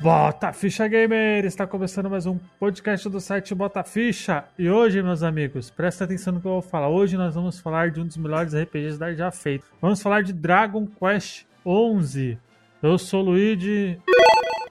Bota 0.00 0.50
Ficha 0.50 0.88
Gamer! 0.88 1.44
Está 1.44 1.66
começando 1.66 2.08
mais 2.08 2.24
um 2.24 2.38
podcast 2.58 3.06
do 3.10 3.20
site 3.20 3.54
Bota 3.54 3.84
Ficha. 3.84 4.44
E 4.58 4.70
hoje, 4.70 5.02
meus 5.02 5.22
amigos, 5.22 5.68
presta 5.68 6.04
atenção 6.04 6.32
no 6.32 6.40
que 6.40 6.46
eu 6.46 6.52
vou 6.52 6.62
falar. 6.62 6.88
Hoje 6.88 7.18
nós 7.18 7.34
vamos 7.34 7.60
falar 7.60 7.90
de 7.90 8.00
um 8.00 8.06
dos 8.06 8.16
melhores 8.16 8.54
RPGs 8.54 8.98
da 8.98 9.12
já 9.12 9.30
feito. 9.30 9.66
Vamos 9.78 10.00
falar 10.00 10.22
de 10.22 10.32
Dragon 10.32 10.86
Quest 10.86 11.44
11. 11.66 12.38
Eu 12.82 12.96
sou 12.96 13.20
o 13.20 13.24
Luigi 13.26 14.00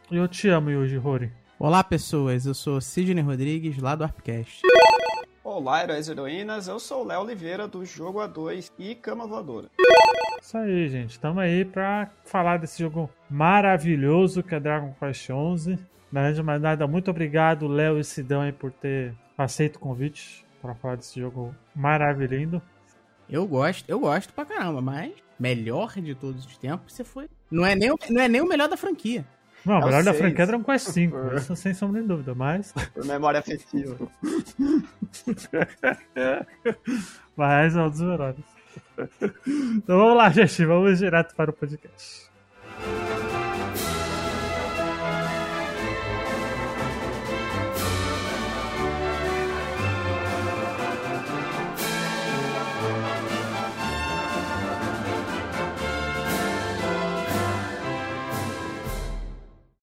e 0.09 0.15
eu 0.17 0.27
te 0.27 0.49
amo, 0.49 0.71
Yuji 0.71 0.97
Hori. 0.97 1.31
Olá, 1.59 1.83
pessoas. 1.83 2.47
Eu 2.47 2.55
sou 2.55 2.81
Sidney 2.81 3.23
Rodrigues, 3.23 3.77
lá 3.77 3.93
do 3.93 4.05
Arpcast. 4.05 4.63
Olá, 5.43 5.83
heróis 5.83 6.07
e 6.07 6.11
heroínas. 6.11 6.67
Eu 6.67 6.79
sou 6.79 7.03
o 7.03 7.07
Léo 7.07 7.21
Oliveira, 7.21 7.67
do 7.67 7.85
Jogo 7.85 8.17
A2 8.19 8.71
e 8.79 8.95
Cama 8.95 9.27
Voadora. 9.27 9.69
Isso 10.41 10.57
aí, 10.57 10.89
gente. 10.89 11.11
Estamos 11.11 11.43
aí 11.43 11.63
para 11.63 12.09
falar 12.25 12.57
desse 12.57 12.79
jogo 12.81 13.09
maravilhoso 13.29 14.41
que 14.41 14.55
é 14.55 14.59
Dragon 14.59 14.95
Quest 14.99 15.29
11. 15.29 15.77
Na 16.11 16.31
de 16.31 16.41
mais 16.41 16.59
nada, 16.61 16.87
muito 16.87 17.11
obrigado, 17.11 17.67
Léo 17.67 17.99
e 17.99 18.03
Sidão, 18.03 18.41
aí, 18.41 18.51
por 18.51 18.71
ter 18.71 19.13
aceito 19.37 19.75
o 19.75 19.79
convite 19.79 20.43
para 20.61 20.73
falar 20.73 20.95
desse 20.95 21.19
jogo 21.19 21.53
maravilhoso. 21.75 22.59
Eu 23.29 23.45
gosto, 23.45 23.87
eu 23.87 23.99
gosto 23.99 24.33
pra 24.33 24.43
caramba, 24.43 24.81
mas 24.81 25.11
melhor 25.39 25.93
de 25.93 26.15
todos 26.15 26.43
os 26.45 26.57
tempos 26.57 26.93
você 26.93 27.03
foi. 27.03 27.29
Não 27.51 27.63
é 27.63 27.75
nem, 27.75 27.91
o- 27.91 27.97
não 28.09 28.21
é 28.21 28.27
nem 28.27 28.41
o 28.41 28.47
melhor 28.47 28.67
da 28.67 28.75
franquia. 28.75 29.23
Não, 29.63 29.75
o 29.75 29.77
É 29.77 29.81
o 29.81 29.85
melhor 29.85 30.03
da 30.03 30.13
franquia 30.15 30.43
é 30.43 30.47
Dragon 30.47 30.63
Quest 30.63 30.87
5, 30.87 31.35
isso 31.35 31.55
sem 31.55 31.73
sombra 31.75 32.01
de 32.01 32.07
dúvida, 32.07 32.33
mas, 32.33 32.71
Por 32.95 33.05
memória 33.05 33.39
afetiva. 33.39 33.95
mas 37.37 37.75
é 37.75 37.81
um 37.81 37.89
dos 37.89 38.01
melhores. 38.01 38.43
Então 39.77 39.97
vamos 39.97 40.17
lá, 40.17 40.29
gente, 40.29 40.65
vamos 40.65 40.99
direto 40.99 41.35
para 41.35 41.51
o 41.51 41.53
podcast. 41.53 42.29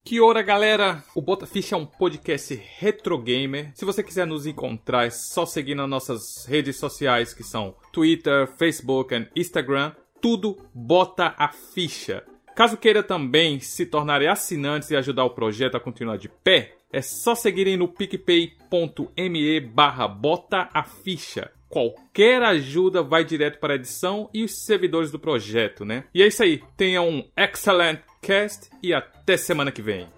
Que 0.06 0.20
hora, 0.20 0.40
galera! 0.40 1.02
O 1.16 1.20
Bota 1.20 1.48
Ficha 1.48 1.74
é 1.74 1.78
um 1.78 1.84
podcast 1.84 2.54
retro 2.78 3.18
gamer. 3.18 3.72
Se 3.74 3.84
você 3.84 4.04
quiser 4.04 4.24
nos 4.24 4.46
encontrar, 4.46 5.04
é 5.04 5.10
só 5.10 5.44
seguir 5.44 5.74
nas 5.74 5.88
nossas 5.88 6.46
redes 6.46 6.76
sociais 6.76 7.34
que 7.34 7.42
são 7.42 7.74
Twitter, 7.92 8.46
Facebook 8.56 9.12
e 9.12 9.40
Instagram. 9.40 9.90
Tudo 10.22 10.58
Bota 10.72 11.34
a 11.36 11.48
Ficha. 11.48 12.22
Caso 12.54 12.76
queira 12.76 13.02
também 13.02 13.58
se 13.58 13.84
tornarem 13.84 14.28
assinantes 14.28 14.92
e 14.92 14.96
ajudar 14.96 15.24
o 15.24 15.30
projeto 15.30 15.76
a 15.76 15.80
continuar 15.80 16.18
de 16.18 16.28
pé, 16.28 16.76
é 16.92 17.02
só 17.02 17.34
seguirem 17.34 17.76
no 17.76 17.88
picpay.me 17.88 19.60
barra 19.60 20.06
Bota 20.06 20.70
a 20.72 20.84
Ficha. 20.84 21.50
Qualquer 21.68 22.44
ajuda 22.44 23.02
vai 23.02 23.24
direto 23.24 23.58
para 23.58 23.72
a 23.72 23.76
edição 23.76 24.30
e 24.32 24.44
os 24.44 24.64
servidores 24.64 25.10
do 25.10 25.18
projeto, 25.18 25.84
né? 25.84 26.04
E 26.14 26.22
é 26.22 26.28
isso 26.28 26.44
aí. 26.44 26.62
Tenha 26.76 27.02
um 27.02 27.28
excellent 27.36 27.98
cast 28.26 28.68
e 28.82 28.92
até 28.92 29.36
semana 29.36 29.70
que 29.70 29.80
vem. 29.80 30.08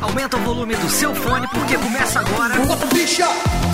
Aumenta 0.00 0.38
o 0.38 0.40
volume 0.40 0.74
do 0.76 0.88
seu 0.88 1.14
fone 1.14 1.46
porque 1.48 1.76
começa 1.76 2.20
agora. 2.20 2.54
A 2.54 3.73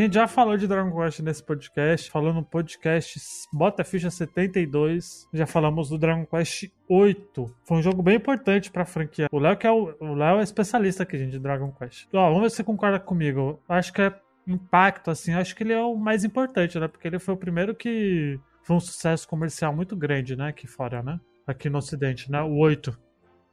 gente 0.00 0.14
já 0.14 0.26
falou 0.26 0.56
de 0.56 0.66
Dragon 0.66 0.90
Quest 0.96 1.20
nesse 1.20 1.42
podcast, 1.42 2.10
falou 2.10 2.32
no 2.32 2.44
podcast 2.44 3.18
Bota 3.52 3.84
Ficha 3.84 4.10
72. 4.10 5.28
Já 5.32 5.46
falamos 5.46 5.88
do 5.88 5.98
Dragon 5.98 6.24
Quest 6.26 6.70
8. 6.88 7.56
Foi 7.64 7.78
um 7.78 7.82
jogo 7.82 8.02
bem 8.02 8.16
importante 8.16 8.70
pra 8.70 8.84
franquia. 8.84 9.28
O 9.30 9.38
Léo 9.38 9.56
que 9.56 9.66
é 9.66 9.70
o, 9.70 9.94
o 10.00 10.14
Léo 10.14 10.40
é 10.40 10.42
especialista 10.42 11.02
aqui, 11.02 11.18
gente, 11.18 11.32
de 11.32 11.38
Dragon 11.38 11.72
Quest. 11.72 12.08
Ó, 12.12 12.28
vamos 12.28 12.42
ver 12.42 12.50
se 12.50 12.56
você 12.56 12.64
concorda 12.64 12.98
comigo. 12.98 13.60
Acho 13.68 13.92
que 13.92 14.02
é 14.02 14.14
impacto, 14.46 15.10
assim, 15.10 15.32
acho 15.34 15.54
que 15.54 15.62
ele 15.62 15.72
é 15.72 15.80
o 15.80 15.96
mais 15.96 16.24
importante, 16.24 16.78
né? 16.78 16.88
Porque 16.88 17.06
ele 17.06 17.18
foi 17.18 17.34
o 17.34 17.38
primeiro 17.38 17.74
que 17.74 18.38
foi 18.62 18.76
um 18.76 18.80
sucesso 18.80 19.28
comercial 19.28 19.74
muito 19.74 19.96
grande, 19.96 20.36
né? 20.36 20.48
Aqui 20.48 20.66
fora, 20.66 21.02
né? 21.02 21.18
Aqui 21.46 21.68
no 21.68 21.78
ocidente, 21.78 22.30
né? 22.30 22.40
O 22.42 22.56
8. 22.56 22.96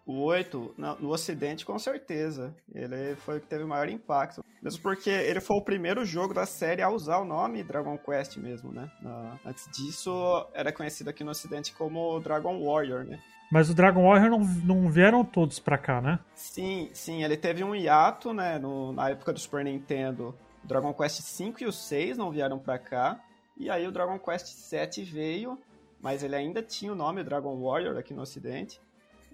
O 0.08 0.22
8, 0.24 0.74
na- 0.78 0.96
no 0.96 1.10
Ocidente, 1.10 1.66
com 1.66 1.78
certeza. 1.78 2.56
Ele 2.74 3.16
foi 3.18 3.38
o 3.38 3.42
que 3.42 3.48
teve 3.48 3.64
o 3.64 3.68
maior 3.68 3.90
impacto. 3.90 4.42
Mesmo 4.62 4.82
porque 4.82 5.10
ele 5.10 5.42
foi 5.42 5.58
o 5.58 5.62
primeiro 5.62 6.06
jogo 6.06 6.34
da 6.34 6.46
série 6.46 6.82
a 6.82 6.90
usar 6.90 7.18
o 7.18 7.26
nome 7.26 7.62
Dragon 7.62 7.98
Quest 7.98 8.38
mesmo, 8.38 8.72
né? 8.72 8.90
Na- 9.02 9.38
antes 9.46 9.70
disso, 9.72 10.48
era 10.54 10.72
conhecido 10.72 11.10
aqui 11.10 11.24
no 11.26 11.32
Ocidente 11.32 11.74
como 11.74 12.20
Dragon 12.22 12.58
Warrior, 12.64 13.04
né? 13.04 13.20
Mas 13.52 13.70
o 13.70 13.74
Dragon 13.74 14.04
Warrior 14.08 14.30
não, 14.30 14.40
não 14.40 14.90
vieram 14.90 15.24
todos 15.26 15.60
pra 15.60 15.78
cá, 15.78 16.02
né? 16.02 16.20
Sim, 16.34 16.90
sim, 16.94 17.24
ele 17.24 17.36
teve 17.38 17.64
um 17.64 17.76
hiato, 17.76 18.34
né? 18.34 18.58
no- 18.58 18.94
na 18.94 19.10
época 19.10 19.34
do 19.34 19.40
Super 19.40 19.64
Nintendo, 19.66 20.34
o 20.64 20.68
Dragon 20.68 20.94
Quest 20.94 21.22
V 21.38 21.54
e 21.62 21.66
o 21.66 21.72
6 21.72 22.18
não 22.18 22.32
vieram 22.32 22.58
pra 22.58 22.78
cá. 22.80 23.20
E 23.58 23.70
aí 23.70 23.86
o 23.88 23.92
Dragon 23.92 24.18
Quest 24.20 24.54
VII 24.72 25.04
veio, 25.04 25.58
mas 26.02 26.24
ele 26.24 26.36
ainda 26.36 26.62
tinha 26.62 26.92
o 26.92 26.96
nome 26.96 27.24
Dragon 27.24 27.56
Warrior 27.62 27.98
aqui 27.98 28.14
no 28.14 28.22
Ocidente. 28.22 28.80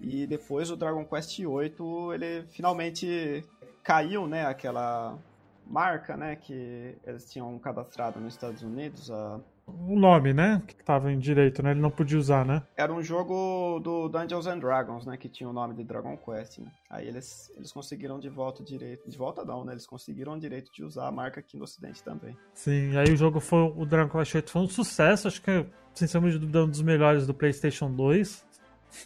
E 0.04 0.26
depois 0.26 0.70
o 0.70 0.76
Dragon 0.76 1.04
Quest 1.04 1.38
VIII, 1.38 2.14
ele 2.14 2.44
finalmente 2.48 3.44
caiu, 3.82 4.26
né? 4.26 4.44
Aquela 4.46 5.18
marca, 5.66 6.16
né? 6.16 6.36
Que 6.36 6.96
eles 7.06 7.30
tinham 7.30 7.58
cadastrado 7.58 8.20
nos 8.20 8.34
Estados 8.34 8.62
Unidos. 8.62 9.10
a- 9.10 9.40
O 9.66 9.98
nome, 9.98 10.34
né? 10.34 10.62
Que 10.66 10.74
tava 10.84 11.10
em 11.10 11.18
direito, 11.18 11.62
né? 11.62 11.70
Ele 11.70 11.80
não 11.80 11.90
podia 11.90 12.18
usar, 12.18 12.44
né? 12.44 12.62
Era 12.76 12.92
um 12.92 13.02
jogo 13.02 13.80
do 13.82 14.10
Dungeons 14.10 14.46
and 14.46 14.58
Dragons, 14.58 15.06
né? 15.06 15.16
Que 15.16 15.26
tinha 15.26 15.48
o 15.48 15.54
nome 15.54 15.74
de 15.74 15.82
Dragon 15.82 16.18
Quest, 16.18 16.58
né? 16.58 16.70
Aí 16.90 17.08
eles, 17.08 17.50
eles 17.56 17.72
conseguiram 17.72 18.20
de 18.20 18.28
volta 18.28 18.60
o 18.60 18.64
direito. 18.64 19.08
De 19.08 19.16
volta 19.16 19.42
não, 19.42 19.64
né? 19.64 19.72
Eles 19.72 19.86
conseguiram 19.86 20.34
o 20.34 20.38
direito 20.38 20.70
de 20.70 20.84
usar 20.84 21.08
a 21.08 21.12
marca 21.12 21.40
aqui 21.40 21.56
no 21.56 21.64
Ocidente 21.64 22.02
também. 22.04 22.36
Sim, 22.52 22.94
aí 22.98 23.10
o 23.10 23.16
jogo 23.16 23.40
foi. 23.40 23.72
O 23.74 23.86
Dragon 23.86 24.10
Quest 24.18 24.34
8 24.34 24.50
foi 24.50 24.60
um 24.62 24.68
sucesso, 24.68 25.28
acho 25.28 25.40
que, 25.40 25.64
sem 25.94 26.06
sombra 26.06 26.30
de 26.30 26.38
dúvida, 26.38 26.62
um 26.62 26.68
dos 26.68 26.82
melhores 26.82 27.26
do 27.26 27.32
PlayStation 27.32 27.90
2. 27.90 28.44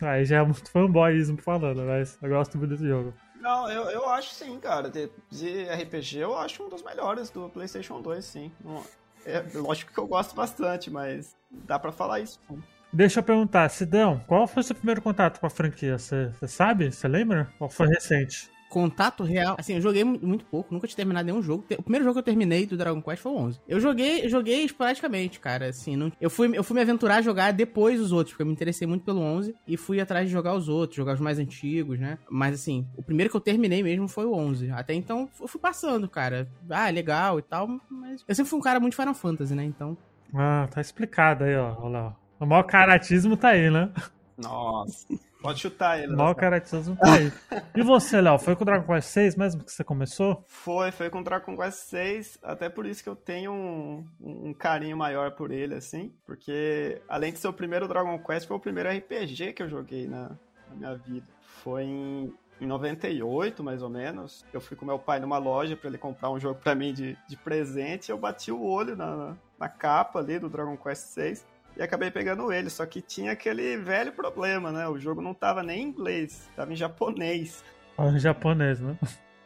Aí 0.00 0.24
já 0.24 0.38
é 0.38 0.42
muito 0.42 0.70
fanboyismo 0.70 1.40
falando, 1.40 1.82
mas 1.84 2.18
eu 2.22 2.28
gosto 2.28 2.58
muito 2.58 2.70
desse 2.70 2.86
jogo. 2.86 3.14
Não, 3.40 3.70
eu, 3.70 3.84
eu 3.90 4.08
acho 4.08 4.34
sim, 4.34 4.58
cara. 4.58 4.90
De, 4.90 5.10
de 5.30 5.64
RPG, 5.64 6.18
eu 6.18 6.36
acho 6.36 6.62
um 6.64 6.68
dos 6.68 6.82
melhores 6.82 7.30
do 7.30 7.48
PlayStation 7.48 8.00
2, 8.00 8.24
sim. 8.24 8.52
É, 9.24 9.44
lógico 9.54 9.92
que 9.92 9.98
eu 9.98 10.06
gosto 10.06 10.34
bastante, 10.34 10.90
mas 10.90 11.36
dá 11.50 11.78
pra 11.78 11.92
falar 11.92 12.20
isso. 12.20 12.40
sim. 12.48 12.62
Deixa 12.92 13.20
eu 13.20 13.22
perguntar, 13.22 13.68
Sidão, 13.68 14.24
qual 14.26 14.46
foi 14.48 14.62
o 14.62 14.64
seu 14.64 14.74
primeiro 14.74 15.02
contato 15.02 15.38
com 15.38 15.46
a 15.46 15.50
franquia? 15.50 15.98
Você 15.98 16.28
você 16.28 16.48
sabe? 16.48 16.90
Você 16.90 17.06
lembra? 17.06 17.52
Ou 17.60 17.68
foi 17.68 17.86
recente? 17.86 18.50
Contato 18.68 19.24
real. 19.24 19.56
Assim, 19.58 19.74
eu 19.74 19.80
joguei 19.80 20.04
mu- 20.04 20.18
muito 20.22 20.44
pouco, 20.44 20.72
nunca 20.74 20.86
tinha 20.86 20.96
terminado 20.96 21.24
nenhum 21.26 21.42
jogo. 21.42 21.64
O 21.78 21.82
primeiro 21.82 22.04
jogo 22.04 22.14
que 22.14 22.18
eu 22.18 22.22
terminei 22.22 22.66
do 22.66 22.76
Dragon 22.76 23.00
Quest 23.00 23.22
foi 23.22 23.32
o 23.32 23.36
11. 23.36 23.60
Eu 23.66 23.80
joguei, 23.80 24.28
joguei 24.28 24.64
esporadicamente, 24.64 25.40
cara. 25.40 25.68
Assim, 25.68 25.96
não- 25.96 26.12
eu, 26.20 26.28
fui, 26.28 26.50
eu 26.56 26.62
fui 26.62 26.74
me 26.74 26.82
aventurar 26.82 27.16
a 27.16 27.22
jogar 27.22 27.52
depois 27.52 28.00
os 28.00 28.12
outros, 28.12 28.32
porque 28.32 28.42
eu 28.42 28.46
me 28.46 28.52
interessei 28.52 28.86
muito 28.86 29.04
pelo 29.04 29.20
11 29.20 29.54
e 29.66 29.76
fui 29.76 30.00
atrás 30.00 30.26
de 30.26 30.32
jogar 30.32 30.54
os 30.54 30.68
outros, 30.68 30.96
jogar 30.96 31.14
os 31.14 31.20
mais 31.20 31.38
antigos, 31.38 31.98
né? 31.98 32.18
Mas 32.30 32.54
assim, 32.54 32.86
o 32.96 33.02
primeiro 33.02 33.30
que 33.30 33.36
eu 33.36 33.40
terminei 33.40 33.82
mesmo 33.82 34.06
foi 34.08 34.26
o 34.26 34.34
11. 34.34 34.70
Até 34.70 34.92
então 34.94 35.28
eu 35.40 35.48
fui 35.48 35.60
passando, 35.60 36.08
cara. 36.08 36.48
Ah, 36.68 36.90
legal 36.90 37.38
e 37.38 37.42
tal, 37.42 37.68
mas 37.90 38.22
eu 38.28 38.34
sempre 38.34 38.50
fui 38.50 38.58
um 38.58 38.62
cara 38.62 38.78
muito 38.78 38.96
Final 38.96 39.14
Fantasy, 39.14 39.54
né? 39.54 39.64
Então, 39.64 39.96
Ah, 40.34 40.68
tá 40.70 40.80
explicado 40.80 41.44
aí, 41.44 41.56
ó. 41.56 41.74
Olha 41.80 41.88
lá. 42.00 42.16
ó. 42.38 42.44
O 42.44 42.46
maior 42.46 42.64
caratismo 42.64 43.34
tá 43.36 43.48
aí, 43.48 43.70
né? 43.70 43.90
Nossa. 44.36 45.06
Pode 45.40 45.60
chutar 45.60 45.98
ele. 45.98 46.14
O 46.14 46.16
Rafael. 46.16 46.34
caratismo 46.34 46.96
tá 46.96 47.14
aí. 47.14 47.32
E 47.76 47.82
você, 47.82 48.20
Léo, 48.20 48.38
foi 48.38 48.56
com 48.56 48.62
o 48.62 48.66
Dragon 48.66 48.86
Quest 48.86 49.08
6 49.08 49.36
mesmo 49.36 49.64
que 49.64 49.70
você 49.70 49.84
começou? 49.84 50.44
Foi, 50.48 50.90
foi 50.90 51.08
com 51.10 51.22
Dragon 51.22 51.56
Quest 51.56 51.78
6, 51.90 52.38
até 52.42 52.68
por 52.68 52.86
isso 52.86 53.02
que 53.02 53.08
eu 53.08 53.16
tenho 53.16 53.52
um, 53.52 54.04
um 54.20 54.52
carinho 54.52 54.96
maior 54.96 55.30
por 55.32 55.52
ele, 55.52 55.74
assim, 55.74 56.12
porque 56.26 57.00
além 57.08 57.32
de 57.32 57.38
ser 57.38 57.48
o 57.48 57.52
primeiro 57.52 57.86
Dragon 57.86 58.18
Quest, 58.18 58.48
foi 58.48 58.56
o 58.56 58.60
primeiro 58.60 58.90
RPG 58.90 59.52
que 59.52 59.62
eu 59.62 59.68
joguei 59.68 60.08
na, 60.08 60.30
na 60.68 60.74
minha 60.74 60.94
vida. 60.96 61.26
Foi 61.62 61.84
em 61.84 62.32
em 62.60 62.66
98, 62.66 63.62
mais 63.62 63.82
ou 63.82 63.88
menos. 63.88 64.44
Eu 64.52 64.60
fui 64.60 64.76
com 64.76 64.84
meu 64.84 64.98
pai 64.98 65.20
numa 65.20 65.38
loja 65.38 65.76
para 65.76 65.88
ele 65.88 65.98
comprar 65.98 66.30
um 66.30 66.40
jogo 66.40 66.60
para 66.60 66.74
mim 66.74 66.92
de, 66.92 67.16
de 67.28 67.36
presente. 67.36 68.08
E 68.08 68.12
eu 68.12 68.18
bati 68.18 68.50
o 68.50 68.62
olho 68.62 68.96
na, 68.96 69.36
na 69.58 69.68
capa 69.68 70.18
ali 70.18 70.38
do 70.38 70.48
Dragon 70.48 70.76
Quest 70.76 71.14
VI 71.14 71.40
e 71.78 71.82
acabei 71.82 72.10
pegando 72.10 72.52
ele. 72.52 72.68
Só 72.68 72.84
que 72.84 73.00
tinha 73.00 73.32
aquele 73.32 73.76
velho 73.76 74.12
problema, 74.12 74.72
né? 74.72 74.88
O 74.88 74.98
jogo 74.98 75.22
não 75.22 75.32
tava 75.32 75.62
nem 75.62 75.82
em 75.82 75.88
inglês, 75.88 76.50
tava 76.56 76.72
em 76.72 76.76
japonês. 76.76 77.64
Em 77.98 78.18
japonês, 78.18 78.80
né? 78.80 78.98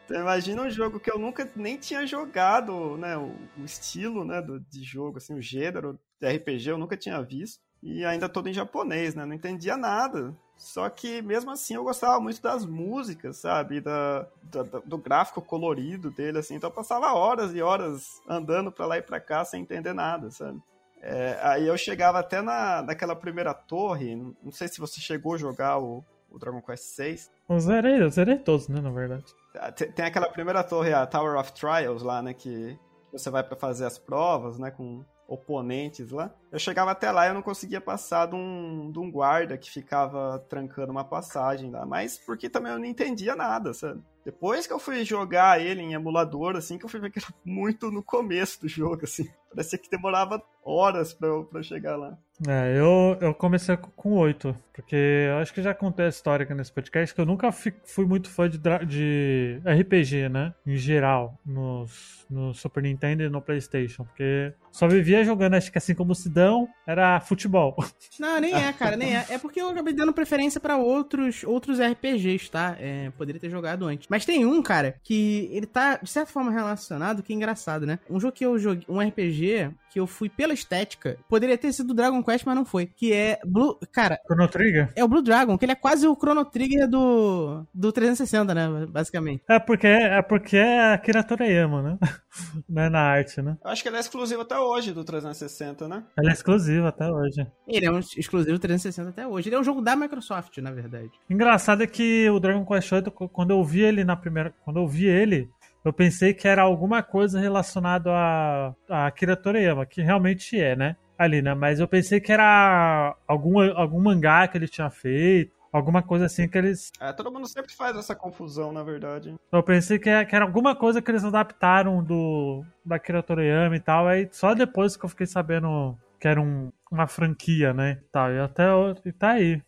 Então 0.05 0.19
imagina 0.19 0.63
um 0.63 0.69
jogo 0.69 0.99
que 0.99 1.11
eu 1.11 1.17
nunca 1.17 1.49
nem 1.55 1.77
tinha 1.77 2.05
jogado, 2.05 2.97
né? 2.97 3.15
O, 3.15 3.33
o 3.57 3.63
estilo, 3.63 4.25
né, 4.25 4.41
do, 4.41 4.59
de 4.59 4.83
jogo, 4.83 5.17
assim, 5.17 5.33
o 5.33 5.41
gênero 5.41 5.97
de 6.19 6.27
RPG 6.27 6.69
eu 6.69 6.77
nunca 6.77 6.97
tinha 6.97 7.21
visto. 7.21 7.61
E 7.81 8.05
ainda 8.05 8.29
todo 8.29 8.47
em 8.47 8.53
japonês, 8.53 9.13
né? 9.13 9.25
Não 9.25 9.33
entendia 9.33 9.77
nada. 9.77 10.35
Só 10.55 10.89
que 10.89 11.21
mesmo 11.21 11.51
assim 11.51 11.75
eu 11.75 11.83
gostava 11.83 12.19
muito 12.19 12.41
das 12.41 12.65
músicas, 12.65 13.37
sabe? 13.37 13.81
Da, 13.81 14.27
da, 14.43 14.63
do 14.85 14.97
gráfico 14.97 15.41
colorido 15.41 16.09
dele, 16.09 16.37
assim. 16.37 16.55
Então 16.55 16.69
eu 16.69 16.73
passava 16.73 17.13
horas 17.13 17.53
e 17.53 17.61
horas 17.61 18.21
andando 18.27 18.71
pra 18.71 18.85
lá 18.85 18.97
e 18.97 19.01
pra 19.01 19.19
cá 19.19 19.43
sem 19.43 19.61
entender 19.61 19.93
nada, 19.93 20.31
sabe? 20.31 20.61
É, 21.05 21.37
aí 21.41 21.67
eu 21.67 21.77
chegava 21.77 22.19
até 22.19 22.41
na, 22.41 22.81
naquela 22.81 23.13
primeira 23.13 23.53
torre. 23.53 24.15
Não 24.15 24.51
sei 24.51 24.69
se 24.69 24.79
você 24.79 25.01
chegou 25.01 25.35
a 25.35 25.37
jogar 25.37 25.77
o, 25.77 26.03
o 26.31 26.39
Dragon 26.39 26.61
Quest 26.61 26.97
VI. 26.97 27.19
Eu 27.49 27.59
zerei, 27.59 28.01
eu 28.01 28.09
zerei 28.09 28.37
todos, 28.37 28.69
né, 28.69 28.79
na 28.79 28.89
verdade. 28.89 29.25
Ah, 29.55 29.69
tem 29.71 30.05
aquela 30.05 30.29
primeira 30.29 30.63
torre, 30.63 30.93
a 30.93 31.05
Tower 31.05 31.37
of 31.37 31.51
Trials 31.51 32.01
lá, 32.01 32.21
né, 32.21 32.33
que 32.33 32.79
você 33.11 33.29
vai 33.29 33.43
para 33.43 33.57
fazer 33.57 33.85
as 33.85 33.99
provas, 33.99 34.57
né, 34.57 34.71
com 34.71 35.03
oponentes 35.27 36.09
lá. 36.09 36.33
Eu 36.51 36.57
chegava 36.59 36.91
até 36.91 37.11
lá 37.11 37.25
e 37.25 37.29
eu 37.29 37.33
não 37.33 37.41
conseguia 37.41 37.81
passar 37.81 38.27
de 38.27 38.35
um, 38.35 38.89
de 38.89 38.99
um 38.99 39.11
guarda 39.11 39.57
que 39.57 39.69
ficava 39.69 40.39
trancando 40.47 40.91
uma 40.91 41.03
passagem 41.03 41.69
lá, 41.69 41.85
mas 41.85 42.17
porque 42.17 42.49
também 42.49 42.71
eu 42.71 42.79
não 42.79 42.85
entendia 42.85 43.35
nada, 43.35 43.73
sabe? 43.73 44.01
Depois 44.25 44.65
que 44.65 44.73
eu 44.73 44.79
fui 44.79 45.03
jogar 45.03 45.61
ele 45.61 45.81
em 45.81 45.93
emulador, 45.93 46.55
assim, 46.55 46.77
que 46.77 46.85
eu 46.85 46.89
fui 46.89 46.99
ver 46.99 47.11
que 47.11 47.19
era 47.19 47.27
muito 47.43 47.91
no 47.91 48.03
começo 48.03 48.61
do 48.61 48.67
jogo, 48.67 49.01
assim. 49.03 49.29
Parecia 49.49 49.77
que 49.77 49.89
demorava 49.89 50.41
horas 50.63 51.13
pra 51.13 51.27
eu, 51.27 51.43
pra 51.43 51.59
eu 51.59 51.63
chegar 51.63 51.95
lá. 51.95 52.17
É, 52.47 52.77
eu, 52.77 53.17
eu 53.21 53.33
comecei 53.33 53.77
com 53.77 54.13
oito, 54.13 54.57
porque 54.73 54.95
eu 54.95 55.37
acho 55.37 55.53
que 55.53 55.61
já 55.61 55.73
contei 55.73 56.05
a 56.05 56.09
história 56.09 56.43
aqui 56.43 56.53
nesse 56.53 56.71
podcast 56.71 57.13
que 57.13 57.21
eu 57.21 57.25
nunca 57.25 57.51
fui 57.51 58.05
muito 58.05 58.29
fã 58.29 58.49
de, 58.49 58.57
de 58.87 59.61
RPG, 59.63 60.29
né? 60.29 60.53
Em 60.65 60.75
geral, 60.75 61.37
nos, 61.45 62.25
no 62.29 62.53
Super 62.53 62.81
Nintendo 62.81 63.23
e 63.23 63.29
no 63.29 63.41
PlayStation, 63.41 64.03
porque 64.03 64.51
só 64.71 64.87
vivia 64.87 65.23
jogando, 65.23 65.53
acho 65.53 65.71
que 65.71 65.77
assim 65.77 65.93
como 65.93 66.13
o 66.13 66.15
Sidão, 66.15 66.67
era 66.87 67.19
futebol. 67.19 67.75
Não, 68.19 68.41
nem 68.41 68.55
é, 68.55 68.73
cara, 68.73 68.97
nem 68.97 69.15
é. 69.15 69.25
É 69.29 69.37
porque 69.37 69.61
eu 69.61 69.69
acabei 69.69 69.93
dando 69.93 70.11
preferência 70.11 70.59
para 70.59 70.75
outros, 70.75 71.43
outros 71.43 71.79
RPGs, 71.79 72.49
tá? 72.49 72.75
É, 72.79 73.11
poderia 73.11 73.39
ter 73.39 73.49
jogado 73.49 73.85
antes. 73.85 74.07
Mas 74.13 74.25
tem 74.25 74.45
um, 74.45 74.61
cara, 74.61 74.93
que 75.03 75.49
ele 75.51 75.65
tá, 75.65 75.97
de 75.97 76.07
certa 76.07 76.31
forma, 76.31 76.51
relacionado, 76.51 77.23
que 77.23 77.33
é 77.33 77.35
engraçado, 77.35 77.83
né? 77.83 77.97
Um 78.07 78.19
jogo 78.19 78.31
que 78.31 78.45
eu 78.45 78.59
joguei, 78.59 78.85
um 78.87 78.99
RPG 78.99 79.71
que 79.93 79.99
eu 79.99 80.07
fui 80.07 80.27
pela 80.27 80.53
estética, 80.53 81.19
poderia 81.29 81.55
ter 81.55 81.71
sido 81.71 81.93
Dragon 81.93 82.23
Quest, 82.23 82.43
mas 82.47 82.55
não 82.55 82.65
foi. 82.65 82.87
Que 82.87 83.13
é 83.13 83.39
Blue. 83.45 83.77
Cara. 83.91 84.19
Chrono 84.25 84.47
Trigger? 84.47 84.91
É 84.95 85.03
o 85.03 85.07
Blue 85.07 85.21
Dragon, 85.21 85.55
que 85.55 85.65
ele 85.65 85.73
é 85.73 85.75
quase 85.75 86.07
o 86.07 86.15
Chrono 86.15 86.43
Trigger 86.43 86.89
do, 86.89 87.63
do 87.71 87.91
360, 87.91 88.55
né? 88.55 88.87
Basicamente. 88.87 89.43
É 89.47 89.59
porque 89.59 89.85
é 89.85 90.21
porque 90.23 90.57
é 90.57 90.93
Akira 90.93 91.23
Toriyama, 91.23 91.83
né? 91.83 91.97
né? 92.67 92.89
Na 92.89 93.01
arte, 93.01 93.39
né? 93.39 93.55
Eu 93.63 93.69
acho 93.69 93.83
que 93.83 93.89
ele 93.89 93.97
é 93.97 93.99
exclusivo 93.99 94.41
até 94.41 94.57
hoje 94.57 94.93
do 94.93 95.03
360, 95.03 95.87
né? 95.87 96.03
Ele 96.17 96.29
é 96.29 96.33
exclusivo 96.33 96.87
até 96.87 97.07
hoje. 97.07 97.45
Ele 97.67 97.85
é 97.85 97.91
um 97.91 97.99
exclusivo 97.99 98.57
360 98.57 99.09
até 99.09 99.27
hoje. 99.27 99.49
Ele 99.49 99.55
é 99.55 99.59
um 99.59 99.63
jogo 99.63 99.81
da 99.81 99.95
Microsoft, 99.95 100.57
na 100.57 100.71
verdade. 100.71 101.11
Engraçado 101.29 101.83
é 101.83 101.87
que 101.87 102.27
o 102.31 102.39
Dragon 102.39 102.65
Quest 102.65 102.91
8, 102.91 103.11
quando 103.11 103.51
eu 103.51 103.63
vi 103.63 103.81
ele 103.81 104.03
na 104.03 104.15
primeira. 104.15 104.53
Quando 104.63 104.79
eu 104.79 104.87
vi 104.87 105.05
ele, 105.05 105.49
eu 105.83 105.91
pensei 105.91 106.33
que 106.33 106.47
era 106.47 106.61
alguma 106.61 107.03
coisa 107.03 107.39
relacionada 107.39 108.09
a, 108.11 108.73
a 108.89 109.07
Akira 109.07 109.35
Toriyama, 109.35 109.85
que 109.85 110.01
realmente 110.01 110.59
é, 110.59 110.75
né? 110.75 110.95
Ali, 111.17 111.41
né? 111.41 111.53
Mas 111.53 111.79
eu 111.79 111.87
pensei 111.87 112.19
que 112.19 112.31
era 112.31 113.15
algum, 113.27 113.59
algum 113.77 114.01
mangá 114.01 114.47
que 114.47 114.57
ele 114.57 114.67
tinha 114.67 114.89
feito, 114.89 115.51
alguma 115.71 116.01
coisa 116.01 116.25
assim 116.25 116.47
que 116.47 116.57
eles. 116.57 116.91
É, 116.99 117.11
todo 117.11 117.31
mundo 117.31 117.47
sempre 117.47 117.73
faz 117.73 117.95
essa 117.97 118.15
confusão, 118.15 118.71
na 118.71 118.83
verdade. 118.83 119.35
Eu 119.51 119.63
pensei 119.63 119.99
que 119.99 120.09
era, 120.09 120.25
que 120.25 120.35
era 120.35 120.45
alguma 120.45 120.75
coisa 120.75 121.01
que 121.01 121.11
eles 121.11 121.23
adaptaram 121.23 122.03
do 122.03 122.63
da 122.85 122.95
Akira 122.95 123.23
Toriyama 123.23 123.75
e 123.75 123.79
tal, 123.79 124.07
aí 124.07 124.27
só 124.31 124.53
depois 124.53 124.95
que 124.95 125.05
eu 125.05 125.09
fiquei 125.09 125.27
sabendo 125.27 125.97
que 126.19 126.27
era 126.27 126.39
um, 126.39 126.71
uma 126.89 127.05
franquia, 127.05 127.73
né? 127.73 127.99
Tá, 128.11 128.31
e 128.31 128.39
até 128.39 128.63
e 129.03 129.11
tá 129.11 129.31
aí. 129.31 129.61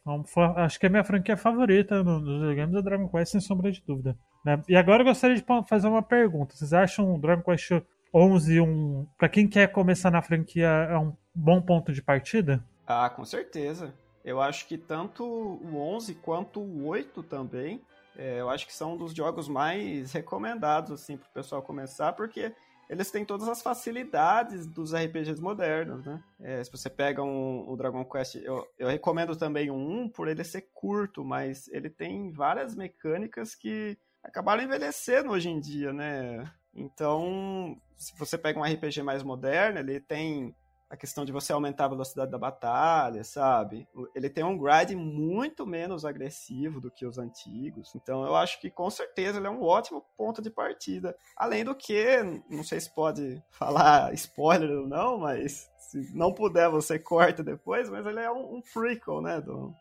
Acho 0.55 0.79
que 0.79 0.85
é 0.85 0.87
a 0.87 0.91
minha 0.91 1.03
franquia 1.03 1.35
favorita 1.35 2.01
nos 2.01 2.55
games 2.55 2.73
da 2.73 2.81
Dragon 2.81 3.09
Quest, 3.09 3.33
sem 3.33 3.41
sombra 3.41 3.71
de 3.71 3.83
dúvida. 3.85 4.17
Né? 4.45 4.61
E 4.69 4.75
agora 4.75 5.01
eu 5.01 5.07
gostaria 5.07 5.35
de 5.35 5.43
fazer 5.67 5.87
uma 5.87 6.03
pergunta. 6.03 6.55
Vocês 6.55 6.71
acham 6.71 7.15
o 7.15 7.19
Dragon 7.19 7.41
Quest 7.41 7.71
11 8.13 8.61
um. 8.61 9.07
Pra 9.17 9.27
quem 9.27 9.47
quer 9.47 9.71
começar 9.71 10.11
na 10.11 10.21
franquia, 10.21 10.67
é 10.67 10.97
um 10.97 11.13
bom 11.33 11.59
ponto 11.59 11.91
de 11.91 12.01
partida? 12.01 12.63
Ah, 12.85 13.09
com 13.09 13.25
certeza. 13.25 13.93
Eu 14.23 14.39
acho 14.39 14.67
que 14.67 14.77
tanto 14.77 15.23
o 15.23 15.77
11 15.77 16.13
quanto 16.15 16.59
o 16.59 16.85
8 16.85 17.23
também. 17.23 17.81
É, 18.17 18.39
eu 18.39 18.49
acho 18.49 18.65
que 18.65 18.73
são 18.73 18.93
um 18.93 18.97
dos 18.97 19.13
jogos 19.13 19.49
mais 19.49 20.13
recomendados 20.13 20.91
assim 20.91 21.17
para 21.17 21.27
o 21.27 21.33
pessoal 21.33 21.61
começar, 21.61 22.13
porque 22.13 22.53
eles 22.89 23.11
têm 23.11 23.25
todas 23.25 23.47
as 23.47 23.61
facilidades 23.61 24.65
dos 24.65 24.93
RPGs 24.93 25.41
modernos, 25.41 26.05
né? 26.05 26.23
É, 26.39 26.63
se 26.63 26.71
você 26.71 26.89
pega 26.89 27.21
um, 27.23 27.71
um 27.71 27.75
Dragon 27.75 28.05
Quest, 28.05 28.35
eu, 28.35 28.65
eu, 28.77 28.87
recomendo 28.87 29.35
também 29.35 29.69
o 29.69 29.75
1 29.75 30.09
por 30.09 30.27
ele 30.27 30.43
ser 30.43 30.69
curto, 30.73 31.25
mas 31.25 31.67
ele 31.69 31.89
tem 31.89 32.31
várias 32.31 32.75
mecânicas 32.75 33.55
que 33.55 33.97
acabaram 34.25 34.63
envelhecendo 34.63 35.31
hoje 35.31 35.49
em 35.49 35.59
dia, 35.59 35.93
né? 35.93 36.51
Então, 36.73 37.77
se 37.95 38.17
você 38.17 38.37
pega 38.37 38.59
um 38.59 38.63
RPG 38.63 39.01
mais 39.01 39.23
moderno, 39.23 39.79
ele 39.79 39.99
tem 39.99 40.53
a 40.89 40.95
questão 40.95 41.25
de 41.25 41.31
você 41.31 41.51
aumentar 41.51 41.85
a 41.85 41.89
velocidade 41.89 42.31
da 42.31 42.37
batalha, 42.37 43.23
sabe? 43.23 43.87
Ele 44.13 44.29
tem 44.29 44.43
um 44.43 44.57
grind 44.57 44.91
muito 44.91 45.65
menos 45.65 46.05
agressivo 46.05 46.79
do 46.79 46.91
que 46.91 47.05
os 47.05 47.17
antigos. 47.17 47.93
Então 47.95 48.23
eu 48.23 48.35
acho 48.35 48.59
que 48.61 48.69
com 48.69 48.89
certeza 48.89 49.39
ele 49.39 49.47
é 49.47 49.49
um 49.49 49.63
ótimo 49.63 50.05
ponto 50.15 50.41
de 50.41 50.49
partida. 50.49 51.15
Além 51.35 51.65
do 51.65 51.75
que, 51.75 52.21
não 52.49 52.63
sei 52.63 52.79
se 52.79 52.93
pode 52.93 53.41
falar 53.49 54.13
spoiler 54.13 54.69
ou 54.69 54.87
não, 54.87 55.17
mas 55.17 55.71
se 55.77 56.15
não 56.15 56.31
puder 56.31 56.69
você 56.69 56.99
corta 56.99 57.43
depois, 57.43 57.89
mas 57.89 58.05
ele 58.05 58.19
é 58.19 58.31
um, 58.31 58.57
um 58.57 58.61
prequel, 58.61 59.21
né, 59.21 59.41
do, 59.41 59.73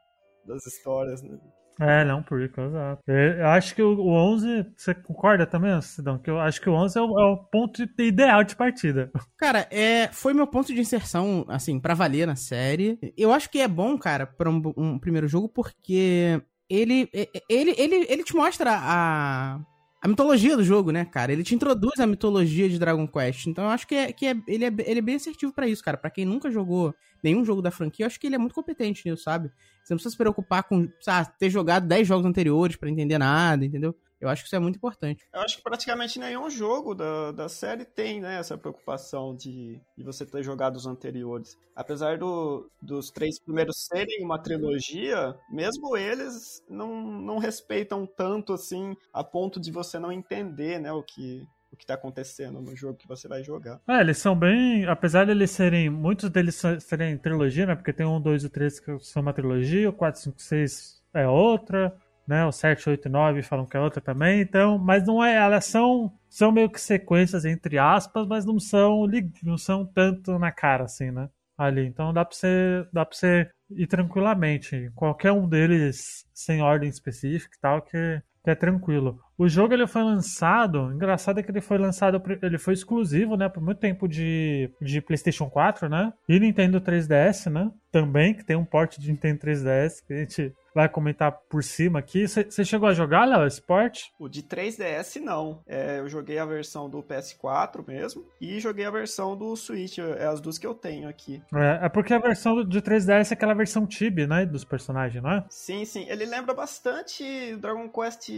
das 0.44 0.66
histórias, 0.66 1.22
né? 1.22 1.38
É, 1.80 2.02
é 2.02 2.14
um 2.14 2.22
prequel, 2.22 2.66
exato. 2.66 3.02
Eu 3.06 3.48
acho 3.48 3.74
que 3.74 3.82
o 3.82 4.08
11, 4.08 4.66
você 4.76 4.94
concorda 4.94 5.46
também, 5.46 5.80
Cidão? 5.82 6.18
Que 6.18 6.30
eu 6.30 6.38
acho 6.38 6.60
que 6.60 6.68
o 6.68 6.74
11 6.74 6.98
é 6.98 7.02
o, 7.02 7.20
é 7.20 7.24
o 7.24 7.36
ponto 7.36 7.82
ideal 7.98 8.44
de 8.44 8.54
partida. 8.54 9.10
Cara, 9.36 9.66
é, 9.70 10.08
foi 10.08 10.32
meu 10.32 10.46
ponto 10.46 10.72
de 10.72 10.80
inserção, 10.80 11.44
assim, 11.48 11.80
para 11.80 11.94
valer 11.94 12.26
na 12.26 12.36
série. 12.36 12.98
Eu 13.16 13.32
acho 13.32 13.50
que 13.50 13.60
é 13.60 13.68
bom, 13.68 13.98
cara, 13.98 14.26
pra 14.26 14.48
um, 14.48 14.62
um 14.76 14.98
primeiro 14.98 15.26
jogo, 15.28 15.48
porque 15.48 16.40
ele, 16.68 17.08
ele, 17.48 17.74
ele, 17.76 18.06
ele 18.08 18.24
te 18.24 18.34
mostra 18.34 18.70
a, 18.72 19.60
a 20.04 20.08
mitologia 20.08 20.54
do 20.54 20.62
jogo, 20.62 20.90
né, 20.90 21.06
cara? 21.06 21.32
Ele 21.32 21.42
te 21.42 21.54
introduz 21.54 21.98
a 21.98 22.06
mitologia 22.06 22.68
de 22.68 22.78
Dragon 22.78 23.08
Quest. 23.08 23.46
Então 23.46 23.64
eu 23.64 23.70
acho 23.70 23.86
que, 23.86 23.94
é, 23.94 24.12
que 24.12 24.26
é, 24.26 24.36
ele, 24.46 24.66
é, 24.66 24.72
ele 24.80 24.98
é 24.98 25.02
bem 25.02 25.14
assertivo 25.14 25.50
para 25.50 25.66
isso, 25.66 25.82
cara. 25.82 25.96
Para 25.96 26.10
quem 26.10 26.26
nunca 26.26 26.50
jogou 26.50 26.94
nenhum 27.22 27.42
jogo 27.42 27.62
da 27.62 27.70
franquia, 27.70 28.04
eu 28.04 28.06
acho 28.06 28.20
que 28.20 28.26
ele 28.26 28.34
é 28.34 28.38
muito 28.38 28.54
competente 28.54 29.08
nisso, 29.08 29.22
sabe? 29.22 29.48
Você 29.82 29.94
não 29.94 29.96
precisa 29.96 30.10
se 30.10 30.18
preocupar 30.18 30.64
com, 30.64 30.86
sabe, 31.00 31.30
ter 31.38 31.48
jogado 31.48 31.88
10 31.88 32.06
jogos 32.06 32.26
anteriores 32.26 32.76
para 32.76 32.90
entender 32.90 33.16
nada, 33.16 33.64
entendeu? 33.64 33.96
Eu 34.20 34.28
acho 34.28 34.42
que 34.42 34.46
isso 34.46 34.56
é 34.56 34.58
muito 34.58 34.76
importante. 34.76 35.24
Eu 35.32 35.40
acho 35.40 35.56
que 35.56 35.62
praticamente 35.62 36.18
nenhum 36.18 36.48
jogo 36.48 36.94
da, 36.94 37.32
da 37.32 37.48
série 37.48 37.84
tem 37.84 38.20
né, 38.20 38.38
essa 38.38 38.56
preocupação 38.56 39.34
de, 39.34 39.80
de 39.96 40.04
você 40.04 40.24
ter 40.24 40.42
jogado 40.42 40.76
os 40.76 40.86
anteriores. 40.86 41.58
Apesar 41.76 42.18
do, 42.18 42.70
dos 42.80 43.10
três 43.10 43.38
primeiros 43.38 43.86
serem 43.86 44.24
uma 44.24 44.38
trilogia, 44.38 45.36
mesmo 45.50 45.96
eles 45.96 46.62
não, 46.68 47.04
não 47.04 47.38
respeitam 47.38 48.06
tanto 48.06 48.52
assim 48.52 48.96
a 49.12 49.22
ponto 49.22 49.60
de 49.60 49.70
você 49.70 49.98
não 49.98 50.12
entender 50.12 50.78
né, 50.78 50.92
o 50.92 51.02
que, 51.02 51.46
o 51.72 51.76
que 51.76 51.84
está 51.84 51.94
acontecendo 51.94 52.60
no 52.60 52.74
jogo 52.74 52.98
que 52.98 53.08
você 53.08 53.28
vai 53.28 53.42
jogar. 53.42 53.80
É, 53.88 54.00
eles 54.00 54.18
são 54.18 54.34
bem. 54.34 54.86
Apesar 54.86 55.24
de 55.26 55.32
eles 55.32 55.50
serem. 55.50 55.90
Muitos 55.90 56.30
deles 56.30 56.62
serem 56.80 57.18
trilogia, 57.18 57.66
né? 57.66 57.74
Porque 57.74 57.92
tem 57.92 58.06
um, 58.06 58.20
dois 58.20 58.44
e 58.44 58.48
três 58.48 58.80
que 58.80 58.98
são 59.00 59.22
uma 59.22 59.32
trilogia, 59.32 59.90
o 59.90 59.92
4, 59.92 60.20
5, 60.22 60.40
6 60.40 61.04
é 61.12 61.28
outra 61.28 61.94
né? 62.26 62.44
O 62.46 62.52
7, 62.52 62.88
8 62.88 63.08
e 63.08 63.10
9 63.10 63.42
falam 63.42 63.66
que 63.66 63.76
é 63.76 63.80
outra 63.80 64.00
também, 64.00 64.40
então, 64.40 64.78
mas 64.78 65.06
não 65.06 65.22
é, 65.24 65.36
elas 65.36 65.64
são 65.66 66.12
são 66.28 66.50
meio 66.50 66.70
que 66.70 66.80
sequências 66.80 67.44
entre 67.44 67.78
aspas, 67.78 68.26
mas 68.26 68.44
não 68.44 68.58
são 68.58 69.06
não 69.42 69.56
são 69.58 69.86
tanto 69.86 70.38
na 70.38 70.50
cara 70.52 70.84
assim, 70.84 71.10
né? 71.10 71.28
Ali, 71.56 71.86
então 71.86 72.12
dá 72.12 72.24
para 72.24 72.36
você 72.36 72.86
dá 72.92 73.04
para 73.06 73.16
você 73.16 73.48
ir 73.70 73.86
tranquilamente, 73.86 74.90
qualquer 74.94 75.32
um 75.32 75.48
deles 75.48 76.26
sem 76.34 76.62
ordem 76.62 76.88
específica 76.88 77.54
e 77.56 77.60
tal 77.60 77.82
que, 77.82 78.22
que 78.42 78.50
é 78.50 78.54
tranquilo. 78.54 79.20
O 79.36 79.48
jogo 79.48 79.74
ele 79.74 79.86
foi 79.86 80.02
lançado, 80.02 80.92
engraçado 80.92 81.40
é 81.40 81.42
que 81.42 81.50
ele 81.50 81.60
foi 81.60 81.76
lançado, 81.78 82.22
ele 82.42 82.58
foi 82.58 82.74
exclusivo, 82.74 83.36
né, 83.36 83.48
por 83.48 83.62
muito 83.62 83.78
tempo 83.78 84.06
de, 84.06 84.70
de 84.80 85.00
PlayStation 85.00 85.50
4, 85.50 85.88
né? 85.88 86.12
E 86.28 86.38
Nintendo 86.38 86.80
3DS, 86.80 87.50
né? 87.50 87.70
Também, 87.90 88.34
que 88.34 88.44
tem 88.44 88.56
um 88.56 88.64
porte 88.64 89.00
de 89.00 89.10
Nintendo 89.10 89.40
3DS 89.40 90.04
que 90.06 90.12
a 90.12 90.18
gente 90.18 90.52
vai 90.74 90.88
comentar 90.88 91.30
por 91.48 91.62
cima 91.62 92.00
aqui. 92.00 92.26
Você 92.26 92.64
chegou 92.64 92.88
a 92.88 92.92
jogar, 92.92 93.24
Léo, 93.24 93.46
Sport? 93.46 94.06
O 94.18 94.28
de 94.28 94.42
3DS 94.42 95.20
não. 95.20 95.62
É, 95.66 96.00
eu 96.00 96.08
joguei 96.08 96.38
a 96.38 96.44
versão 96.44 96.90
do 96.90 97.00
PS4 97.00 97.86
mesmo 97.86 98.26
e 98.40 98.58
joguei 98.58 98.84
a 98.84 98.90
versão 98.90 99.36
do 99.36 99.54
Switch. 99.54 99.98
É 99.98 100.26
as 100.26 100.40
duas 100.40 100.58
que 100.58 100.66
eu 100.66 100.74
tenho 100.74 101.08
aqui. 101.08 101.40
É, 101.54 101.86
é 101.86 101.88
porque 101.88 102.12
a 102.12 102.18
versão 102.18 102.64
de 102.64 102.82
3DS 102.82 103.30
é 103.30 103.34
aquela 103.34 103.54
versão 103.54 103.86
Tibi, 103.86 104.26
né? 104.26 104.44
Dos 104.44 104.64
personagens, 104.64 105.22
não 105.22 105.30
é? 105.30 105.44
Sim, 105.48 105.84
sim. 105.84 106.06
Ele 106.08 106.26
lembra 106.26 106.52
bastante 106.52 107.54
Dragon 107.56 107.88
Quest 107.88 108.30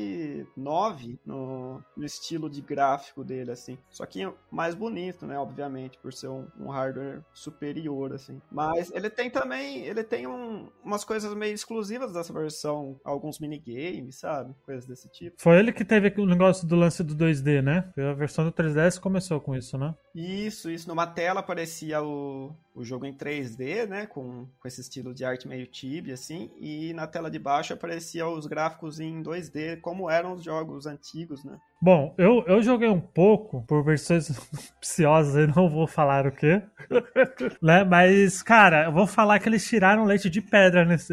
9 0.54 0.85
no, 1.24 1.82
no 1.96 2.04
estilo 2.04 2.48
de 2.50 2.60
gráfico 2.60 3.24
dele, 3.24 3.50
assim. 3.50 3.78
Só 3.90 4.04
que 4.06 4.28
mais 4.50 4.74
bonito, 4.74 5.26
né? 5.26 5.38
Obviamente, 5.38 5.98
por 5.98 6.12
ser 6.12 6.28
um, 6.28 6.46
um 6.58 6.68
hardware 6.68 7.22
superior, 7.32 8.12
assim. 8.12 8.40
Mas 8.50 8.90
ele 8.92 9.10
tem 9.10 9.30
também, 9.30 9.84
ele 9.84 10.04
tem 10.04 10.26
um, 10.26 10.68
umas 10.84 11.04
coisas 11.04 11.32
meio 11.34 11.54
exclusivas 11.54 12.12
da 12.12 12.22
versão 12.22 12.98
alguns 13.04 13.38
minigames, 13.38 14.16
sabe? 14.16 14.54
Coisas 14.64 14.86
desse 14.86 15.08
tipo. 15.08 15.36
Foi 15.38 15.58
ele 15.58 15.72
que 15.72 15.84
teve 15.84 16.12
o 16.20 16.26
negócio 16.26 16.66
do 16.66 16.76
lance 16.76 17.02
do 17.02 17.14
2D, 17.14 17.62
né? 17.62 17.92
A 17.96 18.12
versão 18.12 18.44
do 18.44 18.52
3DS 18.52 18.98
começou 19.00 19.40
com 19.40 19.54
isso, 19.54 19.78
né? 19.78 19.94
Isso, 20.16 20.70
isso. 20.70 20.88
Numa 20.88 21.06
tela 21.06 21.40
aparecia 21.40 22.02
o, 22.02 22.50
o 22.74 22.82
jogo 22.82 23.04
em 23.04 23.12
3D, 23.12 23.86
né? 23.86 24.06
Com, 24.06 24.46
com 24.58 24.66
esse 24.66 24.80
estilo 24.80 25.12
de 25.12 25.26
arte 25.26 25.46
meio 25.46 25.66
tibi, 25.66 26.10
assim. 26.10 26.50
E 26.58 26.94
na 26.94 27.06
tela 27.06 27.30
de 27.30 27.38
baixo 27.38 27.74
aparecia 27.74 28.26
os 28.26 28.46
gráficos 28.46 28.98
em 28.98 29.22
2D, 29.22 29.78
como 29.82 30.08
eram 30.08 30.32
os 30.32 30.42
jogos 30.42 30.86
antigos, 30.86 31.44
né? 31.44 31.58
Bom, 31.82 32.14
eu, 32.16 32.42
eu 32.46 32.62
joguei 32.62 32.88
um 32.88 33.00
pouco 33.00 33.62
por 33.66 33.84
versões 33.84 34.30
psiosas, 34.80 35.36
eu 35.36 35.48
não 35.54 35.68
vou 35.68 35.86
falar 35.86 36.26
o 36.26 36.32
quê. 36.32 36.62
né? 37.60 37.84
Mas, 37.84 38.42
cara, 38.42 38.86
eu 38.86 38.92
vou 38.92 39.06
falar 39.06 39.38
que 39.38 39.50
eles 39.50 39.68
tiraram 39.68 40.04
leite 40.04 40.30
de 40.30 40.40
pedra 40.40 40.86
nesse 40.86 41.12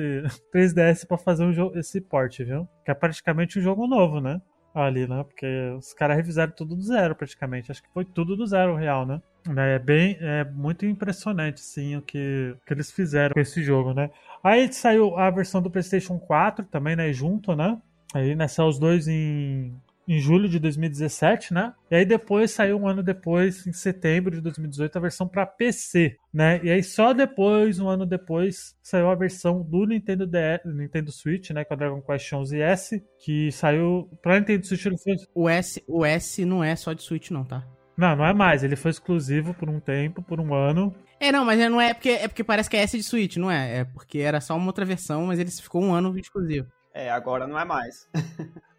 3DS 0.55 1.05
para 1.05 1.17
fazer 1.17 1.43
um 1.43 1.77
esse 1.77 1.99
port, 1.99 2.37
viu? 2.39 2.65
Que 2.85 2.91
é 2.91 2.93
praticamente 2.93 3.59
um 3.59 3.61
jogo 3.61 3.85
novo, 3.85 4.21
né? 4.21 4.39
Ali, 4.73 5.07
né? 5.07 5.23
Porque 5.23 5.45
os 5.77 5.93
caras 5.93 6.17
revisaram 6.17 6.51
tudo 6.51 6.75
do 6.75 6.81
zero, 6.81 7.15
praticamente. 7.15 7.71
Acho 7.71 7.83
que 7.83 7.89
foi 7.93 8.03
tudo 8.05 8.35
do 8.35 8.45
zero 8.47 8.75
real, 8.75 9.05
né? 9.05 9.21
É 9.57 9.77
bem, 9.77 10.17
é 10.21 10.43
muito 10.45 10.85
impressionante, 10.85 11.59
sim, 11.59 11.97
o 11.97 12.01
que, 12.01 12.55
que 12.65 12.73
eles 12.73 12.89
fizeram 12.89 13.33
com 13.33 13.39
esse 13.41 13.61
jogo, 13.61 13.93
né? 13.93 14.09
Aí 14.41 14.71
saiu 14.71 15.17
a 15.17 15.29
versão 15.29 15.61
do 15.61 15.69
PlayStation 15.69 16.17
4 16.17 16.65
também, 16.65 16.95
né? 16.95 17.11
Junto, 17.11 17.53
né? 17.55 17.77
Aí, 18.13 18.35
né, 18.35 18.47
saiu 18.47 18.69
os 18.69 18.79
dois 18.79 19.07
em 19.07 19.75
em 20.07 20.19
julho 20.19 20.49
de 20.49 20.59
2017, 20.59 21.53
né? 21.53 21.73
E 21.89 21.95
aí 21.95 22.05
depois 22.05 22.51
saiu 22.51 22.77
um 22.77 22.87
ano 22.87 23.01
depois, 23.01 23.65
em 23.65 23.73
setembro 23.73 24.31
de 24.31 24.41
2018, 24.41 24.97
a 24.97 25.01
versão 25.01 25.27
para 25.27 25.45
PC, 25.45 26.17
né? 26.33 26.59
E 26.63 26.69
aí 26.69 26.83
só 26.83 27.13
depois, 27.13 27.79
um 27.79 27.87
ano 27.87 28.05
depois, 28.05 28.75
saiu 28.81 29.09
a 29.09 29.15
versão 29.15 29.61
do 29.61 29.85
Nintendo 29.85 30.27
DS, 30.27 30.65
Nintendo 30.65 31.11
Switch, 31.11 31.51
né? 31.51 31.63
Com 31.63 31.73
a 31.73 31.77
Dragon 31.77 32.01
Quest 32.01 32.33
11 32.33 32.61
S, 32.61 33.03
que 33.23 33.51
saiu 33.51 34.09
para 34.21 34.39
Nintendo 34.39 34.65
Switch. 34.65 34.85
Ele 34.85 34.97
foi... 34.97 35.15
O 35.33 35.49
S, 35.49 35.83
o 35.87 36.05
S 36.05 36.45
não 36.45 36.63
é 36.63 36.75
só 36.75 36.93
de 36.93 37.03
Switch, 37.03 37.31
não, 37.31 37.43
tá? 37.43 37.65
Não, 37.97 38.15
não 38.15 38.25
é 38.25 38.33
mais. 38.33 38.63
Ele 38.63 38.75
foi 38.75 38.91
exclusivo 38.91 39.53
por 39.53 39.69
um 39.69 39.79
tempo, 39.79 40.21
por 40.21 40.39
um 40.39 40.53
ano. 40.53 40.93
É, 41.19 41.31
não, 41.31 41.45
mas 41.45 41.59
não 41.59 41.79
é 41.79 41.93
porque 41.93 42.09
é 42.09 42.27
porque 42.27 42.43
parece 42.43 42.69
que 42.69 42.75
é 42.75 42.81
S 42.81 42.97
de 42.97 43.03
Switch, 43.03 43.37
não 43.37 43.49
é? 43.49 43.79
É 43.79 43.83
porque 43.85 44.19
era 44.19 44.41
só 44.41 44.57
uma 44.57 44.67
outra 44.67 44.83
versão, 44.83 45.27
mas 45.27 45.39
ele 45.39 45.49
ficou 45.51 45.81
um 45.81 45.93
ano 45.93 46.17
exclusivo. 46.17 46.67
É, 46.93 47.09
agora 47.09 47.47
não 47.47 47.57
é 47.57 47.65
mais. 47.65 48.07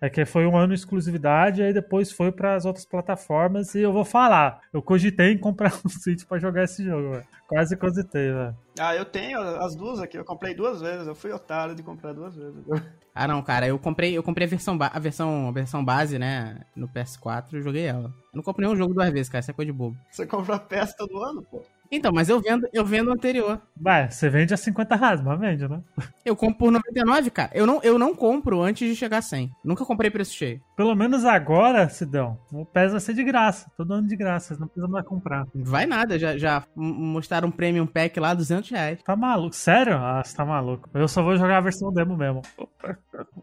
é 0.00 0.08
que 0.08 0.24
foi 0.24 0.46
um 0.46 0.56
ano 0.56 0.68
de 0.68 0.78
exclusividade, 0.78 1.62
aí 1.62 1.72
depois 1.72 2.12
foi 2.12 2.30
para 2.30 2.54
as 2.54 2.64
outras 2.64 2.86
plataformas. 2.86 3.74
E 3.74 3.80
eu 3.80 3.92
vou 3.92 4.04
falar, 4.04 4.60
eu 4.72 4.80
cogitei 4.80 5.32
em 5.32 5.38
comprar 5.38 5.72
um 5.84 5.88
Switch 5.88 6.24
para 6.24 6.38
jogar 6.38 6.62
esse 6.62 6.84
jogo, 6.84 7.10
véio. 7.10 7.24
Quase 7.48 7.76
cogitei, 7.76 8.32
velho. 8.32 8.56
Ah, 8.78 8.94
eu 8.94 9.04
tenho 9.04 9.40
as 9.40 9.74
duas 9.74 10.00
aqui, 10.00 10.16
eu 10.16 10.24
comprei 10.24 10.54
duas 10.54 10.80
vezes, 10.80 11.06
eu 11.06 11.14
fui 11.14 11.32
otário 11.32 11.74
de 11.74 11.82
comprar 11.82 12.12
duas 12.12 12.36
vezes. 12.36 12.64
Ah, 13.14 13.28
não, 13.28 13.42
cara, 13.42 13.66
eu 13.66 13.78
comprei, 13.78 14.16
eu 14.16 14.22
comprei 14.22 14.46
a 14.46 14.50
versão, 14.50 14.78
a 14.80 14.98
versão, 14.98 15.48
a 15.48 15.52
versão 15.52 15.84
base, 15.84 16.18
né, 16.18 16.60
no 16.74 16.88
PS4 16.88 17.54
e 17.54 17.62
joguei 17.62 17.84
ela. 17.84 18.12
Eu 18.32 18.36
não 18.36 18.42
comprei 18.42 18.66
nenhum 18.66 18.76
jogo 18.76 18.94
duas 18.94 19.10
vezes, 19.10 19.28
cara, 19.28 19.40
isso 19.40 19.50
é 19.50 19.54
coisa 19.54 19.70
de 19.70 19.76
bobo. 19.76 19.96
Você 20.10 20.26
compra 20.26 20.56
a 20.56 20.58
peça 20.58 20.94
todo 20.96 21.22
ano, 21.22 21.42
pô? 21.42 21.62
Então, 21.96 22.12
mas 22.12 22.28
eu 22.28 22.40
vendo, 22.40 22.68
eu 22.72 22.84
vendo 22.84 23.08
o 23.08 23.12
anterior. 23.12 23.62
Vai, 23.76 24.10
você 24.10 24.28
vende 24.28 24.52
a 24.52 24.56
50 24.56 24.96
reais, 24.96 25.20
mas 25.20 25.38
vende, 25.38 25.68
né? 25.68 25.80
Eu 26.24 26.34
compro 26.34 26.58
por 26.58 26.72
99, 26.72 27.30
cara. 27.30 27.50
Eu 27.54 27.66
não, 27.66 27.80
eu 27.82 27.98
não 27.98 28.14
compro 28.14 28.62
antes 28.62 28.88
de 28.88 28.96
chegar 28.96 29.18
a 29.18 29.22
100. 29.22 29.50
Nunca 29.64 29.84
comprei 29.84 30.10
preço 30.10 30.34
cheio. 30.34 30.60
Pelo 30.76 30.94
menos 30.94 31.24
agora, 31.24 31.88
Sidão, 31.88 32.36
o 32.52 32.64
PES 32.64 32.92
vai 32.92 33.00
ser 33.00 33.14
de 33.14 33.22
graça. 33.22 33.70
Todo 33.76 33.94
ano 33.94 34.08
de 34.08 34.16
graça, 34.16 34.56
não 34.58 34.66
precisa 34.66 34.88
mais 34.88 35.06
comprar. 35.06 35.46
Vai 35.54 35.86
nada, 35.86 36.18
já, 36.18 36.36
já 36.36 36.64
mostraram 36.74 37.48
um 37.48 37.50
Premium 37.50 37.86
Pack 37.86 38.18
lá, 38.18 38.34
200 38.34 38.70
reais. 38.70 39.02
Tá 39.02 39.14
maluco? 39.14 39.54
Sério? 39.54 39.96
Ah, 39.96 40.22
você 40.24 40.36
tá 40.36 40.44
maluco. 40.44 40.90
Eu 40.92 41.06
só 41.06 41.22
vou 41.22 41.36
jogar 41.36 41.58
a 41.58 41.60
versão 41.60 41.92
demo 41.92 42.16
mesmo. 42.16 42.42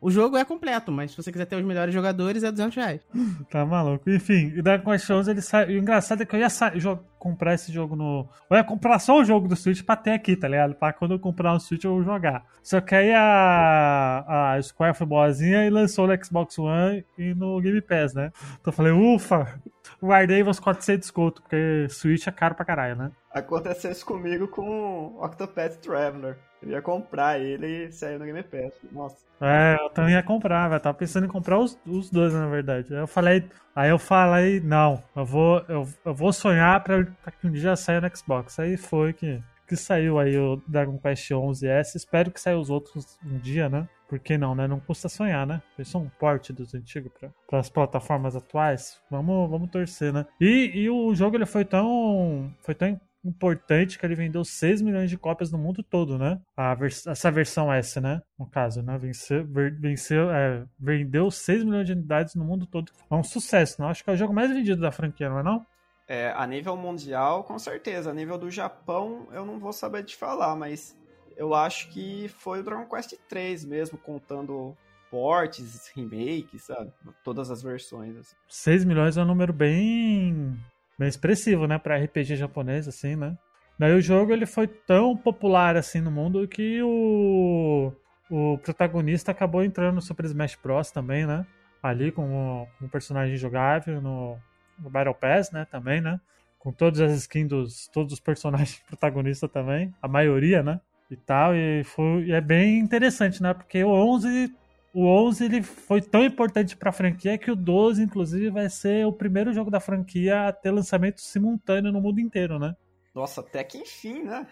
O 0.02 0.12
jogo 0.12 0.36
é 0.36 0.44
completo, 0.44 0.92
mas 0.92 1.12
se 1.12 1.18
você 1.18 1.32
quiser 1.32 1.46
ter 1.46 1.56
os 1.56 1.64
melhores 1.64 1.94
jogadores, 1.94 2.44
é 2.44 2.52
200 2.52 2.76
reais. 2.76 3.02
tá 3.50 3.66
maluco. 3.66 4.10
Enfim, 4.10 4.58
o 4.60 4.64
Dragon 4.64 4.92
Quest 4.92 5.10
11, 5.10 5.32
ele 5.32 5.42
sai... 5.42 5.68
o 5.68 5.78
engraçado 5.78 6.24
é 6.24 6.26
que 6.26 6.36
eu 6.36 6.40
ia 6.40 6.50
sa... 6.50 6.72
comprar 7.18 7.54
esse 7.54 7.72
jogo 7.72 7.96
no... 7.96 8.28
Eu 8.50 8.58
ia 8.58 8.64
comprar 8.64 9.00
só 9.00 9.18
o 9.18 9.24
jogo 9.24 9.48
do 9.48 9.56
Switch 9.56 9.84
pra 9.84 9.96
ter 9.96 10.12
aqui, 10.12 10.36
tá 10.36 10.48
ligado? 10.48 10.76
Pra 10.76 10.92
quando 10.92 11.14
eu 11.14 11.20
comprar 11.20 11.54
um 11.54 11.60
Switch 11.60 11.84
eu 11.84 12.04
jogar. 12.04 12.44
Só 12.62 12.82
que 12.82 12.94
aí 12.94 13.14
a, 13.14 14.54
a 14.56 14.62
Square 14.62 14.98
foi 14.98 15.08
boazinha 15.08 15.66
e 15.66 15.70
lançou 15.70 16.08
no 16.08 16.26
Xbox 16.26 16.58
One 16.60 17.06
e 17.22 17.34
no 17.36 17.62
Game 17.62 17.82
Pass, 17.82 18.13
né? 18.13 18.32
Então 18.60 18.72
eu 18.72 18.74
falei, 18.74 18.92
ufa, 18.92 19.60
guardei 20.01 20.44
uns 20.44 20.60
400 20.60 21.12
conto, 21.12 21.42
porque 21.42 21.88
Switch 21.90 22.28
é 22.28 22.32
caro 22.32 22.56
pra 22.56 22.66
caralho, 22.66 22.96
né? 22.96 23.12
Aconteceu 23.32 23.92
isso 23.92 24.06
comigo 24.06 24.48
com 24.48 25.18
Octopath 25.22 25.78
Traveler. 25.78 26.38
Eu 26.62 26.70
ia 26.70 26.82
comprar 26.82 27.40
ele 27.40 27.86
e 27.86 27.92
saiu 27.92 28.20
no 28.20 28.25
Game 28.25 28.44
Pass. 28.44 28.74
Nossa. 28.92 29.18
É, 29.40 29.78
eu 29.80 29.90
também 29.90 30.13
ia 30.13 30.22
comprar, 30.22 30.70
velho. 30.70 30.82
Tava 30.82 30.98
pensando 30.98 31.25
em 31.25 31.30
comprar 31.30 31.58
os, 31.58 31.80
os 31.88 32.12
dois, 32.12 32.34
na 32.34 32.48
verdade. 32.48 32.94
Aí 32.94 33.01
eu 33.01 33.08
falei, 33.08 33.50
aí 33.75 33.90
eu 33.90 33.98
falei, 33.98 34.60
não, 34.60 35.01
eu 35.16 35.25
vou, 35.25 35.66
eu, 35.68 35.88
eu 36.06 36.13
vou 36.13 36.32
sonhar 36.32 36.84
pra, 36.84 37.04
pra 37.24 37.32
que 37.32 37.48
um 37.48 37.51
dia 37.51 37.75
saia 37.75 38.00
no 38.00 38.16
Xbox. 38.16 38.60
Aí 38.60 38.78
foi 38.78 39.13
que, 39.13 39.42
que 39.72 39.78
saiu 39.78 40.20
aí 40.20 40.38
o 40.38 40.62
Dragon 40.68 40.98
Quest 40.98 41.32
11S. 41.32 41.96
Espero 41.96 42.30
que 42.30 42.42
saia 42.42 42.60
os 42.60 42.70
outros 42.70 43.18
um 43.25 43.38
dia, 43.38 43.70
né? 43.70 43.88
Por 44.06 44.20
que 44.20 44.38
não, 44.38 44.54
né? 44.54 44.68
Não 44.68 44.82
custa 44.82 45.08
sonhar, 45.08 45.48
né? 45.48 45.62
São 45.86 46.01
um 46.01 46.10
porte 46.10 46.51
dos 46.51 46.75
antigos 46.75 47.10
para 47.48 47.60
as 47.60 47.70
plataformas 47.70 48.36
atuais. 48.36 49.01
Vamos, 49.10 49.50
vamos 49.50 49.72
torcer, 49.72 50.12
né? 50.12 50.25
E, 50.42 50.72
e 50.75 50.90
o 50.90 51.16
jogo 51.16 51.38
ele 51.38 51.46
foi 51.46 51.63
tão, 51.63 52.54
foi 52.60 52.75
tão 52.75 53.00
importante 53.24 53.98
que 53.98 54.06
ele 54.06 54.13
vendeu 54.13 54.44
6 54.44 54.82
milhões 54.82 55.10
de 55.10 55.18
cópias 55.18 55.54
no 55.54 55.58
mundo 55.58 55.82
todo, 55.82 56.18
né? 56.18 56.38
Vers 56.78 57.08
essa 57.08 57.32
versão 57.32 57.72
S, 57.72 58.01
né? 58.01 58.22
No 58.38 58.48
caso, 58.48 58.82
né? 58.82 58.98
Venceu, 58.98 59.48
venceu 59.80 60.30
é, 60.32 60.66
vendeu 60.78 61.32
6 61.32 61.63
milhões 61.63 61.88
de 61.88 61.94
unidades 61.94 62.36
no 62.36 62.44
mundo 62.44 62.66
todo. 62.66 62.92
É 63.10 63.16
um 63.16 63.24
sucesso, 63.24 63.82
não? 63.82 63.88
Acho 63.88 64.04
que 64.04 64.10
é 64.10 64.13
o 64.13 64.18
jogo 64.18 64.34
mais 64.34 64.51
vendido 64.51 64.82
da 64.82 64.92
franquia, 64.92 65.30
não 65.30 65.40
é 65.40 65.44
não? 65.44 65.66
É, 66.12 66.34
a 66.36 66.46
nível 66.46 66.75
mundial, 66.75 67.46
com 67.46 67.58
certeza. 67.58 68.12
A 68.12 68.13
nível 68.13 68.38
do 68.38 68.51
Japão, 68.51 69.30
eu 69.32 69.46
não 69.46 69.58
vou 69.58 69.72
saber 69.72 70.03
te 70.03 70.18
falar, 70.18 70.58
mas 70.58 70.94
eu 71.38 71.53
acho 71.53 71.88
que 71.88 72.27
foi 72.27 72.60
o 72.60 72.63
Dragon 72.63 72.86
Quest 72.86 73.13
3 73.30 73.63
mesmo, 73.63 73.98
contando 73.98 74.75
portes, 75.10 75.89
remakes, 75.96 76.63
sabe? 76.63 76.91
Todas 77.24 77.50
as 77.50 77.63
versões. 77.63 78.18
Assim. 78.18 78.36
6 78.50 78.84
milhões 78.84 79.15
é 79.15 79.22
um 79.22 79.25
número 79.25 79.53
bem 79.53 80.60
bem 81.00 81.08
expressivo, 81.08 81.65
né, 81.65 81.80
para 81.80 81.96
RPG 81.96 82.36
japonês 82.36 82.89
assim, 82.89 83.15
né? 83.15 83.38
Daí 83.80 83.94
o 83.94 84.01
jogo 84.01 84.34
ele 84.34 84.46
foi 84.46 84.68
tão 84.68 85.15
popular 85.15 85.77
assim 85.77 86.01
no 86.01 86.12
mundo 86.12 86.46
que 86.46 86.84
o 86.84 87.94
o 88.30 88.58
protagonista 88.58 89.32
acabou 89.32 89.63
entrando 89.63 89.96
no 89.96 90.01
Super 90.01 90.25
Smash 90.25 90.58
Bros 90.62 90.91
também, 90.91 91.25
né? 91.25 91.48
Ali 91.82 92.12
com 92.12 92.68
um 92.82 92.89
personagem 92.89 93.38
jogável 93.38 94.01
no, 94.01 94.38
no 94.80 94.90
Battle 94.90 95.16
Pass, 95.16 95.51
né, 95.51 95.66
também, 95.70 96.01
né? 96.01 96.20
Com 96.60 96.72
todas 96.72 97.00
as 97.00 97.13
skins 97.13 97.48
dos 97.48 97.88
todos 97.88 98.13
os 98.13 98.20
personagens 98.20 98.80
protagonistas 98.88 99.50
também, 99.50 99.94
a 100.01 100.08
maioria, 100.08 100.62
né? 100.62 100.80
E 101.10 101.16
tal, 101.16 101.54
e, 101.54 101.84
foi, 101.84 102.25
e 102.25 102.32
é 102.32 102.40
bem 102.40 102.80
interessante, 102.80 103.42
né? 103.42 103.54
Porque 103.54 103.84
o 103.84 103.90
11 103.90 104.54
o 104.94 105.06
11 105.06 105.46
ele 105.46 105.62
foi 105.62 106.01
tão 106.01 106.24
importante 106.24 106.75
para 106.75 106.90
a 106.90 106.94
franquia 106.94 107.38
que 107.38 107.50
o 107.50 107.56
12, 107.56 108.04
inclusive, 108.04 108.50
vai 108.50 108.70
ser 108.70 109.06
o 109.06 109.13
primeiro 109.13 109.54
jogo 109.54 109.72
da 109.72 109.80
franquia 109.80 110.48
a 110.48 110.54
ter 110.54 110.72
lançamento 110.72 111.22
simultâneo 111.22 111.92
no 111.92 112.01
mundo 112.01 112.20
inteiro, 112.20 112.60
né? 112.60 112.75
Nossa, 113.16 113.40
até 113.42 113.63
que 113.63 113.78
enfim, 113.78 114.24
né? 114.24 114.48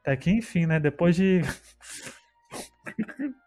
Até 0.00 0.16
que 0.16 0.30
enfim, 0.30 0.66
né? 0.66 0.78
Depois 0.78 1.16
de. 1.16 1.40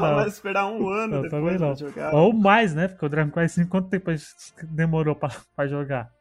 Não 0.00 0.16
mais 0.16 0.32
esperar 0.34 0.66
um 0.66 0.88
ano 0.88 1.16
eu 1.16 1.22
depois 1.22 1.58
de 1.58 1.80
jogar. 1.80 2.14
Ou 2.14 2.32
mais, 2.32 2.74
né? 2.74 2.88
Porque 2.88 3.06
o 3.06 3.08
Dragon 3.08 3.30
Quest 3.30 3.54
5, 3.54 3.70
quanto 3.70 3.88
tempo 3.88 4.10
demorou 4.62 5.14
para 5.14 5.66
jogar? 5.66 6.12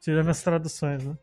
Tirando 0.00 0.28
as 0.28 0.42
traduções, 0.42 1.04
né? 1.04 1.16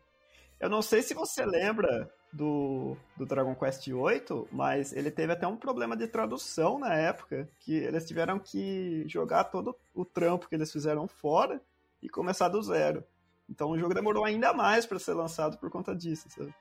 Eu 0.58 0.70
não 0.70 0.80
sei 0.80 1.02
se 1.02 1.12
você 1.12 1.44
lembra 1.44 2.10
do, 2.32 2.96
do 3.16 3.26
Dragon 3.26 3.54
Quest 3.54 3.86
VIII, 3.86 4.46
mas 4.50 4.92
ele 4.92 5.10
teve 5.10 5.32
até 5.32 5.46
um 5.46 5.56
problema 5.56 5.96
de 5.96 6.06
tradução 6.06 6.78
na 6.78 6.94
época, 6.94 7.48
que 7.60 7.74
eles 7.74 8.06
tiveram 8.06 8.38
que 8.38 9.04
jogar 9.06 9.44
todo 9.44 9.76
o 9.94 10.04
trampo 10.04 10.48
que 10.48 10.54
eles 10.54 10.72
fizeram 10.72 11.06
fora 11.06 11.60
e 12.00 12.08
começar 12.08 12.48
do 12.48 12.62
zero. 12.62 13.04
Então 13.48 13.70
o 13.70 13.78
jogo 13.78 13.92
demorou 13.92 14.24
ainda 14.24 14.52
mais 14.52 14.86
para 14.86 14.98
ser 14.98 15.14
lançado 15.14 15.58
por 15.58 15.70
conta 15.70 15.94
disso, 15.94 16.28
sabe? 16.30 16.54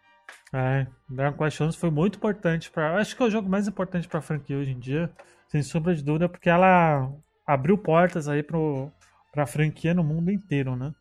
É, 0.54 0.88
Dragon 1.10 1.38
Quest 1.38 1.62
11 1.62 1.78
foi 1.78 1.90
muito 1.90 2.18
importante 2.18 2.70
para, 2.70 2.98
acho 2.98 3.16
que 3.16 3.24
é 3.24 3.26
o 3.26 3.32
jogo 3.32 3.50
mais 3.50 3.68
importante 3.68 4.08
para 4.08 4.20
a 4.20 4.24
franquia 4.24 4.58
hoje 4.58 4.72
em 4.72 4.80
dia, 4.80 5.12
sem 5.48 5.62
sombra 5.62 5.96
de 5.96 6.04
dúvida, 6.04 6.28
porque 6.28 6.50
ela 6.50 7.12
abriu 7.46 7.78
portas 7.78 8.28
aí 8.28 8.44
para 8.44 9.44
a 9.44 9.46
franquia 9.46 9.94
no 9.94 10.04
mundo 10.04 10.32
inteiro, 10.32 10.76
né? 10.76 10.94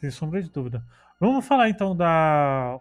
Sem 0.00 0.10
sombra 0.10 0.42
de 0.42 0.50
dúvida. 0.50 0.84
Vamos 1.20 1.46
falar 1.46 1.68
então 1.68 1.96
da 1.96 2.80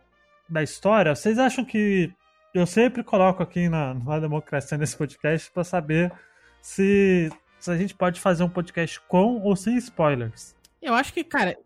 da 0.51 0.61
história, 0.61 1.15
vocês 1.15 1.39
acham 1.39 1.63
que. 1.63 2.11
Eu 2.53 2.65
sempre 2.65 3.01
coloco 3.01 3.41
aqui 3.41 3.69
na, 3.69 3.93
na 3.93 4.19
democracia 4.19 4.77
nesse 4.77 4.97
podcast 4.97 5.49
para 5.51 5.63
saber 5.63 6.11
se, 6.61 7.31
se 7.57 7.71
a 7.71 7.77
gente 7.77 7.95
pode 7.95 8.19
fazer 8.19 8.43
um 8.43 8.49
podcast 8.49 8.99
com 9.07 9.39
ou 9.39 9.55
sem 9.55 9.77
spoilers. 9.77 10.53
Eu 10.81 10.93
acho 10.93 11.13
que, 11.13 11.23
cara, 11.23 11.57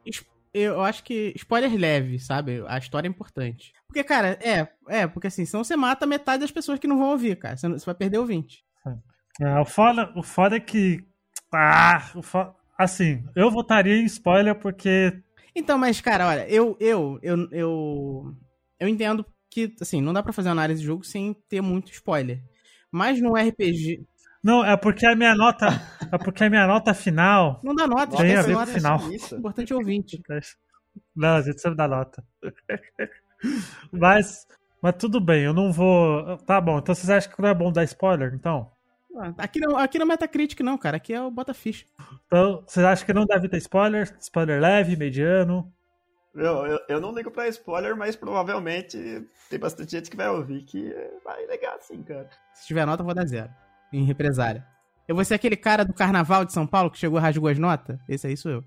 eu 0.57 0.81
acho 0.81 1.03
que 1.03 1.33
spoiler 1.35 1.73
leve, 1.75 2.19
sabe? 2.19 2.63
A 2.67 2.77
história 2.77 3.07
é 3.07 3.09
importante. 3.09 3.73
Porque, 3.87 4.03
cara, 4.03 4.39
é, 4.41 4.67
é, 4.87 5.07
porque 5.07 5.27
assim, 5.27 5.45
senão 5.45 5.63
você 5.63 5.75
mata 5.75 6.05
metade 6.05 6.41
das 6.41 6.51
pessoas 6.51 6.79
que 6.79 6.87
não 6.87 6.97
vão 6.97 7.09
ouvir, 7.11 7.37
cara. 7.37 7.57
Você, 7.57 7.67
vai 7.85 7.95
perder 7.95 8.19
ouvinte. 8.19 8.63
É, 9.41 9.59
o, 9.59 9.65
foda, 9.65 10.11
o 10.15 10.23
foda 10.23 10.55
é 10.55 10.59
que. 10.59 11.05
Ah, 11.53 11.99
foda, 11.99 12.53
assim, 12.77 13.23
eu 13.35 13.51
votaria 13.51 13.97
em 13.97 14.05
spoiler 14.05 14.55
porque. 14.55 15.21
Então, 15.53 15.77
mas, 15.77 15.99
cara, 15.99 16.27
olha, 16.27 16.49
eu, 16.49 16.77
eu, 16.79 17.19
eu, 17.21 17.49
eu, 17.51 18.35
eu 18.79 18.87
entendo 18.87 19.25
que, 19.49 19.73
assim, 19.81 20.01
não 20.01 20.13
dá 20.13 20.23
para 20.23 20.33
fazer 20.33 20.49
análise 20.49 20.79
de 20.81 20.87
jogo 20.87 21.03
sem 21.03 21.33
ter 21.49 21.61
muito 21.61 21.91
spoiler. 21.91 22.41
Mas 22.91 23.21
no 23.21 23.35
RPG. 23.35 24.05
Não, 24.45 24.63
é 24.63 24.77
porque 24.77 25.07
a 25.07 25.15
minha 25.15 25.33
nota. 25.33 25.65
é 26.11 26.19
porque 26.19 26.43
a 26.43 26.49
minha 26.51 26.67
nota 26.67 26.93
final. 26.93 27.59
Não 27.63 27.73
dá 27.73 27.87
nota, 27.87 28.15
tem 28.15 28.35
a 28.35 28.43
ver 28.43 28.53
com 28.53 28.61
o 28.61 28.67
final. 28.67 29.11
Isso. 29.11 29.35
Importante 29.37 29.73
é 29.73 29.75
ouvinte. 29.75 30.21
Não, 31.15 31.37
a 31.37 31.41
gente 31.41 31.59
sempre 31.59 31.75
dá 31.75 31.87
nota. 31.87 32.23
mas, 33.91 34.47
mas 34.79 34.95
tudo 34.99 35.19
bem, 35.19 35.45
eu 35.45 35.53
não 35.53 35.71
vou. 35.73 36.37
Tá 36.45 36.61
bom, 36.61 36.77
então 36.77 36.93
vocês 36.93 37.09
acham 37.09 37.33
que 37.33 37.41
não 37.41 37.49
é 37.49 37.55
bom 37.55 37.71
dar 37.71 37.83
spoiler, 37.85 38.35
então? 38.35 38.71
Ah, 39.17 39.33
aqui 39.39 39.59
não, 39.59 39.77
aqui 39.77 39.97
não 39.97 40.05
é 40.05 40.09
Metacritic, 40.09 40.59
não, 40.59 40.77
cara. 40.77 40.97
Aqui 40.97 41.11
é 41.11 41.19
o 41.19 41.31
Bota 41.31 41.51
Ficha. 41.51 41.87
Então, 42.27 42.63
vocês 42.67 42.85
acham 42.85 43.03
que 43.03 43.13
não 43.13 43.25
deve 43.25 43.49
ter 43.49 43.57
spoiler? 43.57 44.15
Spoiler 44.19 44.61
leve, 44.61 44.95
mediano? 44.95 45.73
Eu, 46.35 46.67
eu, 46.67 46.79
eu, 46.87 47.01
não 47.01 47.15
ligo 47.15 47.31
pra 47.31 47.47
spoiler, 47.47 47.95
mas 47.95 48.15
provavelmente 48.15 49.27
tem 49.49 49.57
bastante 49.57 49.93
gente 49.93 50.11
que 50.11 50.17
vai 50.17 50.29
ouvir 50.29 50.61
que 50.65 50.93
vai 51.23 51.47
ligar 51.47 51.79
sim, 51.81 52.03
cara. 52.03 52.29
Se 52.53 52.67
tiver 52.67 52.85
nota, 52.85 53.01
eu 53.01 53.05
vou 53.05 53.15
dar 53.15 53.25
zero. 53.25 53.49
Em 53.91 54.03
represária. 54.03 54.65
Eu 55.07 55.15
vou 55.15 55.23
ser 55.23 55.35
aquele 55.35 55.55
cara 55.55 55.85
do 55.85 55.93
carnaval 55.93 56.45
de 56.45 56.53
São 56.53 56.65
Paulo 56.65 56.89
que 56.89 56.97
chegou 56.97 57.19
e 57.19 57.21
rasgou 57.21 57.49
as 57.49 57.59
notas? 57.59 57.99
Esse 58.09 58.27
aí 58.27 58.35
sou 58.35 58.51
eu. 58.51 58.63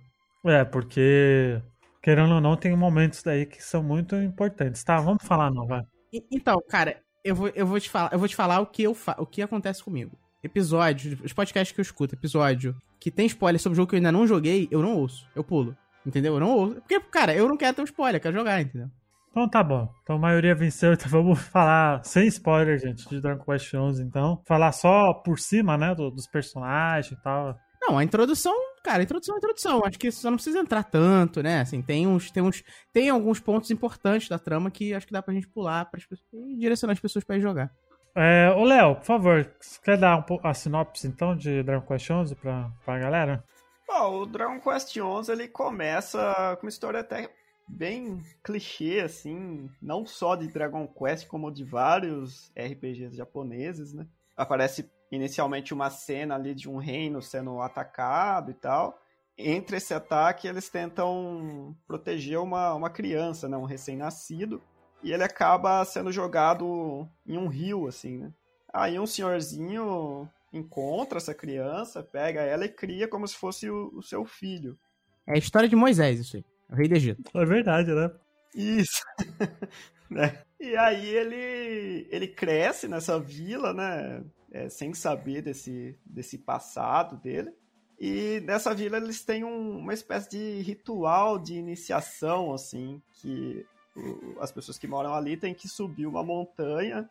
É, 0.46 0.64
porque, 0.64 1.60
querendo 2.02 2.34
ou 2.34 2.40
não, 2.40 2.56
tem 2.56 2.76
momentos 2.76 3.22
daí 3.22 3.44
que 3.44 3.62
são 3.62 3.82
muito 3.82 4.14
importantes. 4.16 4.84
Tá, 4.84 5.00
vamos 5.00 5.24
falar 5.24 5.50
não, 5.50 5.66
vai. 5.66 5.82
Então, 6.30 6.62
cara, 6.68 6.96
eu 7.24 7.34
vou, 7.34 7.48
eu 7.48 7.66
vou, 7.66 7.80
te, 7.80 7.90
falar, 7.90 8.12
eu 8.12 8.18
vou 8.18 8.28
te 8.28 8.36
falar 8.36 8.60
o 8.60 8.66
que, 8.66 8.82
eu 8.84 8.94
fa 8.94 9.16
o 9.18 9.26
que 9.26 9.42
acontece 9.42 9.82
comigo. 9.82 10.16
Episódio, 10.42 11.18
os 11.24 11.32
podcasts 11.32 11.74
que 11.74 11.80
eu 11.80 11.82
escuto, 11.82 12.14
episódio 12.14 12.76
que 13.00 13.10
tem 13.10 13.26
spoiler 13.26 13.60
sobre 13.60 13.74
o 13.74 13.76
jogo 13.76 13.88
que 13.88 13.96
eu 13.96 13.98
ainda 13.98 14.12
não 14.12 14.26
joguei, 14.26 14.68
eu 14.70 14.80
não 14.80 14.96
ouço. 14.96 15.28
Eu 15.34 15.44
pulo. 15.44 15.76
Entendeu? 16.06 16.34
Eu 16.34 16.40
não 16.40 16.50
ouço. 16.50 16.74
Porque, 16.76 17.00
cara, 17.00 17.34
eu 17.34 17.48
não 17.48 17.56
quero 17.56 17.74
ter 17.74 17.82
um 17.82 17.84
spoiler, 17.84 18.20
quero 18.20 18.36
jogar, 18.36 18.60
entendeu? 18.60 18.88
Então 19.30 19.48
tá 19.48 19.62
bom. 19.62 19.88
Então 20.02 20.16
a 20.16 20.18
maioria 20.18 20.54
venceu, 20.54 20.92
então 20.94 21.08
vamos 21.08 21.38
falar 21.38 22.04
sem 22.04 22.26
spoiler, 22.28 22.78
gente, 22.78 23.08
de 23.08 23.20
Dragon 23.20 23.44
Quest 23.44 23.74
11, 23.74 24.02
então. 24.02 24.42
Falar 24.46 24.72
só 24.72 25.12
por 25.14 25.38
cima, 25.38 25.76
né, 25.76 25.94
do, 25.94 26.10
dos 26.10 26.26
personagens 26.26 27.12
e 27.12 27.22
tal. 27.22 27.56
Não, 27.80 27.96
a 27.96 28.04
introdução, 28.04 28.54
cara, 28.82 28.98
a 28.98 29.02
introdução 29.02 29.36
é 29.36 29.38
introdução. 29.38 29.84
Acho 29.84 29.98
que 29.98 30.10
só 30.10 30.30
não 30.30 30.36
precisa 30.36 30.58
entrar 30.58 30.82
tanto, 30.82 31.42
né? 31.42 31.60
Assim, 31.60 31.80
tem 31.80 32.06
uns, 32.06 32.30
tem 32.30 32.42
uns, 32.42 32.62
tem 32.92 33.08
alguns 33.08 33.40
pontos 33.40 33.70
importantes 33.70 34.28
da 34.28 34.38
trama 34.38 34.70
que 34.70 34.92
acho 34.92 35.06
que 35.06 35.12
dá 35.12 35.22
pra 35.22 35.32
gente 35.32 35.48
pular 35.48 35.84
para 35.84 36.00
e 36.32 36.58
direcionar 36.58 36.92
as 36.92 37.00
pessoas 37.00 37.24
para 37.24 37.36
ir 37.36 37.40
jogar. 37.40 37.70
É, 38.16 38.50
ô 38.56 38.64
Léo, 38.64 38.96
por 38.96 39.04
favor, 39.04 39.54
quer 39.84 39.96
dar 39.96 40.18
um, 40.18 40.38
a 40.42 40.52
sinopse 40.52 41.06
então 41.06 41.36
de 41.36 41.62
Dragon 41.62 41.86
Quest 41.86 42.10
11 42.10 42.34
pra, 42.34 42.68
pra 42.84 42.98
galera? 42.98 43.44
Bom, 43.86 44.22
o 44.22 44.26
Dragon 44.26 44.60
Quest 44.60 44.92
XI 44.92 45.32
ele 45.32 45.48
começa 45.48 46.56
com 46.56 46.66
uma 46.66 46.68
história 46.68 47.00
até 47.00 47.30
bem 47.68 48.22
clichê, 48.42 49.00
assim, 49.00 49.70
não 49.80 50.06
só 50.06 50.34
de 50.34 50.48
Dragon 50.48 50.86
Quest, 50.86 51.26
como 51.26 51.50
de 51.50 51.64
vários 51.64 52.50
RPGs 52.56 53.16
japoneses, 53.16 53.92
né? 53.92 54.06
Aparece 54.36 54.90
inicialmente 55.10 55.74
uma 55.74 55.90
cena 55.90 56.34
ali 56.34 56.54
de 56.54 56.68
um 56.68 56.76
reino 56.76 57.20
sendo 57.20 57.60
atacado 57.60 58.50
e 58.50 58.54
tal. 58.54 58.98
Entre 59.36 59.76
esse 59.76 59.94
ataque, 59.94 60.48
eles 60.48 60.68
tentam 60.68 61.76
proteger 61.86 62.38
uma, 62.38 62.74
uma 62.74 62.90
criança, 62.90 63.48
né? 63.48 63.56
Um 63.56 63.64
recém-nascido. 63.64 64.60
E 65.02 65.12
ele 65.12 65.22
acaba 65.22 65.84
sendo 65.84 66.10
jogado 66.10 67.08
em 67.26 67.38
um 67.38 67.46
rio, 67.46 67.86
assim, 67.86 68.18
né? 68.18 68.32
Aí 68.72 68.98
um 68.98 69.06
senhorzinho 69.06 70.28
encontra 70.52 71.18
essa 71.18 71.34
criança, 71.34 72.02
pega 72.02 72.40
ela 72.42 72.64
e 72.64 72.68
cria 72.68 73.06
como 73.06 73.26
se 73.26 73.36
fosse 73.36 73.70
o, 73.70 73.90
o 73.94 74.02
seu 74.02 74.24
filho. 74.24 74.78
É 75.26 75.34
a 75.34 75.38
história 75.38 75.68
de 75.68 75.76
Moisés, 75.76 76.18
isso 76.20 76.36
aí. 76.36 76.44
O 76.70 76.74
rei 76.74 76.88
do 76.88 76.94
Egito. 76.94 77.22
É 77.34 77.44
verdade, 77.44 77.92
né? 77.92 78.10
Isso. 78.54 79.02
né? 80.10 80.42
E 80.60 80.76
aí 80.76 81.08
ele, 81.08 82.06
ele 82.10 82.28
cresce 82.28 82.88
nessa 82.88 83.18
vila, 83.18 83.72
né? 83.72 84.22
É, 84.50 84.68
sem 84.68 84.94
saber 84.94 85.42
desse, 85.42 85.96
desse 86.04 86.38
passado 86.38 87.16
dele. 87.16 87.52
E 88.00 88.40
nessa 88.44 88.74
vila 88.74 88.96
eles 88.96 89.24
têm 89.24 89.44
um, 89.44 89.78
uma 89.78 89.92
espécie 89.92 90.30
de 90.30 90.62
ritual 90.62 91.38
de 91.38 91.54
iniciação, 91.54 92.52
assim, 92.52 93.02
que 93.14 93.66
o, 93.96 94.38
as 94.40 94.52
pessoas 94.52 94.78
que 94.78 94.86
moram 94.86 95.14
ali 95.14 95.36
têm 95.36 95.52
que 95.52 95.68
subir 95.68 96.06
uma 96.06 96.22
montanha 96.22 97.08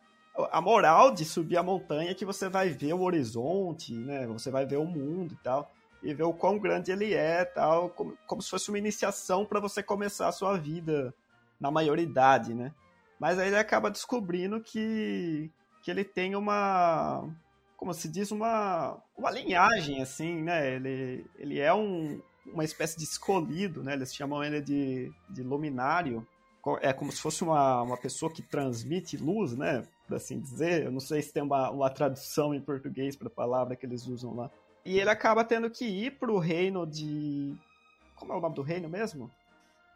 a 0.52 0.60
moral 0.60 1.12
de 1.12 1.24
subir 1.24 1.56
a 1.56 1.62
montanha 1.62 2.10
é 2.10 2.14
que 2.14 2.24
você 2.24 2.48
vai 2.48 2.68
ver 2.68 2.92
o 2.92 3.00
horizonte, 3.00 3.92
né? 3.92 4.26
Você 4.28 4.50
vai 4.50 4.64
ver 4.64 4.76
o 4.76 4.84
mundo 4.84 5.34
e 5.34 5.42
tal. 5.42 5.70
E 6.02 6.14
ver 6.14 6.24
o 6.24 6.32
quão 6.32 6.58
grande 6.58 6.92
ele 6.92 7.14
é 7.14 7.44
tal. 7.44 7.90
Como, 7.90 8.16
como 8.26 8.42
se 8.42 8.50
fosse 8.50 8.68
uma 8.68 8.78
iniciação 8.78 9.44
para 9.44 9.60
você 9.60 9.82
começar 9.82 10.28
a 10.28 10.32
sua 10.32 10.56
vida 10.56 11.14
na 11.60 11.70
maioridade, 11.70 12.54
né? 12.54 12.72
Mas 13.18 13.38
aí 13.38 13.48
ele 13.48 13.56
acaba 13.56 13.90
descobrindo 13.90 14.60
que, 14.60 15.50
que 15.82 15.90
ele 15.90 16.04
tem 16.04 16.36
uma. 16.36 17.28
Como 17.76 17.92
se 17.94 18.08
diz, 18.08 18.30
uma, 18.32 19.00
uma 19.16 19.30
linhagem, 19.30 20.02
assim, 20.02 20.42
né? 20.42 20.74
Ele, 20.74 21.26
ele 21.36 21.60
é 21.60 21.72
um, 21.72 22.20
uma 22.46 22.64
espécie 22.64 22.96
de 22.96 23.04
escolhido, 23.04 23.82
né? 23.82 23.94
Eles 23.94 24.14
chamam 24.14 24.42
ele 24.42 24.60
de, 24.60 25.12
de 25.30 25.42
luminário. 25.42 26.26
É 26.80 26.92
como 26.92 27.10
se 27.10 27.20
fosse 27.20 27.42
uma, 27.42 27.82
uma 27.82 27.96
pessoa 27.96 28.32
que 28.32 28.42
transmite 28.42 29.16
luz, 29.16 29.56
né? 29.56 29.84
por 30.08 30.16
assim 30.16 30.40
dizer. 30.40 30.84
Eu 30.84 30.90
não 30.90 30.98
sei 30.98 31.20
se 31.20 31.32
tem 31.32 31.42
uma, 31.42 31.70
uma 31.70 31.90
tradução 31.90 32.54
em 32.54 32.60
português 32.60 33.14
para 33.14 33.28
a 33.28 33.30
palavra 33.30 33.76
que 33.76 33.84
eles 33.84 34.06
usam 34.06 34.34
lá. 34.34 34.50
E 34.88 34.98
ele 34.98 35.10
acaba 35.10 35.44
tendo 35.44 35.68
que 35.68 35.84
ir 35.84 36.12
pro 36.12 36.38
reino 36.38 36.86
de. 36.86 37.54
Como 38.16 38.32
é 38.32 38.36
o 38.36 38.40
nome 38.40 38.54
do 38.54 38.62
reino 38.62 38.88
mesmo? 38.88 39.30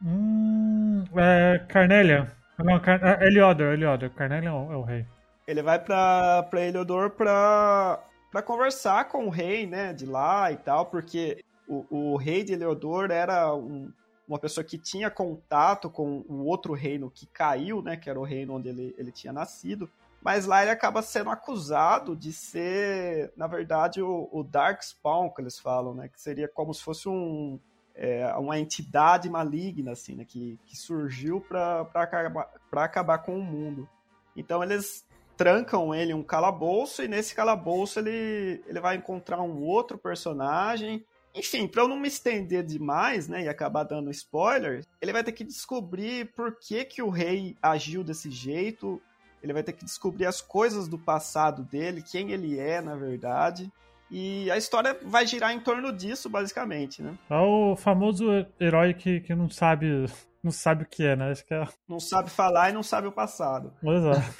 Hum, 0.04 1.02
é 1.16 1.64
Carnélia. 1.66 2.30
Não, 2.58 2.78
Car... 2.78 3.02
É 3.02 3.26
Eliodor, 3.26 3.72
Eliodor. 3.72 4.10
Carnélia 4.10 4.50
é 4.50 4.52
o, 4.52 4.70
é 4.70 4.76
o 4.76 4.82
rei. 4.82 5.06
Ele 5.46 5.62
vai 5.62 5.78
pra, 5.78 6.42
pra 6.42 6.60
Eliodor 6.60 7.08
pra, 7.12 8.04
pra 8.30 8.42
conversar 8.42 9.08
com 9.08 9.24
o 9.24 9.30
rei, 9.30 9.66
né, 9.66 9.94
de 9.94 10.04
lá 10.04 10.52
e 10.52 10.58
tal, 10.58 10.84
porque 10.84 11.42
o, 11.66 11.86
o 12.12 12.16
rei 12.18 12.44
de 12.44 12.52
Eliodor 12.52 13.10
era 13.10 13.54
um, 13.54 13.90
uma 14.28 14.38
pessoa 14.38 14.62
que 14.62 14.76
tinha 14.76 15.10
contato 15.10 15.88
com 15.88 16.22
o 16.28 16.44
outro 16.44 16.74
reino 16.74 17.10
que 17.10 17.26
caiu, 17.26 17.80
né, 17.80 17.96
que 17.96 18.10
era 18.10 18.20
o 18.20 18.24
reino 18.24 18.56
onde 18.56 18.68
ele, 18.68 18.94
ele 18.98 19.10
tinha 19.10 19.32
nascido. 19.32 19.88
Mas 20.22 20.46
lá 20.46 20.62
ele 20.62 20.70
acaba 20.70 21.02
sendo 21.02 21.30
acusado 21.30 22.14
de 22.14 22.32
ser, 22.32 23.32
na 23.36 23.48
verdade, 23.48 24.00
o, 24.00 24.28
o 24.30 24.44
Darkspawn, 24.44 25.28
que 25.30 25.42
eles 25.42 25.58
falam, 25.58 25.94
né? 25.94 26.08
Que 26.08 26.20
seria 26.20 26.46
como 26.46 26.72
se 26.72 26.82
fosse 26.82 27.08
um, 27.08 27.58
é, 27.94 28.32
uma 28.36 28.58
entidade 28.58 29.28
maligna, 29.28 29.92
assim, 29.92 30.14
né? 30.14 30.24
Que, 30.24 30.58
que 30.64 30.76
surgiu 30.76 31.40
para 31.40 31.80
acabar, 31.94 32.50
acabar 32.72 33.18
com 33.18 33.36
o 33.36 33.42
mundo. 33.42 33.88
Então 34.36 34.62
eles 34.62 35.04
trancam 35.36 35.92
ele 35.92 36.12
em 36.12 36.14
um 36.14 36.22
calabouço 36.22 37.02
e 37.02 37.08
nesse 37.08 37.34
calabouço 37.34 37.98
ele, 37.98 38.62
ele 38.66 38.80
vai 38.80 38.96
encontrar 38.96 39.42
um 39.42 39.60
outro 39.60 39.98
personagem. 39.98 41.04
Enfim, 41.34 41.66
para 41.66 41.82
eu 41.82 41.88
não 41.88 41.98
me 41.98 42.08
estender 42.08 42.62
demais, 42.62 43.26
né, 43.26 43.42
e 43.42 43.48
acabar 43.48 43.84
dando 43.84 44.10
spoiler, 44.10 44.84
ele 45.00 45.12
vai 45.12 45.24
ter 45.24 45.32
que 45.32 45.42
descobrir 45.42 46.30
por 46.34 46.58
que 46.58 46.84
que 46.84 47.02
o 47.02 47.08
rei 47.08 47.56
agiu 47.60 48.04
desse 48.04 48.30
jeito, 48.30 49.00
ele 49.42 49.52
vai 49.52 49.62
ter 49.62 49.72
que 49.72 49.84
descobrir 49.84 50.26
as 50.26 50.40
coisas 50.40 50.86
do 50.86 50.98
passado 50.98 51.62
dele, 51.64 52.02
quem 52.02 52.30
ele 52.30 52.58
é, 52.58 52.80
na 52.80 52.94
verdade. 52.94 53.70
E 54.10 54.50
a 54.50 54.58
história 54.58 54.98
vai 55.04 55.26
girar 55.26 55.52
em 55.52 55.60
torno 55.60 55.90
disso, 55.92 56.28
basicamente, 56.28 57.02
né? 57.02 57.16
É 57.30 57.36
o 57.36 57.74
famoso 57.74 58.26
herói 58.60 58.92
que, 58.92 59.20
que 59.20 59.34
não 59.34 59.48
sabe 59.48 60.06
não 60.42 60.50
sabe 60.50 60.84
o 60.84 60.86
que 60.86 61.04
é, 61.04 61.16
né? 61.16 61.30
Acho 61.30 61.46
que 61.46 61.54
é... 61.54 61.66
Não 61.88 62.00
sabe 62.00 62.28
falar 62.28 62.70
e 62.70 62.72
não 62.72 62.82
sabe 62.82 63.06
o 63.06 63.12
passado. 63.12 63.72
Exato. 63.82 64.34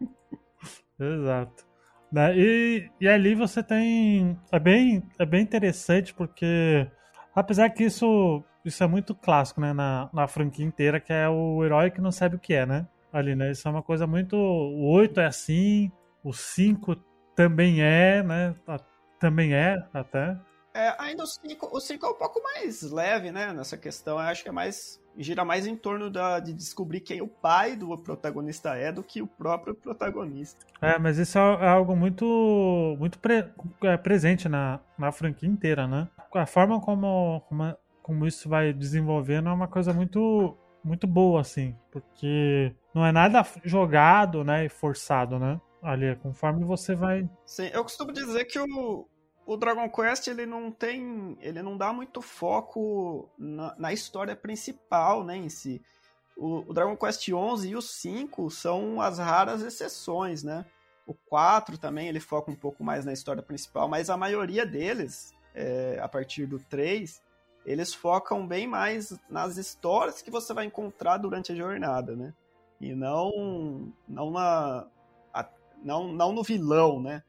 Exato. 1.00 1.64
Né? 2.12 2.36
E, 2.36 2.90
e 3.00 3.08
ali 3.08 3.34
você 3.34 3.62
tem. 3.62 4.38
É 4.52 4.58
bem, 4.58 5.02
é 5.18 5.24
bem 5.24 5.42
interessante 5.42 6.12
porque, 6.12 6.86
apesar 7.34 7.70
que 7.70 7.84
isso, 7.84 8.44
isso 8.64 8.82
é 8.82 8.86
muito 8.86 9.14
clássico 9.14 9.60
né? 9.60 9.72
na, 9.72 10.10
na 10.12 10.26
franquia 10.26 10.64
inteira, 10.64 11.00
que 11.00 11.12
é 11.12 11.28
o 11.28 11.64
herói 11.64 11.90
que 11.90 12.00
não 12.00 12.12
sabe 12.12 12.36
o 12.36 12.38
que 12.38 12.52
é, 12.52 12.66
né? 12.66 12.86
Ali, 13.12 13.34
né? 13.34 13.50
Isso 13.50 13.66
é 13.66 13.70
uma 13.70 13.82
coisa 13.82 14.06
muito. 14.06 14.36
O 14.36 14.90
8 14.92 15.20
é 15.20 15.26
assim, 15.26 15.90
o 16.22 16.32
5 16.32 16.96
também 17.34 17.82
é, 17.82 18.22
né? 18.22 18.54
Também 19.18 19.54
é, 19.54 19.76
até. 19.92 20.38
É, 20.72 20.94
ainda 20.98 21.24
o 21.24 21.26
5 21.26 21.68
o 21.72 21.80
cinco 21.80 22.06
é 22.06 22.10
um 22.10 22.14
pouco 22.14 22.40
mais 22.42 22.82
leve, 22.82 23.32
né, 23.32 23.52
nessa 23.52 23.76
questão. 23.76 24.14
Eu 24.14 24.20
acho 24.20 24.42
que 24.42 24.48
é 24.48 24.52
mais. 24.52 25.00
gira 25.16 25.44
mais 25.44 25.66
em 25.66 25.74
torno 25.74 26.08
da, 26.08 26.38
de 26.38 26.52
descobrir 26.52 27.00
quem 27.00 27.20
o 27.20 27.26
pai 27.26 27.74
do 27.74 27.96
protagonista 27.98 28.76
é 28.76 28.92
do 28.92 29.02
que 29.02 29.20
o 29.20 29.26
próprio 29.26 29.74
protagonista. 29.74 30.64
É, 30.80 30.98
mas 30.98 31.18
isso 31.18 31.38
é, 31.38 31.64
é 31.64 31.68
algo 31.68 31.96
muito, 31.96 32.96
muito 32.98 33.18
pre, 33.18 33.48
é, 33.82 33.96
presente 33.96 34.48
na, 34.48 34.80
na 34.96 35.10
franquia 35.10 35.48
inteira, 35.48 35.88
né? 35.88 36.08
A 36.32 36.46
forma 36.46 36.80
como, 36.80 37.40
como, 37.48 37.76
como 38.02 38.26
isso 38.26 38.48
vai 38.48 38.72
desenvolvendo 38.72 39.48
é 39.48 39.52
uma 39.52 39.66
coisa 39.66 39.92
muito, 39.92 40.56
muito 40.82 41.06
boa, 41.06 41.40
assim, 41.40 41.76
porque 41.90 42.74
não 42.94 43.04
é 43.04 43.12
nada 43.12 43.46
jogado, 43.64 44.44
né, 44.44 44.64
e 44.64 44.68
forçado, 44.68 45.38
né? 45.38 45.60
Ali, 45.82 46.14
conforme 46.16 46.64
você 46.64 46.94
vai. 46.94 47.28
Sim, 47.46 47.70
eu 47.72 47.82
costumo 47.82 48.12
dizer 48.12 48.44
que 48.44 48.58
o, 48.58 49.06
o 49.46 49.56
Dragon 49.56 49.88
Quest 49.88 50.28
ele 50.28 50.44
não 50.44 50.70
tem, 50.70 51.36
ele 51.40 51.62
não 51.62 51.76
dá 51.76 51.92
muito 51.92 52.20
foco 52.20 53.30
na, 53.38 53.74
na 53.78 53.92
história 53.92 54.36
principal, 54.36 55.24
né, 55.24 55.36
em 55.36 55.48
si. 55.48 55.82
O, 56.36 56.70
o, 56.70 56.74
Dragon 56.74 56.96
Quest 56.96 57.28
11 57.28 57.68
e 57.68 57.76
o 57.76 57.82
5 57.82 58.50
são 58.50 59.00
as 59.00 59.18
raras 59.18 59.62
exceções, 59.62 60.42
né? 60.42 60.64
O 61.06 61.14
4 61.14 61.76
também 61.76 62.08
ele 62.08 62.20
foca 62.20 62.50
um 62.50 62.54
pouco 62.54 62.84
mais 62.84 63.04
na 63.04 63.12
história 63.12 63.42
principal, 63.42 63.88
mas 63.88 64.08
a 64.08 64.16
maioria 64.16 64.64
deles, 64.64 65.34
é, 65.54 65.98
a 66.00 66.08
partir 66.08 66.46
do 66.46 66.58
3, 66.58 67.20
eles 67.64 67.92
focam 67.92 68.46
bem 68.46 68.66
mais 68.66 69.18
nas 69.28 69.56
histórias 69.56 70.22
que 70.22 70.30
você 70.30 70.52
vai 70.54 70.64
encontrar 70.64 71.18
durante 71.18 71.52
a 71.52 71.54
jornada, 71.54 72.16
né? 72.16 72.32
E 72.80 72.94
não, 72.94 73.92
não 74.08 74.30
na, 74.30 74.86
a, 75.32 75.46
não, 75.82 76.12
não 76.12 76.32
no 76.32 76.42
vilão, 76.42 77.00
né? 77.00 77.22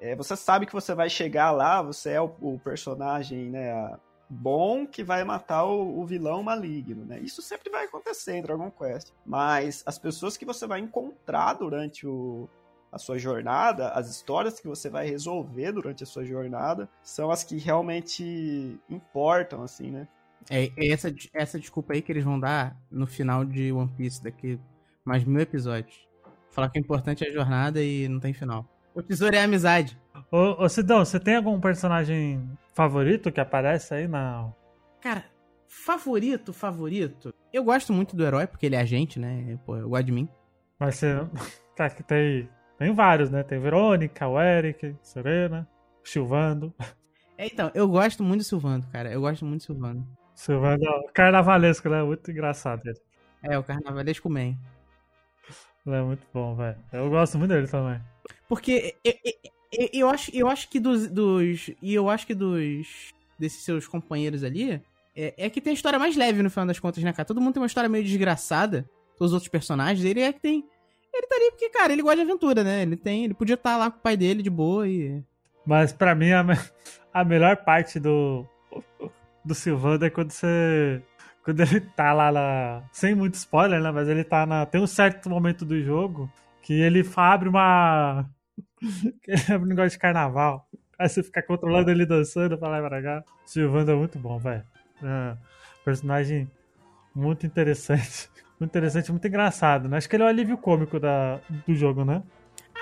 É, 0.00 0.16
você 0.16 0.36
sabe 0.36 0.66
que 0.66 0.72
você 0.72 0.94
vai 0.94 1.08
chegar 1.08 1.50
lá, 1.50 1.80
você 1.82 2.10
é 2.10 2.20
o, 2.20 2.34
o 2.40 2.58
personagem 2.58 3.50
né, 3.50 3.96
bom 4.28 4.86
que 4.86 5.04
vai 5.04 5.22
matar 5.22 5.64
o, 5.64 6.00
o, 6.00 6.06
vilão 6.06 6.42
maligno. 6.42 7.04
Né? 7.04 7.20
Isso 7.20 7.40
sempre 7.42 7.70
vai 7.70 7.84
acontecer 7.84 8.36
em 8.36 8.42
Dragon 8.42 8.70
Quest. 8.70 9.12
Mas 9.24 9.82
as 9.86 9.98
pessoas 9.98 10.36
que 10.36 10.44
você 10.44 10.66
vai 10.66 10.80
encontrar 10.80 11.54
durante 11.54 12.06
o, 12.06 12.48
a 12.92 12.98
sua 12.98 13.18
jornada, 13.18 13.88
as 13.88 14.10
histórias 14.10 14.60
que 14.60 14.68
você 14.68 14.90
vai 14.90 15.08
resolver 15.08 15.72
durante 15.72 16.02
a 16.02 16.06
sua 16.06 16.24
jornada, 16.24 16.88
são 17.02 17.30
as 17.30 17.42
que 17.42 17.56
realmente 17.56 18.78
importam, 18.88 19.62
assim, 19.62 19.90
né? 19.90 20.06
É, 20.50 20.70
é 20.76 20.88
essa, 20.92 21.12
essa 21.32 21.58
desculpa 21.58 21.94
aí 21.94 22.02
que 22.02 22.12
eles 22.12 22.24
vão 22.24 22.38
dar 22.38 22.76
no 22.90 23.06
final 23.06 23.44
de 23.44 23.72
One 23.72 23.90
Piece, 23.96 24.22
daqui 24.22 24.60
mais 25.04 25.24
mil 25.24 25.40
episódios. 25.40 26.06
Falar 26.50 26.68
que 26.68 26.78
o 26.78 26.82
importante 26.82 27.24
é 27.24 27.28
a 27.28 27.32
jornada 27.32 27.82
e 27.82 28.06
não 28.08 28.20
tem 28.20 28.34
final. 28.34 28.68
O 28.94 29.02
tesouro 29.02 29.34
é 29.34 29.40
a 29.40 29.44
amizade. 29.44 29.98
Ô, 30.30 30.64
ô 30.64 30.68
Sidão, 30.68 31.02
você 31.02 31.18
tem 31.18 31.36
algum 31.36 31.58
personagem 31.58 32.46
favorito 32.74 33.32
que 33.32 33.40
aparece 33.40 33.94
aí 33.94 34.06
na. 34.06 34.52
Cara, 35.00 35.24
favorito, 35.66 36.52
favorito. 36.52 37.34
Eu 37.50 37.64
gosto 37.64 37.92
muito 37.92 38.14
do 38.14 38.24
herói, 38.24 38.46
porque 38.46 38.66
ele 38.66 38.76
é 38.76 38.80
agente, 38.80 39.18
né? 39.18 39.58
Pô, 39.64 39.76
eu 39.76 39.88
gosto 39.88 40.04
de 40.04 40.12
mim. 40.12 40.28
Mas 40.78 40.96
você. 40.96 41.16
Tá, 41.74 41.88
que 41.88 42.02
tem. 42.02 42.50
Tem 42.82 42.92
vários, 42.92 43.30
né? 43.30 43.44
Tem 43.44 43.60
Verônica, 43.60 44.26
o 44.26 44.40
Eric, 44.40 44.96
Serena, 45.02 45.68
Silvando. 46.02 46.74
É, 47.38 47.46
então, 47.46 47.70
eu 47.74 47.88
gosto 47.88 48.24
muito 48.24 48.40
do 48.40 48.44
Silvando, 48.44 48.88
cara. 48.88 49.12
Eu 49.12 49.20
gosto 49.20 49.44
muito 49.44 49.62
do 49.62 49.66
Silvando. 49.66 50.04
Silvando 50.34 50.84
é 50.84 50.90
o 50.90 51.04
carnavalesco, 51.12 51.88
né? 51.88 52.02
Muito 52.02 52.28
engraçado 52.28 52.82
ele. 52.84 52.98
É, 53.40 53.56
o 53.56 53.62
carnavalesco 53.62 54.28
man. 54.28 54.56
Ele 55.86 55.96
é 55.96 56.02
muito 56.02 56.26
bom, 56.34 56.56
velho. 56.56 56.76
Eu 56.92 57.08
gosto 57.08 57.38
muito 57.38 57.52
dele 57.52 57.68
também. 57.68 58.00
Porque 58.48 58.96
eu, 59.04 59.14
eu, 59.72 59.88
eu, 59.92 60.08
acho, 60.08 60.34
eu 60.34 60.48
acho 60.48 60.68
que 60.68 60.80
dos, 60.80 61.08
dos. 61.08 61.70
E 61.80 61.94
eu 61.94 62.10
acho 62.10 62.26
que 62.26 62.34
dos. 62.34 63.12
Desses 63.38 63.62
seus 63.62 63.86
companheiros 63.86 64.42
ali. 64.42 64.82
É, 65.14 65.34
é, 65.36 65.50
que 65.50 65.60
tem 65.60 65.70
a 65.70 65.74
história 65.74 66.00
mais 66.00 66.16
leve 66.16 66.42
no 66.42 66.50
final 66.50 66.66
das 66.66 66.80
contas, 66.80 67.04
né, 67.04 67.12
cara? 67.12 67.26
Todo 67.26 67.40
mundo 67.40 67.54
tem 67.54 67.62
uma 67.62 67.66
história 67.66 67.88
meio 67.88 68.02
desgraçada. 68.02 68.84
Os 69.20 69.32
outros 69.32 69.48
personagens. 69.48 70.04
Ele 70.04 70.20
é 70.20 70.32
que 70.32 70.40
tem. 70.40 70.64
Ele 71.14 71.26
tá 71.26 71.36
ali 71.36 71.50
porque, 71.50 71.68
cara, 71.70 71.92
ele 71.92 72.02
gosta 72.02 72.16
de 72.16 72.22
aventura, 72.22 72.64
né? 72.64 72.82
Ele 72.82 72.96
tem. 72.96 73.24
Ele 73.24 73.34
podia 73.34 73.54
estar 73.54 73.72
tá 73.72 73.76
lá 73.76 73.90
com 73.90 73.98
o 73.98 74.00
pai 74.00 74.16
dele 74.16 74.42
de 74.42 74.50
boa 74.50 74.88
e. 74.88 75.22
Mas 75.66 75.92
para 75.92 76.14
mim 76.14 76.32
a, 76.32 76.44
a 77.12 77.24
melhor 77.24 77.56
parte 77.58 77.98
do. 78.00 78.46
Do 79.44 79.54
Silvando 79.54 80.04
é 80.04 80.10
quando 80.10 80.30
você 80.30 81.02
quando 81.44 81.60
ele 81.60 81.80
tá 81.80 82.12
lá 82.12 82.30
na. 82.30 82.82
Sem 82.92 83.14
muito 83.14 83.34
spoiler, 83.34 83.80
né? 83.82 83.90
Mas 83.90 84.08
ele 84.08 84.22
tá 84.22 84.46
na. 84.46 84.64
Tem 84.64 84.80
um 84.80 84.86
certo 84.86 85.28
momento 85.28 85.64
do 85.64 85.80
jogo 85.82 86.30
que 86.62 86.72
ele 86.72 87.04
abre 87.16 87.48
uma. 87.48 88.28
ele 89.26 89.42
abre 89.48 89.66
um 89.66 89.68
negócio 89.68 89.90
de 89.90 89.98
carnaval. 89.98 90.68
Aí 90.98 91.08
você 91.08 91.22
fica 91.22 91.42
controlando 91.42 91.90
ele 91.90 92.06
dançando 92.06 92.56
pra 92.56 92.68
lá 92.68 92.78
e 92.78 92.88
pra 92.88 93.02
cá. 93.02 93.24
Silvando 93.44 93.90
é 93.90 93.94
muito 93.94 94.18
bom, 94.18 94.38
velho. 94.38 94.62
É, 95.02 95.36
personagem 95.84 96.48
muito 97.14 97.44
interessante. 97.44 98.30
Muito 98.62 98.70
interessante, 98.70 99.10
muito 99.10 99.26
engraçado, 99.26 99.88
né? 99.88 99.96
Acho 99.96 100.08
que 100.08 100.14
ele 100.14 100.22
é 100.22 100.26
o 100.26 100.28
alívio 100.28 100.56
cômico 100.56 101.00
da, 101.00 101.40
do 101.66 101.74
jogo, 101.74 102.04
né? 102.04 102.22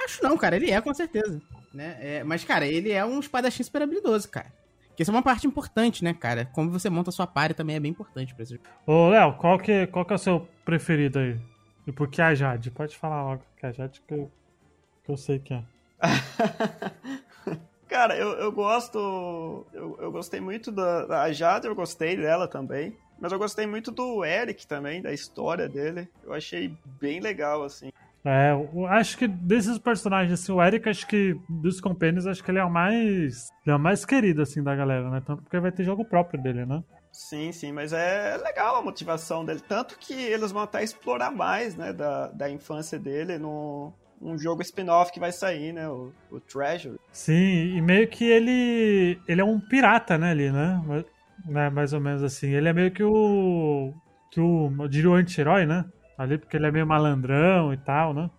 Acho 0.05 0.23
não, 0.23 0.37
cara. 0.37 0.57
Ele 0.57 0.71
é, 0.71 0.79
com 0.79 0.93
certeza. 0.93 1.41
Né? 1.73 1.97
É, 2.01 2.23
mas, 2.23 2.45
cara, 2.45 2.67
ele 2.67 2.93
é 2.93 3.03
um 3.03 3.19
espadachim 3.19 3.63
super 3.63 3.81
habilidoso, 3.81 4.29
cara. 4.29 4.53
Que 4.95 5.03
isso 5.03 5.11
é 5.11 5.15
uma 5.15 5.23
parte 5.23 5.47
importante, 5.47 6.05
né, 6.05 6.13
cara? 6.13 6.45
Como 6.53 6.71
você 6.71 6.91
monta 6.91 7.09
a 7.09 7.13
sua 7.15 7.27
party 7.27 7.55
também 7.55 7.77
é 7.77 7.81
bem 7.81 7.93
importante 7.93 8.35
pra 8.35 8.43
esse 8.43 8.53
jogo. 8.53 8.65
Ô, 8.87 9.09
Léo, 9.09 9.33
qual 9.39 9.59
que, 9.59 9.87
qual 9.87 10.05
que 10.05 10.13
é 10.13 10.17
o 10.17 10.19
seu 10.19 10.47
preferido 10.67 11.19
aí? 11.19 11.41
E 11.87 11.93
por 11.93 12.09
que 12.09 12.21
a 12.21 12.35
Jade? 12.35 12.71
Pode 12.71 12.99
falar 12.99 13.25
logo 13.25 13.43
que 13.57 13.65
a 13.65 13.73
Jade 13.73 14.03
que 14.07 14.13
eu, 14.13 14.31
que 15.03 15.11
eu 15.11 15.17
sei 15.17 15.39
que 15.39 15.55
é. 15.55 15.65
Cara, 17.89 18.19
eu, 18.19 18.33
eu 18.33 18.53
gosto. 18.53 19.67
Eu, 19.73 19.97
eu 19.99 20.13
gostei 20.13 20.43
muito 20.43 20.71
da, 20.71 21.07
da 21.07 21.33
Jade, 21.33 21.67
eu 21.67 21.75
gostei 21.75 22.19
dela 22.19 22.47
também. 22.47 22.95
Mas 23.21 23.33
eu 23.33 23.39
gostei 23.39 23.67
muito 23.67 23.93
do 23.93 24.25
Eric 24.25 24.67
também, 24.67 25.03
da 25.03 25.13
história 25.13 25.69
dele. 25.69 26.09
Eu 26.25 26.33
achei 26.33 26.75
bem 27.01 27.21
legal, 27.21 27.63
assim. 27.63 27.91
É, 28.25 28.53
eu 28.53 28.87
acho 28.87 29.17
que 29.17 29.27
desses 29.27 29.79
personagens, 29.79 30.41
assim, 30.41 30.53
o 30.53 30.63
Eric, 30.63 30.89
acho 30.89 31.07
que 31.07 31.39
dos 31.49 31.81
Companions, 31.81 32.27
acho 32.27 32.43
que 32.43 32.51
ele 32.51 32.59
é 32.59 32.65
o 32.65 32.71
mais. 32.71 33.51
Ele 33.65 33.73
é 33.73 33.77
o 33.77 33.79
mais 33.79 34.05
querido, 34.05 34.43
assim, 34.43 34.63
da 34.63 34.75
galera, 34.75 35.11
né? 35.11 35.23
Tanto 35.25 35.43
porque 35.43 35.59
vai 35.59 35.73
ter 35.73 35.85
jogo 35.85 36.05
próprio 36.05 36.43
dele, 36.43 36.67
né? 36.67 36.83
Sim, 37.13 37.51
sim, 37.51 37.73
mas 37.73 37.93
é 37.93 38.37
legal 38.37 38.77
a 38.77 38.83
motivação 38.83 39.45
dele. 39.45 39.61
Tanto 39.67 39.99
que 39.99 40.15
eles 40.15 40.53
vão 40.53 40.63
até 40.63 40.83
explorar 40.83 41.31
mais, 41.31 41.75
né, 41.77 41.93
da, 41.93 42.29
da 42.29 42.49
infância 42.49 42.99
dele 42.99 43.37
no, 43.37 43.93
um 44.21 44.39
jogo 44.39 44.63
spin-off 44.63 45.11
que 45.13 45.19
vai 45.19 45.33
sair, 45.33 45.73
né? 45.73 45.89
O, 45.89 46.13
o, 46.31 46.41
Treasure. 46.41 46.99
Sim, 47.11 47.77
e 47.77 47.81
meio 47.81 48.07
que 48.09 48.25
ele. 48.25 49.19
Ele 49.27 49.41
é 49.41 49.45
um 49.45 49.59
pirata, 49.59 50.19
né, 50.19 50.31
ali, 50.31 50.51
né? 50.51 50.83
Né 51.47 51.71
mais 51.71 51.93
ou 51.93 52.01
menos 52.01 52.23
assim. 52.23 52.51
Ele 52.51 52.69
é 52.69 52.73
meio 52.73 52.91
que 52.91 53.03
o. 53.03 53.93
Que 54.31 54.41
o. 54.41 54.73
Eu 54.79 54.89
diria 54.89 55.11
o 55.11 55.15
anti-herói, 55.15 55.67
né? 55.67 55.85
Ali, 56.17 56.39
porque 56.39 56.57
ele 56.57 56.67
é 56.67 56.71
meio 56.71 56.87
malandrão 56.87 57.73
e 57.73 57.77
tal, 57.77 58.13
né? 58.13 58.31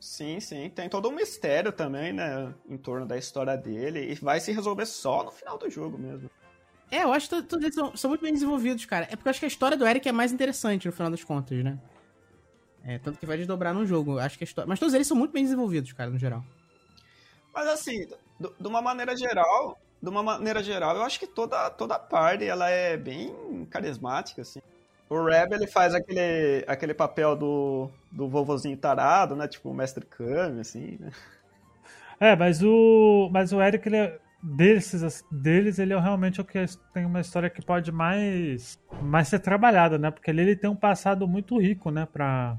Sim, 0.00 0.40
sim. 0.40 0.70
Tem 0.70 0.88
todo 0.88 1.08
um 1.08 1.12
mistério 1.12 1.72
também, 1.72 2.12
né? 2.12 2.54
Em 2.68 2.76
torno 2.76 3.06
da 3.06 3.16
história 3.18 3.56
dele. 3.56 4.12
E 4.12 4.14
vai 4.14 4.40
se 4.40 4.52
resolver 4.52 4.86
só 4.86 5.24
no 5.24 5.30
final 5.30 5.58
do 5.58 5.68
jogo 5.68 5.98
mesmo. 5.98 6.30
É, 6.90 7.02
eu 7.02 7.12
acho 7.12 7.28
que 7.28 7.42
todos 7.42 7.64
eles 7.64 7.74
são, 7.74 7.96
são, 7.96 8.10
muito 8.10 8.22
bem 8.22 8.32
desenvolvidos, 8.32 8.84
cara. 8.84 9.06
É 9.10 9.16
porque 9.16 9.28
eu 9.28 9.30
acho 9.30 9.40
que 9.40 9.46
a 9.46 9.48
história 9.48 9.76
do 9.76 9.86
Eric 9.86 10.08
é 10.08 10.12
mais 10.12 10.32
interessante 10.32 10.86
no 10.86 10.92
final 10.92 11.10
das 11.10 11.24
contas, 11.24 11.62
né? 11.62 11.78
É, 12.84 12.98
tanto 12.98 13.18
que 13.18 13.26
vai 13.26 13.36
desdobrar 13.36 13.74
no 13.74 13.84
jogo. 13.84 14.18
Acho 14.18 14.38
que 14.38 14.44
a 14.44 14.46
história... 14.46 14.68
Mas 14.68 14.78
todos 14.78 14.94
eles 14.94 15.08
são 15.08 15.16
muito 15.16 15.32
bem 15.32 15.42
desenvolvidos, 15.42 15.92
cara, 15.92 16.08
no 16.08 16.18
geral. 16.18 16.44
Mas 17.52 17.66
assim, 17.66 18.06
de 18.38 18.68
uma 18.68 18.80
maneira 18.80 19.16
geral, 19.16 19.76
de 20.02 20.08
uma 20.08 20.22
maneira 20.22 20.62
geral, 20.62 20.96
eu 20.96 21.02
acho 21.02 21.18
que 21.18 21.26
toda, 21.26 21.70
toda 21.70 21.94
a 21.94 21.98
parte 21.98 22.44
ela 22.44 22.68
é 22.68 22.96
bem 22.96 23.66
carismática, 23.70 24.42
assim. 24.42 24.60
O 25.08 25.24
Reb, 25.24 25.52
ele 25.52 25.66
faz 25.66 25.94
aquele, 25.94 26.64
aquele 26.66 26.92
papel 26.92 27.36
do, 27.36 27.88
do 28.10 28.28
vovozinho 28.28 28.76
tarado, 28.76 29.36
né? 29.36 29.46
Tipo 29.46 29.70
o 29.70 29.74
Mestre 29.74 30.04
Kami, 30.04 30.60
assim, 30.60 30.98
né? 30.98 31.10
É, 32.18 32.34
mas 32.34 32.62
o, 32.62 33.28
mas 33.30 33.52
o 33.52 33.62
Eric, 33.62 33.88
ele 33.88 33.96
é, 33.96 34.18
desses, 34.42 35.24
deles, 35.30 35.78
ele 35.78 35.92
é 35.92 35.98
realmente 35.98 36.40
o 36.40 36.44
que 36.44 36.64
tem 36.92 37.04
uma 37.04 37.20
história 37.20 37.50
que 37.50 37.64
pode 37.64 37.92
mais, 37.92 38.78
mais 39.02 39.28
ser 39.28 39.38
trabalhada, 39.38 39.98
né? 39.98 40.10
Porque 40.10 40.30
ele, 40.30 40.42
ele 40.42 40.56
tem 40.56 40.68
um 40.68 40.76
passado 40.76 41.28
muito 41.28 41.58
rico, 41.60 41.90
né? 41.90 42.08
Pra, 42.10 42.56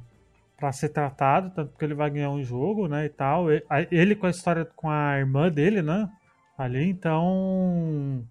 pra 0.58 0.72
ser 0.72 0.90
tratado, 0.90 1.52
tanto 1.54 1.78
que 1.78 1.84
ele 1.84 1.94
vai 1.94 2.10
ganhar 2.10 2.30
um 2.30 2.44
jogo, 2.44 2.88
né? 2.88 3.06
E 3.06 3.10
tal. 3.10 3.48
Ele 3.92 4.16
com 4.16 4.26
a 4.26 4.30
história 4.30 4.66
com 4.76 4.90
a 4.90 5.18
irmã 5.18 5.50
dele, 5.50 5.82
né? 5.82 6.10
Ali, 6.58 6.90
então 6.90 8.28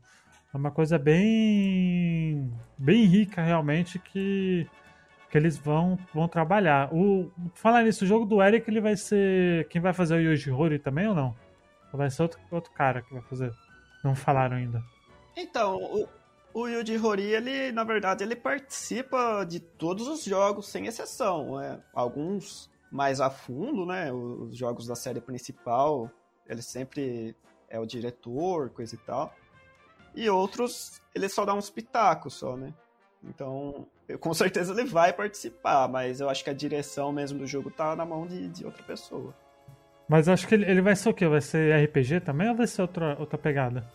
é 0.52 0.56
uma 0.56 0.70
coisa 0.70 0.98
bem 0.98 2.52
bem 2.76 3.04
rica 3.04 3.42
realmente 3.42 3.98
que 3.98 4.66
que 5.30 5.36
eles 5.36 5.56
vão 5.56 5.98
vão 6.12 6.28
trabalhar. 6.28 6.92
O 6.92 7.30
falar 7.54 7.82
nisso, 7.82 8.04
o 8.04 8.08
jogo 8.08 8.24
do 8.24 8.42
Eric 8.42 8.68
ele 8.68 8.80
vai 8.80 8.96
ser 8.96 9.68
quem 9.68 9.80
vai 9.80 9.92
fazer 9.92 10.16
o 10.16 10.20
Yuji 10.20 10.50
Horii 10.50 10.78
também 10.78 11.06
ou 11.08 11.14
não? 11.14 11.34
Ou 11.92 11.98
vai 11.98 12.10
ser 12.10 12.22
outro, 12.22 12.40
outro 12.50 12.72
cara 12.72 13.02
que 13.02 13.12
vai 13.12 13.22
fazer? 13.22 13.52
Não 14.02 14.14
falaram 14.14 14.56
ainda. 14.56 14.82
Então, 15.36 15.76
o, 15.76 16.08
o 16.54 16.68
Yuji 16.68 16.94
ele, 17.20 17.70
na 17.72 17.84
verdade, 17.84 18.24
ele 18.24 18.34
participa 18.34 19.44
de 19.44 19.60
todos 19.60 20.08
os 20.08 20.24
jogos, 20.24 20.68
sem 20.68 20.86
exceção. 20.86 21.60
É, 21.60 21.78
alguns 21.92 22.70
mais 22.90 23.20
a 23.20 23.28
fundo, 23.28 23.84
né? 23.84 24.12
Os 24.12 24.56
jogos 24.56 24.86
da 24.86 24.94
série 24.94 25.20
principal, 25.20 26.10
ele 26.48 26.62
sempre 26.62 27.36
é 27.68 27.79
o 27.79 27.87
diretor, 27.87 28.70
coisa 28.70 28.94
e 28.94 28.98
tal. 28.98 29.35
E 30.14 30.31
outros, 30.31 31.00
ele 31.14 31.29
só 31.29 31.44
dá 31.44 31.55
uns 31.55 31.68
pitacos 31.68 32.35
só, 32.35 32.57
né? 32.57 32.72
Então, 33.22 33.87
eu, 34.09 34.18
com 34.18 34.33
certeza 34.33 34.72
ele 34.72 34.88
vai 34.88 35.12
participar, 35.12 35.88
mas 35.88 36.20
eu 36.20 36.29
acho 36.31 36.44
que 36.44 36.50
a 36.50 36.55
direção 36.55 37.12
mesmo 37.12 37.38
do 37.38 37.46
jogo 37.46 37.70
tá 37.70 37.96
na 37.96 38.05
mão 38.05 38.26
de, 38.26 38.48
de 38.48 38.64
outra 38.64 38.83
pessoa. 38.83 39.35
Mas 40.09 40.29
acho 40.29 40.46
que 40.46 40.55
ele, 40.55 40.64
ele 40.64 40.81
vai 40.81 40.94
ser 40.94 41.09
o 41.09 41.14
quê? 41.14 41.26
Vai 41.26 41.40
ser 41.40 41.85
RPG 41.85 42.20
também 42.20 42.48
ou 42.48 42.55
vai 42.55 42.66
ser 42.66 42.83
outra, 42.83 43.16
outra 43.18 43.37
pegada? 43.37 43.87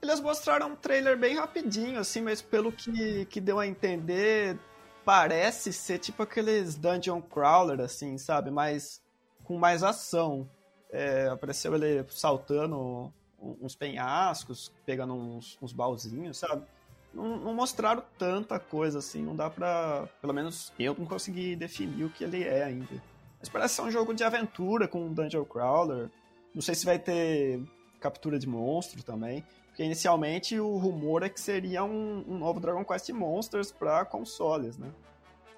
Eles 0.00 0.20
mostraram 0.20 0.68
um 0.68 0.76
trailer 0.76 1.18
bem 1.18 1.36
rapidinho, 1.36 1.98
assim, 1.98 2.22
mas 2.22 2.40
pelo 2.40 2.72
que, 2.72 3.26
que 3.26 3.40
deu 3.40 3.58
a 3.58 3.66
entender, 3.66 4.56
parece 5.04 5.72
ser 5.72 5.98
tipo 5.98 6.22
aqueles 6.22 6.76
dungeon 6.76 7.20
crawler, 7.20 7.80
assim, 7.80 8.16
sabe? 8.16 8.50
Mas 8.50 9.02
com 9.44 9.58
mais 9.58 9.82
ação. 9.82 10.48
É, 10.92 11.28
apareceu 11.28 11.74
ele 11.74 12.04
saltando 12.08 13.12
uns 13.40 13.74
penhascos, 13.74 14.72
pegando 14.84 15.14
uns, 15.14 15.56
uns 15.62 15.72
baúzinhos, 15.72 16.38
sabe? 16.38 16.64
Não, 17.12 17.38
não, 17.38 17.54
mostraram 17.54 18.02
tanta 18.18 18.58
coisa 18.58 18.98
assim, 18.98 19.22
não 19.22 19.34
dá 19.34 19.50
pra. 19.50 20.08
Pelo 20.20 20.32
menos 20.32 20.72
eu 20.78 20.94
não 20.96 21.06
consegui 21.06 21.56
definir 21.56 22.04
o 22.04 22.10
que 22.10 22.22
ele 22.22 22.44
é 22.44 22.62
ainda. 22.62 23.02
Mas 23.38 23.48
parece 23.48 23.74
ser 23.74 23.82
um 23.82 23.90
jogo 23.90 24.14
de 24.14 24.22
aventura 24.22 24.86
com 24.86 25.06
um 25.06 25.12
dungeon 25.12 25.44
crawler. 25.44 26.10
Não 26.54 26.62
sei 26.62 26.74
se 26.74 26.84
vai 26.84 26.98
ter 26.98 27.60
captura 27.98 28.38
de 28.38 28.48
monstro 28.48 29.02
também. 29.02 29.44
Porque 29.68 29.82
inicialmente 29.82 30.58
o 30.58 30.76
rumor 30.76 31.22
é 31.22 31.28
que 31.28 31.40
seria 31.40 31.82
um, 31.82 32.24
um 32.28 32.38
novo 32.38 32.60
Dragon 32.60 32.84
Quest 32.84 33.08
Monsters 33.10 33.72
para 33.72 34.04
consoles, 34.04 34.76
né? 34.76 34.90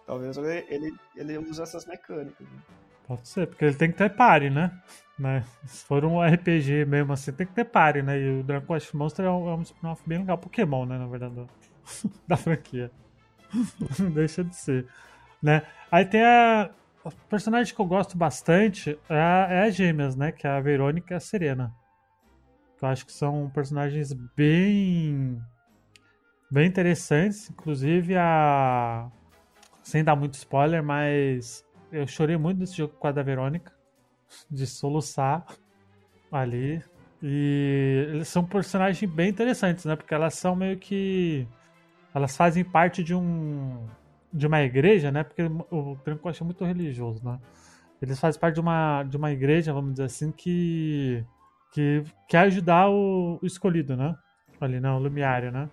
Talvez 0.07 0.37
ele, 0.37 0.67
ele, 0.69 0.95
ele 1.17 1.39
use 1.39 1.61
essas 1.61 1.87
mecânicas. 1.87 2.47
Né? 2.47 2.59
Pode 3.07 3.27
ser, 3.27 3.47
porque 3.47 3.65
ele 3.65 3.75
tem 3.75 3.91
que 3.91 3.97
ter 3.97 4.11
pare, 4.11 4.51
né? 4.51 4.71
Né? 5.23 5.45
Se 5.65 5.85
for 5.85 6.05
um 6.05 6.21
RPG 6.21 6.85
mesmo 6.85 7.13
assim, 7.13 7.33
tem 7.33 7.47
que 7.47 7.55
ter 7.55 7.65
pare, 7.65 8.03
né? 8.03 8.19
E 8.19 8.41
o 8.41 8.43
Dragon 8.43 8.67
Quest 8.67 8.93
Monster 8.93 9.25
é 9.25 9.31
um, 9.31 9.49
é 9.49 9.55
um 9.55 9.63
spin-off 9.63 10.03
bem 10.05 10.19
legal. 10.19 10.37
Pokémon, 10.37 10.85
né? 10.85 10.99
Na 10.99 11.07
verdade, 11.07 11.47
da 12.27 12.37
franquia. 12.37 12.91
Não 14.01 14.11
deixa 14.11 14.43
de 14.43 14.57
ser. 14.57 14.87
Né? 15.41 15.63
Aí 15.91 16.05
tem 16.05 16.25
a. 16.25 16.71
O 17.05 17.11
personagem 17.29 17.75
que 17.75 17.81
eu 17.81 17.87
gosto 17.87 18.17
bastante 18.17 18.99
é 19.09 19.21
a, 19.21 19.47
é 19.51 19.63
a 19.63 19.71
Gêmeas, 19.71 20.17
né? 20.17 20.33
Que 20.33 20.47
é 20.47 20.51
a 20.51 20.61
Verônica 20.61 21.15
e 21.15 21.17
a 21.17 21.21
Serena. 21.21 21.73
Eu 22.81 22.89
acho 22.89 23.07
que 23.07 23.13
são 23.13 23.49
personagens 23.55 24.13
bem. 24.37 25.41
bem 26.51 26.67
interessantes. 26.67 27.49
Inclusive 27.49 28.17
a. 28.17 29.09
Sem 29.85 30.03
dar 30.03 30.17
muito 30.17 30.35
spoiler, 30.35 30.83
mas 30.83 31.65
eu 31.93 32.07
chorei 32.07 32.37
muito 32.37 32.59
nesse 32.59 32.77
jogo 32.77 32.95
com 32.95 33.07
a 33.07 33.13
da 33.13 33.23
Verônica. 33.23 33.73
De 34.51 34.67
soluçar 34.67 35.45
ali. 36.31 36.83
E 37.23 38.09
eles 38.11 38.29
são 38.29 38.45
personagens 38.45 39.11
bem 39.11 39.31
interessantes, 39.31 39.85
né? 39.85 39.95
Porque 39.95 40.15
elas 40.15 40.35
são 40.35 40.57
meio 40.57 40.77
que. 40.79 41.47
Elas 42.15 42.37
fazem 42.37 42.65
parte 42.65 43.03
de 43.05 43.15
um. 43.15 43.87
de 44.33 44.47
uma 44.47 44.63
igreja, 44.63 45.11
né? 45.11 45.23
Porque 45.23 45.43
o 45.71 45.97
Tranco 46.05 46.29
é 46.29 46.45
muito 46.45 46.65
religioso, 46.65 47.25
né? 47.25 47.39
Eles 48.01 48.19
fazem 48.19 48.41
parte 48.41 48.55
de 48.55 48.61
uma, 48.61 49.05
de 49.05 49.17
uma 49.17 49.31
igreja, 49.31 49.73
vamos 49.73 49.93
dizer 49.93 50.05
assim, 50.05 50.33
que 50.33 51.25
que 51.73 52.05
quer 52.29 52.41
ajudar 52.41 52.91
o, 52.91 53.39
o 53.43 53.47
escolhido, 53.47 53.97
né? 53.97 54.15
Ali, 54.61 54.79
né? 54.79 54.91
O 54.91 54.99
Lumiário, 54.99 55.51
né? 55.51 55.69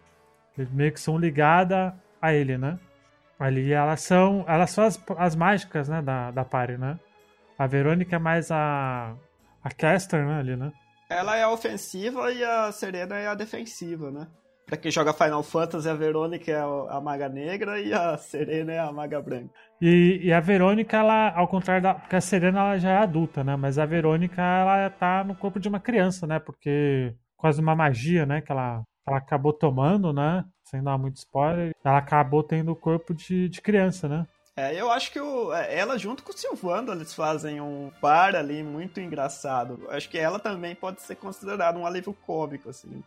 Eles 0.57 0.71
meio 0.71 0.91
que 0.91 0.99
são 0.99 1.17
ligadas 1.17 1.93
a 2.21 2.33
ele, 2.33 2.57
né? 2.57 2.79
Ali 3.39 3.71
elas 3.71 4.01
são. 4.01 4.45
Elas 4.47 4.71
são 4.71 4.83
as, 4.85 5.03
as 5.17 5.35
mágicas, 5.35 5.89
né? 5.89 6.01
Da, 6.01 6.31
da 6.31 6.45
party, 6.45 6.77
né? 6.77 6.99
A 7.59 7.67
Verônica 7.67 8.15
é 8.15 8.19
mais 8.19 8.49
a. 8.51 9.13
A 9.61 9.69
caster, 9.69 10.25
né? 10.25 10.39
Ali, 10.39 10.55
né? 10.55 10.71
Ela 11.09 11.35
é 11.35 11.43
a 11.43 11.51
ofensiva 11.51 12.31
e 12.31 12.41
a 12.41 12.71
Serena 12.71 13.17
é 13.17 13.27
a 13.27 13.35
defensiva, 13.35 14.09
né? 14.09 14.27
Pra 14.65 14.77
quem 14.77 14.89
joga 14.89 15.11
Final 15.11 15.43
Fantasy, 15.43 15.89
a 15.89 15.93
Verônica 15.93 16.49
é 16.49 16.61
a 16.61 17.01
maga 17.01 17.27
negra 17.27 17.81
e 17.81 17.91
a 17.91 18.15
Serena 18.17 18.71
é 18.71 18.79
a 18.79 18.91
maga 18.93 19.21
branca. 19.21 19.49
E, 19.81 20.21
e, 20.23 20.31
a 20.31 20.39
Verônica, 20.39 20.95
ela, 20.95 21.35
ao 21.35 21.49
contrário 21.49 21.83
da. 21.83 21.95
Porque 21.95 22.15
a 22.15 22.21
Serena 22.21 22.59
ela 22.59 22.77
já 22.77 22.91
é 22.91 22.97
adulta, 22.99 23.43
né? 23.43 23.57
Mas 23.57 23.77
a 23.77 23.85
Verônica, 23.85 24.41
ela 24.41 24.89
tá 24.91 25.23
no 25.25 25.35
corpo 25.35 25.59
de 25.59 25.67
uma 25.67 25.81
criança, 25.81 26.25
né? 26.25 26.39
Porque 26.39 27.13
quase 27.35 27.59
uma 27.59 27.75
magia, 27.75 28.25
né? 28.25 28.39
Que 28.39 28.53
ela, 28.53 28.83
ela 29.05 29.17
acabou 29.17 29.51
tomando, 29.51 30.13
né? 30.13 30.45
Sem 30.63 30.81
dar 30.81 30.97
muito 30.97 31.17
spoiler. 31.17 31.75
Ela 31.83 31.97
acabou 31.97 32.41
tendo 32.41 32.71
o 32.71 32.75
corpo 32.75 33.13
de, 33.13 33.49
de 33.49 33.61
criança, 33.61 34.07
né? 34.07 34.25
É, 34.59 34.75
eu 34.75 34.91
acho 34.91 35.09
que 35.13 35.21
o, 35.21 35.53
é, 35.53 35.73
ela 35.73 35.97
junto 35.97 36.21
com 36.21 36.33
o 36.33 36.37
Silvando, 36.37 36.91
eles 36.91 37.13
fazem 37.13 37.61
um 37.61 37.89
par 38.01 38.35
ali 38.35 38.61
muito 38.61 38.99
engraçado. 38.99 39.79
Eu 39.83 39.91
acho 39.91 40.09
que 40.09 40.17
ela 40.17 40.37
também 40.37 40.75
pode 40.75 41.01
ser 41.01 41.15
considerada 41.15 41.79
um 41.79 41.85
alívio 41.85 42.13
cômico, 42.25 42.69
assim. 42.69 43.01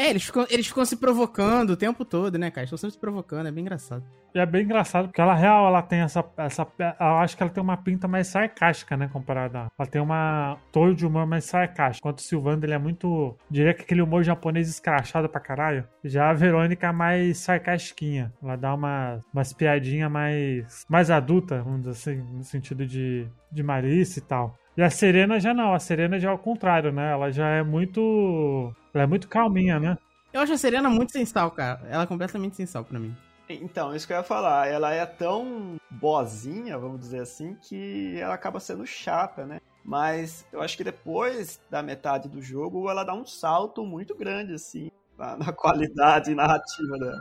É, 0.00 0.08
eles 0.08 0.24
ficam, 0.24 0.46
eles 0.48 0.66
ficam 0.66 0.82
se 0.82 0.96
provocando 0.96 1.70
o 1.70 1.76
tempo 1.76 2.06
todo, 2.06 2.38
né, 2.38 2.50
cara? 2.50 2.64
Estão 2.64 2.78
sempre 2.78 2.94
se 2.94 2.98
provocando, 2.98 3.48
é 3.48 3.52
bem 3.52 3.60
engraçado. 3.60 4.02
E 4.34 4.38
é 4.38 4.46
bem 4.46 4.64
engraçado, 4.64 5.08
porque 5.08 5.20
ela 5.20 5.34
real, 5.34 5.66
ela 5.66 5.82
tem 5.82 6.00
essa, 6.00 6.24
essa. 6.38 6.66
Eu 6.98 7.16
acho 7.16 7.36
que 7.36 7.42
ela 7.42 7.52
tem 7.52 7.62
uma 7.62 7.76
pinta 7.76 8.08
mais 8.08 8.28
sarcástica, 8.28 8.96
né, 8.96 9.10
comparada. 9.12 9.66
Ela 9.78 9.86
tem 9.86 10.00
uma 10.00 10.56
torre 10.72 10.94
de 10.94 11.04
humor 11.04 11.26
mais 11.26 11.44
sarcástico. 11.44 12.08
Enquanto 12.08 12.20
o 12.20 12.22
Silvando, 12.22 12.64
ele 12.64 12.72
é 12.72 12.78
muito. 12.78 13.36
Diria 13.50 13.74
que 13.74 13.82
aquele 13.82 14.00
humor 14.00 14.22
japonês 14.22 14.70
escrachado 14.70 15.28
pra 15.28 15.38
caralho. 15.38 15.86
Já 16.02 16.30
a 16.30 16.32
Verônica 16.32 16.86
é 16.86 16.92
mais 16.92 17.36
sarcastiquinha. 17.36 18.32
Ela 18.42 18.56
dá 18.56 18.74
uma, 18.74 19.20
umas 19.34 19.52
piadinhas 19.52 20.10
mais. 20.10 20.86
mais 20.88 21.10
adulta, 21.10 21.62
vamos 21.62 21.80
dizer 21.80 21.90
assim, 21.90 22.22
no 22.38 22.42
sentido 22.42 22.86
de, 22.86 23.28
de 23.52 23.62
malícia 23.62 24.18
e 24.18 24.22
tal. 24.22 24.54
E 24.78 24.82
a 24.82 24.88
Serena 24.88 25.38
já 25.38 25.52
não, 25.52 25.74
a 25.74 25.78
Serena 25.78 26.18
já 26.18 26.30
é 26.30 26.32
o 26.32 26.38
contrário, 26.38 26.90
né? 26.90 27.12
Ela 27.12 27.30
já 27.30 27.48
é 27.48 27.62
muito. 27.62 28.72
Ela 28.92 29.04
é 29.04 29.06
muito 29.06 29.28
calminha, 29.28 29.78
né? 29.78 29.98
Eu 30.32 30.40
acho 30.40 30.52
a 30.52 30.58
Serena 30.58 30.88
muito 30.88 31.12
sem 31.12 31.24
sal, 31.24 31.50
cara. 31.50 31.80
Ela 31.88 32.04
é 32.04 32.06
completamente 32.06 32.56
sem 32.56 32.66
sal 32.66 32.84
pra 32.84 32.98
mim. 32.98 33.14
Então, 33.48 33.94
isso 33.94 34.06
que 34.06 34.12
eu 34.12 34.18
ia 34.18 34.22
falar. 34.22 34.68
Ela 34.68 34.92
é 34.92 35.04
tão 35.04 35.76
boazinha, 35.90 36.78
vamos 36.78 37.00
dizer 37.00 37.20
assim, 37.20 37.56
que 37.56 38.16
ela 38.18 38.34
acaba 38.34 38.60
sendo 38.60 38.86
chata, 38.86 39.44
né? 39.44 39.60
Mas 39.84 40.46
eu 40.52 40.60
acho 40.60 40.76
que 40.76 40.84
depois 40.84 41.60
da 41.68 41.82
metade 41.82 42.28
do 42.28 42.40
jogo, 42.40 42.88
ela 42.88 43.02
dá 43.02 43.14
um 43.14 43.26
salto 43.26 43.84
muito 43.84 44.14
grande, 44.14 44.54
assim, 44.54 44.90
na, 45.18 45.36
na 45.36 45.52
qualidade 45.52 46.34
narrativa 46.34 46.98
dela. 46.98 47.20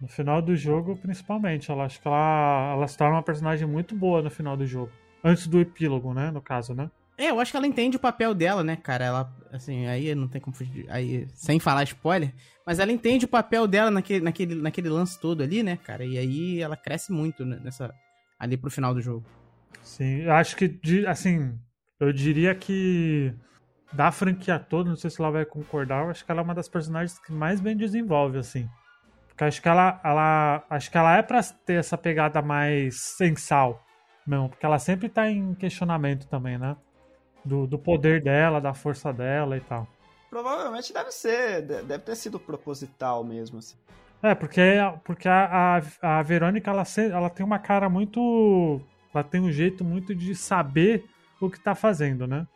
No 0.00 0.08
final 0.08 0.42
do 0.42 0.54
jogo, 0.54 0.96
principalmente. 0.96 1.70
Ela 1.70 1.84
acho 1.84 2.00
que 2.00 2.08
ela, 2.08 2.72
ela 2.74 2.88
se 2.88 2.96
torna 2.96 3.16
uma 3.16 3.22
personagem 3.22 3.66
muito 3.66 3.94
boa 3.94 4.20
no 4.20 4.30
final 4.30 4.56
do 4.56 4.66
jogo. 4.66 4.92
Antes 5.24 5.46
do 5.46 5.60
epílogo, 5.60 6.12
né? 6.12 6.30
No 6.30 6.42
caso, 6.42 6.74
né? 6.74 6.90
É, 7.20 7.28
eu 7.30 7.38
acho 7.38 7.50
que 7.50 7.56
ela 7.58 7.66
entende 7.66 7.98
o 7.98 8.00
papel 8.00 8.32
dela, 8.34 8.64
né, 8.64 8.76
cara? 8.76 9.04
Ela, 9.04 9.36
assim, 9.52 9.86
aí 9.86 10.14
não 10.14 10.26
tem 10.26 10.40
como 10.40 10.56
fugir, 10.56 10.86
aí, 10.88 11.28
sem 11.34 11.60
falar 11.60 11.82
spoiler, 11.82 12.32
mas 12.66 12.78
ela 12.78 12.90
entende 12.90 13.26
o 13.26 13.28
papel 13.28 13.66
dela 13.66 13.90
naquele, 13.90 14.24
naquele, 14.24 14.54
naquele 14.54 14.88
lance 14.88 15.20
todo 15.20 15.42
ali, 15.42 15.62
né, 15.62 15.76
cara? 15.76 16.02
E 16.02 16.16
aí 16.16 16.60
ela 16.62 16.78
cresce 16.78 17.12
muito 17.12 17.44
nessa, 17.44 17.92
ali 18.38 18.56
pro 18.56 18.70
final 18.70 18.94
do 18.94 19.02
jogo. 19.02 19.26
Sim, 19.82 20.22
eu 20.22 20.32
acho 20.32 20.56
que, 20.56 20.80
assim, 21.06 21.58
eu 22.00 22.10
diria 22.10 22.54
que 22.54 23.34
da 23.92 24.10
franquia 24.10 24.58
toda, 24.58 24.88
não 24.88 24.96
sei 24.96 25.10
se 25.10 25.20
ela 25.20 25.30
vai 25.30 25.44
concordar, 25.44 26.04
eu 26.04 26.10
acho 26.10 26.24
que 26.24 26.32
ela 26.32 26.40
é 26.40 26.44
uma 26.44 26.54
das 26.54 26.70
personagens 26.70 27.18
que 27.18 27.32
mais 27.32 27.60
bem 27.60 27.76
desenvolve, 27.76 28.38
assim. 28.38 28.66
Porque 29.28 29.44
acho 29.44 29.60
que 29.60 29.68
ela, 29.68 30.00
ela, 30.02 30.64
acho 30.70 30.90
que 30.90 30.96
ela 30.96 31.18
é 31.18 31.22
pra 31.22 31.42
ter 31.42 31.74
essa 31.74 31.98
pegada 31.98 32.40
mais 32.40 32.98
sensal, 32.98 33.84
mesmo, 34.26 34.48
porque 34.48 34.64
ela 34.64 34.78
sempre 34.78 35.10
tá 35.10 35.30
em 35.30 35.52
questionamento 35.54 36.26
também, 36.26 36.56
né? 36.56 36.74
Do, 37.44 37.66
do 37.66 37.78
poder 37.78 38.22
dela, 38.22 38.60
da 38.60 38.74
força 38.74 39.12
dela 39.12 39.56
e 39.56 39.60
tal. 39.60 39.86
Provavelmente 40.28 40.92
deve 40.92 41.10
ser, 41.10 41.62
deve 41.62 41.98
ter 41.98 42.14
sido 42.14 42.38
proposital 42.38 43.24
mesmo. 43.24 43.58
Assim. 43.58 43.76
É, 44.22 44.34
porque, 44.34 44.62
porque 45.04 45.28
a, 45.28 45.80
a, 46.02 46.18
a 46.18 46.22
Verônica, 46.22 46.70
ela, 46.70 46.84
ela 47.12 47.30
tem 47.30 47.44
uma 47.44 47.58
cara 47.58 47.88
muito. 47.88 48.80
Ela 49.12 49.24
tem 49.24 49.40
um 49.40 49.50
jeito 49.50 49.84
muito 49.84 50.14
de 50.14 50.34
saber 50.34 51.04
o 51.40 51.50
que 51.50 51.58
tá 51.58 51.74
fazendo, 51.74 52.26
né? 52.26 52.46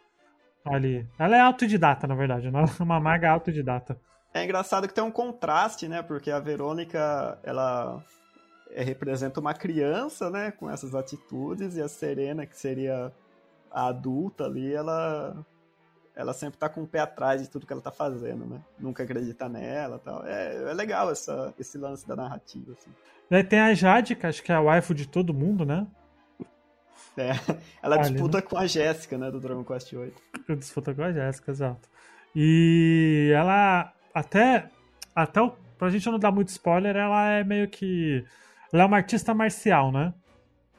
Ali. 0.64 1.06
Ela 1.18 1.36
é 1.36 1.40
autodidata, 1.40 2.06
na 2.06 2.14
verdade, 2.14 2.50
não 2.50 2.60
é 2.60 2.64
uma 2.80 3.00
maga 3.00 3.30
autodidata. 3.30 3.98
É 4.32 4.44
engraçado 4.44 4.86
que 4.86 4.94
tem 4.94 5.02
um 5.02 5.10
contraste, 5.10 5.88
né? 5.88 6.02
Porque 6.02 6.30
a 6.30 6.38
Verônica, 6.38 7.38
ela 7.42 8.02
é, 8.70 8.82
representa 8.82 9.40
uma 9.40 9.54
criança, 9.54 10.30
né? 10.30 10.50
Com 10.50 10.70
essas 10.70 10.94
atitudes, 10.94 11.76
e 11.76 11.82
a 11.82 11.88
Serena, 11.88 12.46
que 12.46 12.58
seria 12.58 13.12
a 13.74 13.88
adulta 13.88 14.44
ali, 14.44 14.72
ela 14.72 15.44
ela 16.16 16.32
sempre 16.32 16.56
tá 16.58 16.68
com 16.68 16.82
o 16.82 16.86
pé 16.86 17.00
atrás 17.00 17.42
de 17.42 17.50
tudo 17.50 17.66
que 17.66 17.72
ela 17.72 17.82
tá 17.82 17.90
fazendo, 17.90 18.46
né? 18.46 18.60
Nunca 18.78 19.02
acredita 19.02 19.48
nela 19.48 19.98
tal. 19.98 20.24
É, 20.24 20.70
é 20.70 20.72
legal 20.72 21.10
essa, 21.10 21.52
esse 21.58 21.76
lance 21.76 22.06
da 22.06 22.14
narrativa, 22.14 22.72
assim. 22.72 22.90
Daí 23.28 23.42
tem 23.42 23.58
a 23.58 23.74
Jade, 23.74 24.14
que 24.14 24.26
acho 24.26 24.42
que 24.42 24.52
é 24.52 24.54
a 24.54 24.60
waifu 24.60 24.94
de 24.94 25.08
todo 25.08 25.34
mundo, 25.34 25.64
né? 25.64 25.86
É, 27.16 27.30
ela 27.80 27.94
Ali, 27.94 28.10
disputa 28.10 28.42
com 28.42 28.58
a 28.58 28.66
Jéssica, 28.66 29.16
né, 29.16 29.30
do 29.30 29.38
Dragon 29.38 29.62
Quest 29.62 29.92
VIII. 29.92 30.12
Disputa 30.58 30.92
com 30.92 31.02
a 31.02 31.12
Jéssica, 31.12 31.52
exato. 31.52 31.88
E 32.34 33.30
ela 33.32 33.92
até. 34.12 34.68
Até 35.14 35.40
o, 35.40 35.50
pra 35.78 35.90
gente 35.90 36.10
não 36.10 36.18
dar 36.18 36.32
muito 36.32 36.48
spoiler, 36.48 36.96
ela 36.96 37.30
é 37.30 37.44
meio 37.44 37.68
que. 37.68 38.24
Ela 38.72 38.82
é 38.82 38.86
uma 38.86 38.96
artista 38.96 39.32
marcial, 39.32 39.92
né? 39.92 40.12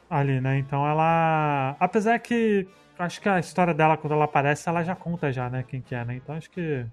Ali, 0.09 0.41
né? 0.41 0.57
Então 0.57 0.85
ela. 0.85 1.77
Apesar 1.79 2.19
que. 2.19 2.67
Acho 2.97 3.21
que 3.21 3.27
a 3.27 3.39
história 3.39 3.73
dela, 3.73 3.97
quando 3.97 4.13
ela 4.13 4.25
aparece, 4.25 4.69
ela 4.69 4.83
já 4.83 4.95
conta 4.95 5.31
já, 5.31 5.49
né? 5.49 5.63
Quem 5.67 5.81
que 5.81 5.93
é, 5.93 6.05
né? 6.05 6.15
Então 6.15 6.35
acho 6.35 6.49
que. 6.49 6.85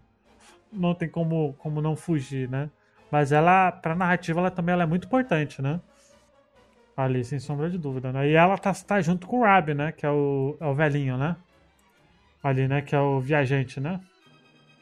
Não 0.72 0.94
tem 0.94 1.08
como, 1.08 1.54
como 1.58 1.82
não 1.82 1.94
fugir, 1.94 2.48
né? 2.48 2.70
Mas 3.10 3.30
ela, 3.30 3.70
pra 3.70 3.94
narrativa, 3.94 4.40
ela 4.40 4.50
também 4.50 4.72
ela 4.72 4.84
é 4.84 4.86
muito 4.86 5.06
importante, 5.06 5.60
né? 5.60 5.80
Ali, 6.96 7.24
sem 7.24 7.38
sombra 7.38 7.68
de 7.68 7.78
dúvida, 7.78 8.10
né? 8.10 8.28
E 8.28 8.34
ela 8.34 8.56
tá, 8.56 8.72
tá 8.72 9.00
junto 9.00 9.26
com 9.26 9.40
o 9.40 9.42
Rabi, 9.44 9.74
né? 9.74 9.92
Que 9.92 10.06
é 10.06 10.10
o, 10.10 10.56
é 10.60 10.66
o 10.66 10.74
velhinho, 10.74 11.16
né? 11.18 11.36
Ali, 12.42 12.66
né? 12.66 12.80
Que 12.80 12.94
é 12.94 13.00
o 13.00 13.20
viajante, 13.20 13.80
né? 13.80 14.00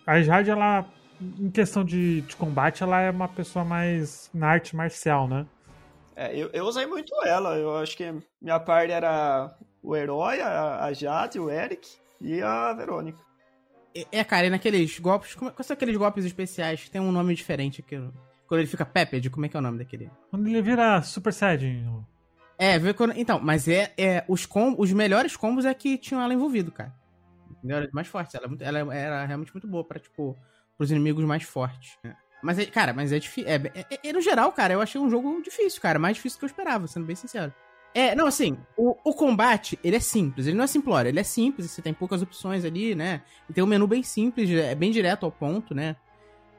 A 0.06 0.20
Jade, 0.22 0.50
ela, 0.50 0.86
em 1.20 1.50
questão 1.50 1.84
de, 1.84 2.22
de 2.22 2.36
combate, 2.36 2.82
ela 2.82 3.00
é 3.00 3.10
uma 3.10 3.28
pessoa 3.28 3.64
mais 3.64 4.30
na 4.32 4.48
arte 4.48 4.74
marcial, 4.74 5.28
né? 5.28 5.46
É, 6.16 6.36
eu, 6.36 6.50
eu 6.52 6.64
usei 6.64 6.86
muito 6.86 7.14
ela. 7.24 7.56
Eu 7.56 7.76
acho 7.76 7.96
que 7.96 8.12
minha 8.40 8.58
parte 8.58 8.92
era 8.92 9.54
o 9.82 9.96
herói, 9.96 10.40
a, 10.40 10.84
a 10.84 10.92
Jade, 10.92 11.38
o 11.38 11.50
Eric 11.50 11.88
e 12.20 12.40
a 12.42 12.72
Verônica. 12.72 13.22
É, 13.94 14.06
é, 14.12 14.24
cara, 14.24 14.46
e 14.46 14.50
naqueles 14.50 14.98
golpes. 14.98 15.34
Como, 15.34 15.50
quais 15.50 15.66
são 15.66 15.74
aqueles 15.74 15.96
golpes 15.96 16.24
especiais 16.24 16.82
que 16.84 16.90
tem 16.90 17.00
um 17.00 17.12
nome 17.12 17.34
diferente 17.34 17.80
aqui? 17.80 17.96
Quando 18.46 18.60
ele 18.60 18.68
fica 18.68 18.84
Pepped, 18.84 19.30
como 19.30 19.46
é 19.46 19.48
que 19.48 19.56
é 19.56 19.60
o 19.60 19.62
nome 19.62 19.78
daquele? 19.78 20.10
Quando 20.30 20.46
ele 20.48 20.60
vira 20.62 21.00
Super 21.02 21.32
Saiyajin. 21.32 22.04
É, 22.58 22.78
vê 22.78 22.92
quando, 22.92 23.14
então, 23.16 23.40
mas 23.40 23.66
é, 23.68 23.92
é 23.96 24.24
os, 24.28 24.44
com, 24.44 24.74
os 24.76 24.92
melhores 24.92 25.34
combos 25.36 25.64
é 25.64 25.72
que 25.72 25.96
tinham 25.96 26.22
ela 26.22 26.34
envolvido, 26.34 26.70
cara. 26.70 26.92
Melhores, 27.62 27.90
mais 27.92 28.06
fortes. 28.08 28.34
Ela, 28.34 28.44
é 28.44 28.48
muito- 28.48 28.62
ela 28.62 28.94
era 28.94 29.24
realmente 29.24 29.52
muito 29.54 29.66
boa 29.66 29.82
pra, 29.84 29.98
tipo, 29.98 30.36
pros 30.76 30.90
inimigos 30.90 31.24
mais 31.24 31.42
fortes. 31.42 31.96
né? 32.04 32.14
Mas, 32.42 32.58
é, 32.58 32.66
cara, 32.66 32.92
mas 32.92 33.12
é 33.12 33.18
difícil. 33.18 33.50
É, 33.50 33.56
é- 33.56 34.08
é- 34.08 34.12
no 34.12 34.20
geral, 34.20 34.50
cara, 34.52 34.74
eu 34.74 34.80
achei 34.80 35.00
um 35.00 35.10
jogo 35.10 35.40
difícil, 35.42 35.80
cara. 35.80 35.98
Mais 35.98 36.16
difícil 36.16 36.36
do 36.36 36.40
que 36.40 36.44
eu 36.46 36.48
esperava, 36.48 36.86
sendo 36.86 37.06
bem 37.06 37.16
sincero. 37.16 37.52
É, 37.94 38.14
não, 38.14 38.26
assim, 38.26 38.56
o, 38.76 38.96
o 39.04 39.12
combate, 39.12 39.78
ele 39.82 39.96
é 39.96 40.00
simples. 40.00 40.46
Ele 40.46 40.56
não 40.56 40.64
é 40.64 40.68
simplório, 40.68 41.08
ele 41.08 41.20
é 41.20 41.24
simples. 41.24 41.70
Você 41.70 41.82
tem 41.82 41.92
poucas 41.92 42.22
opções 42.22 42.64
ali, 42.64 42.94
né? 42.94 43.22
E 43.48 43.52
tem 43.52 43.64
um 43.64 43.66
menu 43.66 43.86
bem 43.86 44.02
simples, 44.02 44.50
é 44.50 44.74
bem 44.74 44.90
direto 44.90 45.26
ao 45.26 45.32
ponto, 45.32 45.74
né? 45.74 45.96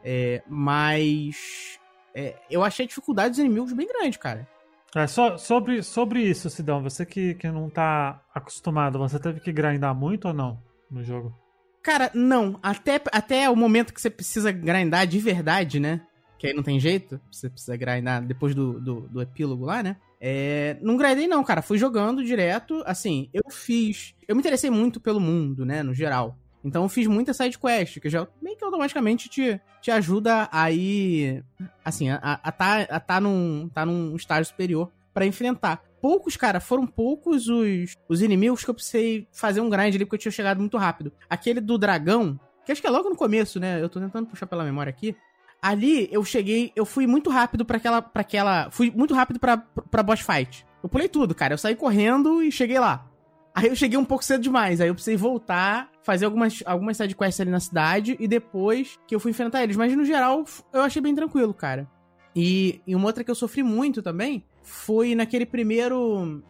É, 0.03 0.41
mas. 0.47 1.79
é, 2.13 2.35
eu 2.49 2.63
achei 2.63 2.85
a 2.85 2.87
dificuldade 2.87 3.29
dos 3.31 3.39
inimigos 3.39 3.71
bem 3.73 3.87
grande, 3.87 4.19
cara. 4.19 4.47
É, 4.93 5.07
só, 5.07 5.37
sobre, 5.37 5.81
sobre 5.81 6.21
isso, 6.21 6.49
Sidão, 6.49 6.83
você 6.83 7.05
que, 7.05 7.35
que 7.35 7.49
não 7.49 7.69
tá 7.69 8.21
acostumado, 8.35 8.99
você 8.99 9.17
teve 9.17 9.39
que 9.39 9.51
grindar 9.51 9.95
muito 9.95 10.27
ou 10.27 10.33
não 10.33 10.61
no 10.89 11.01
jogo? 11.01 11.33
Cara, 11.81 12.11
não. 12.13 12.59
Até, 12.61 13.01
até 13.11 13.49
o 13.49 13.55
momento 13.55 13.93
que 13.93 14.01
você 14.01 14.09
precisa 14.09 14.51
grindar 14.51 15.07
de 15.07 15.17
verdade, 15.17 15.79
né? 15.79 16.01
Que 16.37 16.47
aí 16.47 16.53
não 16.53 16.61
tem 16.61 16.79
jeito. 16.79 17.19
Você 17.31 17.49
precisa 17.49 17.77
grindar 17.77 18.21
depois 18.21 18.53
do, 18.53 18.79
do, 18.79 19.01
do 19.07 19.21
epílogo 19.21 19.65
lá, 19.65 19.81
né? 19.81 19.95
É, 20.23 20.77
não 20.81 20.95
grindei 20.95 21.27
não, 21.27 21.43
cara. 21.43 21.63
Fui 21.63 21.79
jogando 21.79 22.23
direto. 22.23 22.83
Assim, 22.85 23.27
eu 23.33 23.41
fiz... 23.49 24.13
Eu 24.27 24.35
me 24.35 24.39
interessei 24.39 24.69
muito 24.69 24.99
pelo 24.99 25.19
mundo, 25.19 25.65
né? 25.65 25.81
No 25.81 25.95
geral. 25.95 26.37
Então 26.63 26.83
eu 26.83 26.89
fiz 26.89 27.07
muita 27.07 27.33
side 27.33 27.57
quest, 27.57 27.99
que 27.99 28.07
já 28.07 28.27
meio 28.39 28.55
que 28.55 28.63
automaticamente 28.63 29.27
te, 29.27 29.59
te 29.81 29.89
ajuda 29.89 30.47
a 30.51 30.69
ir... 30.69 31.43
Assim, 31.83 32.09
a, 32.09 32.39
a, 32.43 32.51
tá, 32.51 32.81
a 32.81 32.99
tá, 32.99 33.19
num, 33.19 33.67
tá 33.73 33.83
num 33.83 34.15
estágio 34.15 34.45
superior 34.45 34.91
pra 35.11 35.25
enfrentar. 35.25 35.81
Poucos, 35.99 36.37
cara, 36.37 36.59
foram 36.59 36.85
poucos 36.85 37.47
os, 37.47 37.95
os 38.07 38.21
inimigos 38.21 38.63
que 38.63 38.69
eu 38.69 38.75
precisei 38.75 39.27
fazer 39.31 39.59
um 39.59 39.69
grind 39.69 39.95
ali, 39.95 40.05
porque 40.05 40.15
eu 40.15 40.19
tinha 40.19 40.31
chegado 40.31 40.59
muito 40.59 40.77
rápido. 40.77 41.11
Aquele 41.27 41.59
do 41.59 41.77
dragão, 41.79 42.39
que 42.63 42.71
acho 42.71 42.81
que 42.81 42.87
é 42.87 42.91
logo 42.91 43.09
no 43.09 43.15
começo, 43.15 43.59
né? 43.59 43.81
Eu 43.81 43.89
tô 43.89 43.99
tentando 43.99 44.27
puxar 44.27 44.45
pela 44.45 44.63
memória 44.63 44.89
aqui. 44.89 45.15
Ali 45.61 46.09
eu 46.11 46.23
cheguei, 46.23 46.71
eu 46.75 46.85
fui 46.85 47.05
muito 47.05 47.29
rápido 47.29 47.63
pra 47.63 47.77
aquela. 47.77 48.01
Pra 48.01 48.21
aquela 48.21 48.71
fui 48.71 48.91
muito 48.91 49.13
rápido 49.13 49.39
pra 49.39 50.03
boss 50.03 50.21
fight. 50.21 50.65
Eu 50.81 50.89
pulei 50.89 51.07
tudo, 51.07 51.35
cara. 51.35 51.53
Eu 51.53 51.57
saí 51.57 51.75
correndo 51.75 52.41
e 52.41 52.51
cheguei 52.51 52.79
lá. 52.79 53.07
Aí 53.53 53.67
eu 53.67 53.75
cheguei 53.75 53.97
um 53.97 54.05
pouco 54.05 54.23
cedo 54.23 54.41
demais. 54.41 54.81
Aí 54.81 54.87
eu 54.87 54.93
precisei 54.93 55.17
voltar, 55.17 55.91
fazer 56.03 56.25
algumas, 56.25 56.63
algumas 56.65 56.97
sidequests 56.97 57.39
ali 57.39 57.51
na 57.51 57.59
cidade 57.59 58.15
e 58.19 58.27
depois 58.27 58.97
que 59.07 59.13
eu 59.13 59.19
fui 59.19 59.31
enfrentar 59.31 59.61
eles. 59.63 59.77
Mas 59.77 59.95
no 59.95 60.05
geral, 60.05 60.45
eu 60.73 60.81
achei 60.81 61.01
bem 61.01 61.13
tranquilo, 61.13 61.53
cara. 61.53 61.87
E, 62.35 62.81
e 62.87 62.95
uma 62.95 63.07
outra 63.07 63.23
que 63.23 63.29
eu 63.29 63.35
sofri 63.35 63.61
muito 63.61 64.01
também 64.01 64.43
foi 64.63 65.13
naquele 65.13 65.45
primeiro. 65.45 66.41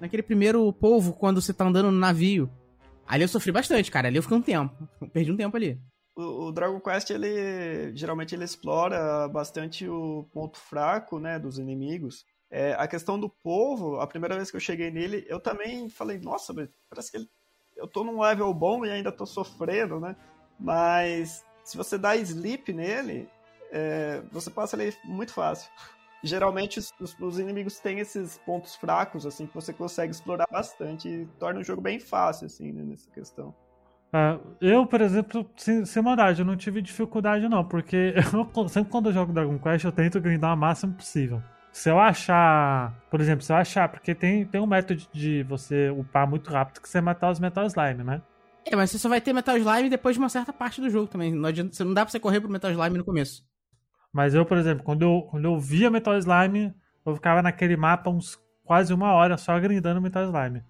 Naquele 0.00 0.22
primeiro 0.22 0.72
povo, 0.72 1.12
quando 1.12 1.40
você 1.40 1.52
tá 1.52 1.64
andando 1.64 1.90
no 1.90 1.98
navio. 1.98 2.50
Ali 3.06 3.24
eu 3.24 3.28
sofri 3.28 3.52
bastante, 3.52 3.90
cara. 3.90 4.08
Ali 4.08 4.16
eu 4.16 4.22
fiquei 4.22 4.38
um 4.38 4.42
tempo. 4.42 4.88
Perdi 5.12 5.32
um 5.32 5.36
tempo 5.36 5.56
ali. 5.56 5.78
O, 6.16 6.52
Dragon 6.52 6.78
Quest, 6.80 7.10
ele 7.10 7.94
geralmente 7.96 8.34
ele 8.34 8.44
explora 8.44 9.26
bastante 9.28 9.88
o 9.88 10.28
ponto 10.32 10.58
fraco, 10.58 11.18
né, 11.18 11.38
dos 11.38 11.58
inimigos. 11.58 12.24
É, 12.50 12.74
a 12.74 12.86
questão 12.86 13.18
do 13.18 13.28
povo, 13.28 13.98
a 14.00 14.06
primeira 14.06 14.36
vez 14.36 14.48
que 14.50 14.56
eu 14.56 14.60
cheguei 14.60 14.90
nele, 14.90 15.24
eu 15.28 15.40
também 15.40 15.88
falei, 15.88 16.18
nossa, 16.18 16.54
parece 16.88 17.10
que 17.10 17.16
ele, 17.16 17.28
eu 17.76 17.88
tô 17.88 18.04
num 18.04 18.20
level 18.20 18.52
bom 18.54 18.84
e 18.86 18.90
ainda 18.90 19.10
tô 19.10 19.26
sofrendo, 19.26 19.98
né? 19.98 20.14
Mas 20.58 21.44
se 21.64 21.76
você 21.76 21.98
dá 21.98 22.14
sleep 22.16 22.72
nele, 22.72 23.28
é, 23.72 24.22
você 24.30 24.50
passa 24.50 24.80
ele 24.80 24.96
muito 25.04 25.32
fácil. 25.32 25.68
Geralmente 26.22 26.78
os, 26.78 26.92
os- 27.00 27.18
os 27.18 27.38
inimigos 27.40 27.80
têm 27.80 27.98
esses 27.98 28.38
pontos 28.38 28.76
fracos, 28.76 29.26
assim, 29.26 29.46
que 29.48 29.54
você 29.54 29.72
consegue 29.72 30.12
explorar 30.12 30.46
bastante 30.50 31.08
e 31.08 31.26
torna 31.40 31.58
o 31.60 31.64
jogo 31.64 31.82
bem 31.82 31.98
fácil, 31.98 32.46
assim, 32.46 32.72
né, 32.72 32.82
nessa 32.84 33.10
questão. 33.10 33.52
É, 34.14 34.38
eu, 34.60 34.86
por 34.86 35.00
exemplo, 35.00 35.44
sem, 35.56 35.84
sem 35.84 36.00
maldade, 36.00 36.40
eu 36.40 36.46
não 36.46 36.56
tive 36.56 36.80
dificuldade 36.80 37.48
não, 37.48 37.64
porque 37.64 38.14
eu, 38.56 38.68
sempre 38.68 38.92
quando 38.92 39.08
eu 39.08 39.12
jogo 39.12 39.32
Dragon 39.32 39.58
Quest 39.58 39.84
eu 39.84 39.90
tento 39.90 40.20
grindar 40.20 40.54
o 40.54 40.56
máximo 40.56 40.92
possível. 40.92 41.42
Se 41.72 41.90
eu 41.90 41.98
achar, 41.98 42.94
por 43.10 43.20
exemplo, 43.20 43.42
se 43.42 43.52
eu 43.52 43.56
achar, 43.56 43.88
porque 43.88 44.14
tem, 44.14 44.44
tem 44.44 44.60
um 44.60 44.66
método 44.68 45.02
de 45.12 45.42
você 45.42 45.90
upar 45.90 46.30
muito 46.30 46.48
rápido 46.48 46.80
que 46.80 46.88
você 46.88 47.00
matar 47.00 47.32
os 47.32 47.40
Metal 47.40 47.66
Slime, 47.66 48.04
né? 48.04 48.22
É, 48.64 48.76
mas 48.76 48.92
você 48.92 48.98
só 48.98 49.08
vai 49.08 49.20
ter 49.20 49.32
Metal 49.32 49.56
Slime 49.56 49.90
depois 49.90 50.14
de 50.14 50.20
uma 50.20 50.28
certa 50.28 50.52
parte 50.52 50.80
do 50.80 50.88
jogo 50.88 51.08
também. 51.08 51.32
Não, 51.34 51.48
adianta, 51.48 51.84
não 51.84 51.92
dá 51.92 52.04
pra 52.04 52.12
você 52.12 52.20
correr 52.20 52.40
pro 52.40 52.48
Metal 52.48 52.70
Slime 52.70 52.96
no 52.96 53.04
começo. 53.04 53.44
Mas 54.12 54.32
eu, 54.32 54.46
por 54.46 54.56
exemplo, 54.56 54.84
quando 54.84 55.02
eu, 55.02 55.22
quando 55.28 55.46
eu 55.46 55.58
via 55.58 55.90
Metal 55.90 56.16
Slime, 56.16 56.72
eu 57.04 57.16
ficava 57.16 57.42
naquele 57.42 57.76
mapa 57.76 58.08
uns 58.08 58.38
quase 58.62 58.94
uma 58.94 59.12
hora 59.12 59.36
só 59.36 59.58
grindando 59.58 60.00
Metal 60.00 60.22
Slime. 60.22 60.62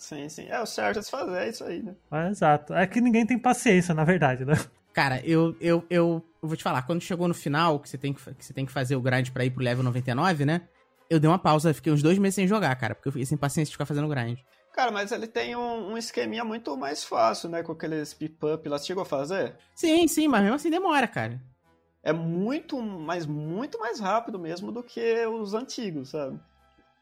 Sim, 0.00 0.30
sim. 0.30 0.46
É, 0.48 0.58
o 0.58 0.64
certo 0.64 0.98
é 0.98 1.02
se 1.02 1.10
fazer, 1.10 1.36
é 1.36 1.48
isso 1.50 1.62
aí, 1.62 1.82
né? 1.82 1.94
É, 2.10 2.30
exato. 2.30 2.72
É 2.72 2.86
que 2.86 3.02
ninguém 3.02 3.26
tem 3.26 3.38
paciência, 3.38 3.94
na 3.94 4.02
verdade, 4.02 4.46
né? 4.46 4.54
Cara, 4.94 5.20
eu, 5.26 5.54
eu, 5.60 5.84
eu, 5.90 6.24
eu 6.42 6.48
vou 6.48 6.56
te 6.56 6.62
falar, 6.62 6.82
quando 6.82 7.02
chegou 7.02 7.28
no 7.28 7.34
final, 7.34 7.78
que 7.78 7.88
você 7.88 7.98
tem 7.98 8.14
que, 8.14 8.34
que 8.34 8.44
você 8.44 8.54
tem 8.54 8.64
que 8.64 8.72
fazer 8.72 8.96
o 8.96 9.00
grind 9.02 9.28
pra 9.28 9.44
ir 9.44 9.50
pro 9.50 9.62
level 9.62 9.84
99, 9.84 10.46
né? 10.46 10.62
Eu 11.08 11.20
dei 11.20 11.28
uma 11.28 11.38
pausa, 11.38 11.74
fiquei 11.74 11.92
uns 11.92 12.02
dois 12.02 12.18
meses 12.18 12.34
sem 12.34 12.48
jogar, 12.48 12.74
cara, 12.76 12.94
porque 12.94 13.08
eu 13.08 13.12
fiquei 13.12 13.26
sem 13.26 13.36
paciência 13.36 13.70
de 13.70 13.74
ficar 13.74 13.84
fazendo 13.84 14.08
grind. 14.08 14.38
Cara, 14.72 14.90
mas 14.90 15.12
ele 15.12 15.26
tem 15.26 15.54
um, 15.54 15.92
um 15.92 15.98
esqueminha 15.98 16.44
muito 16.44 16.74
mais 16.78 17.04
fácil, 17.04 17.50
né? 17.50 17.62
Com 17.62 17.72
aqueles 17.72 18.14
pip-up 18.14 18.66
lá. 18.68 18.78
Você 18.78 18.86
chegou 18.86 19.02
a 19.02 19.06
fazer? 19.06 19.54
Sim, 19.74 20.08
sim, 20.08 20.28
mas 20.28 20.40
mesmo 20.40 20.56
assim 20.56 20.70
demora, 20.70 21.06
cara. 21.06 21.38
É 22.02 22.12
muito, 22.12 22.80
mas 22.80 23.26
muito 23.26 23.78
mais 23.78 24.00
rápido 24.00 24.38
mesmo 24.38 24.72
do 24.72 24.82
que 24.82 25.26
os 25.26 25.52
antigos, 25.52 26.10
sabe? 26.10 26.40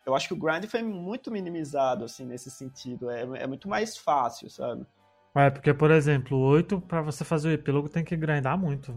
Eu 0.09 0.15
acho 0.15 0.27
que 0.27 0.33
o 0.33 0.39
grind 0.39 0.65
foi 0.65 0.83
muito 0.83 1.31
minimizado, 1.31 2.03
assim, 2.03 2.25
nesse 2.25 2.51
sentido. 2.51 3.11
É, 3.11 3.21
é 3.43 3.47
muito 3.47 3.69
mais 3.69 3.99
fácil, 3.99 4.49
sabe? 4.49 4.87
É, 5.35 5.51
porque, 5.51 5.75
por 5.75 5.91
exemplo, 5.91 6.39
o 6.39 6.41
8, 6.41 6.81
pra 6.81 7.03
você 7.03 7.25
fazer 7.25 7.49
o 7.51 7.53
epílogo, 7.53 7.91
tem 7.91 8.03
que 8.03 8.17
grindar 8.17 8.59
muito. 8.59 8.97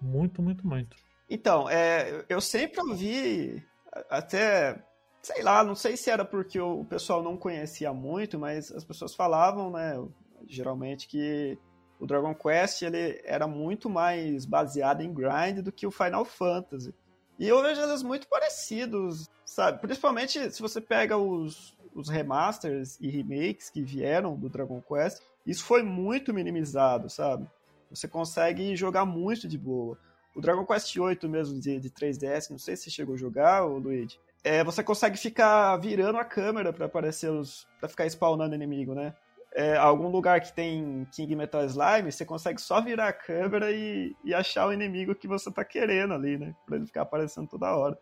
Muito, 0.00 0.40
muito, 0.40 0.64
muito. 0.64 0.96
Então, 1.28 1.68
é, 1.68 2.24
eu 2.28 2.40
sempre 2.40 2.80
ouvi, 2.80 3.60
até, 4.08 4.80
sei 5.20 5.42
lá, 5.42 5.64
não 5.64 5.74
sei 5.74 5.96
se 5.96 6.10
era 6.10 6.24
porque 6.24 6.60
o 6.60 6.84
pessoal 6.84 7.24
não 7.24 7.36
conhecia 7.36 7.92
muito, 7.92 8.38
mas 8.38 8.70
as 8.70 8.84
pessoas 8.84 9.16
falavam, 9.16 9.68
né, 9.72 10.00
geralmente 10.46 11.08
que 11.08 11.58
o 11.98 12.06
Dragon 12.06 12.34
Quest 12.36 12.82
ele 12.82 13.20
era 13.24 13.48
muito 13.48 13.90
mais 13.90 14.44
baseado 14.44 15.00
em 15.00 15.12
grind 15.12 15.58
do 15.58 15.72
que 15.72 15.88
o 15.88 15.90
Final 15.90 16.24
Fantasy. 16.24 16.94
E 17.42 17.48
eu 17.48 17.60
vejo 17.60 17.80
eles 17.80 18.04
muito 18.04 18.28
parecidos, 18.28 19.28
sabe? 19.44 19.80
Principalmente 19.80 20.48
se 20.52 20.62
você 20.62 20.80
pega 20.80 21.16
os, 21.16 21.76
os 21.92 22.08
remasters 22.08 22.96
e 23.00 23.10
remakes 23.10 23.68
que 23.68 23.82
vieram 23.82 24.36
do 24.36 24.48
Dragon 24.48 24.80
Quest, 24.80 25.20
isso 25.44 25.64
foi 25.64 25.82
muito 25.82 26.32
minimizado, 26.32 27.10
sabe? 27.10 27.44
Você 27.90 28.06
consegue 28.06 28.76
jogar 28.76 29.04
muito 29.04 29.48
de 29.48 29.58
boa. 29.58 29.98
O 30.36 30.40
Dragon 30.40 30.64
Quest 30.64 30.94
VIII 30.94 31.28
mesmo 31.28 31.58
de, 31.58 31.80
de 31.80 31.90
3DS, 31.90 32.48
não 32.48 32.60
sei 32.60 32.76
se 32.76 32.84
você 32.84 32.90
chegou 32.90 33.16
a 33.16 33.18
jogar, 33.18 33.64
Luigi. 33.64 34.20
É, 34.44 34.62
você 34.62 34.80
consegue 34.84 35.16
ficar 35.16 35.76
virando 35.78 36.18
a 36.18 36.24
câmera 36.24 36.72
pra 36.72 36.86
aparecer 36.86 37.28
os. 37.28 37.66
para 37.80 37.88
ficar 37.88 38.06
spawnando 38.06 38.54
inimigo, 38.54 38.94
né? 38.94 39.16
É, 39.54 39.76
algum 39.76 40.08
lugar 40.08 40.40
que 40.40 40.52
tem 40.52 41.06
King 41.12 41.36
Metal 41.36 41.64
Slime, 41.64 42.10
você 42.10 42.24
consegue 42.24 42.60
só 42.60 42.80
virar 42.80 43.08
a 43.08 43.12
câmera 43.12 43.70
e, 43.70 44.14
e 44.24 44.34
achar 44.34 44.66
o 44.66 44.72
inimigo 44.72 45.14
que 45.14 45.28
você 45.28 45.50
tá 45.50 45.64
querendo 45.64 46.14
ali, 46.14 46.38
né? 46.38 46.54
Pra 46.66 46.76
ele 46.76 46.86
ficar 46.86 47.02
aparecendo 47.02 47.48
toda 47.48 47.76
hora. 47.76 47.98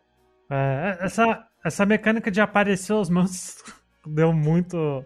É, 0.49 0.97
essa, 1.01 1.47
essa 1.63 1.85
mecânica 1.85 2.31
de 2.31 2.41
aparecer 2.41 2.93
os 2.93 3.09
monstros 3.09 3.73
deu 4.05 4.33
muito. 4.33 5.03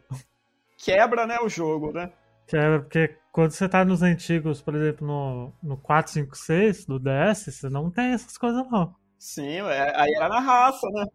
Quebra, 0.77 1.25
né, 1.25 1.39
o 1.39 1.49
jogo, 1.49 1.91
né? 1.91 2.11
Quebra, 2.47 2.79
porque 2.79 3.17
quando 3.31 3.51
você 3.51 3.67
tá 3.67 3.83
nos 3.83 4.03
antigos, 4.03 4.61
por 4.61 4.75
exemplo, 4.75 5.07
no, 5.07 5.53
no 5.63 5.77
456 5.77 6.85
do 6.85 6.99
DS, 6.99 7.45
você 7.45 7.69
não 7.69 7.89
tem 7.89 8.11
essas 8.11 8.37
coisas, 8.37 8.63
não. 8.69 8.95
Sim, 9.17 9.61
é, 9.61 9.93
aí 9.99 10.13
era 10.13 10.29
na 10.29 10.39
raça, 10.39 10.87
né? 10.91 11.05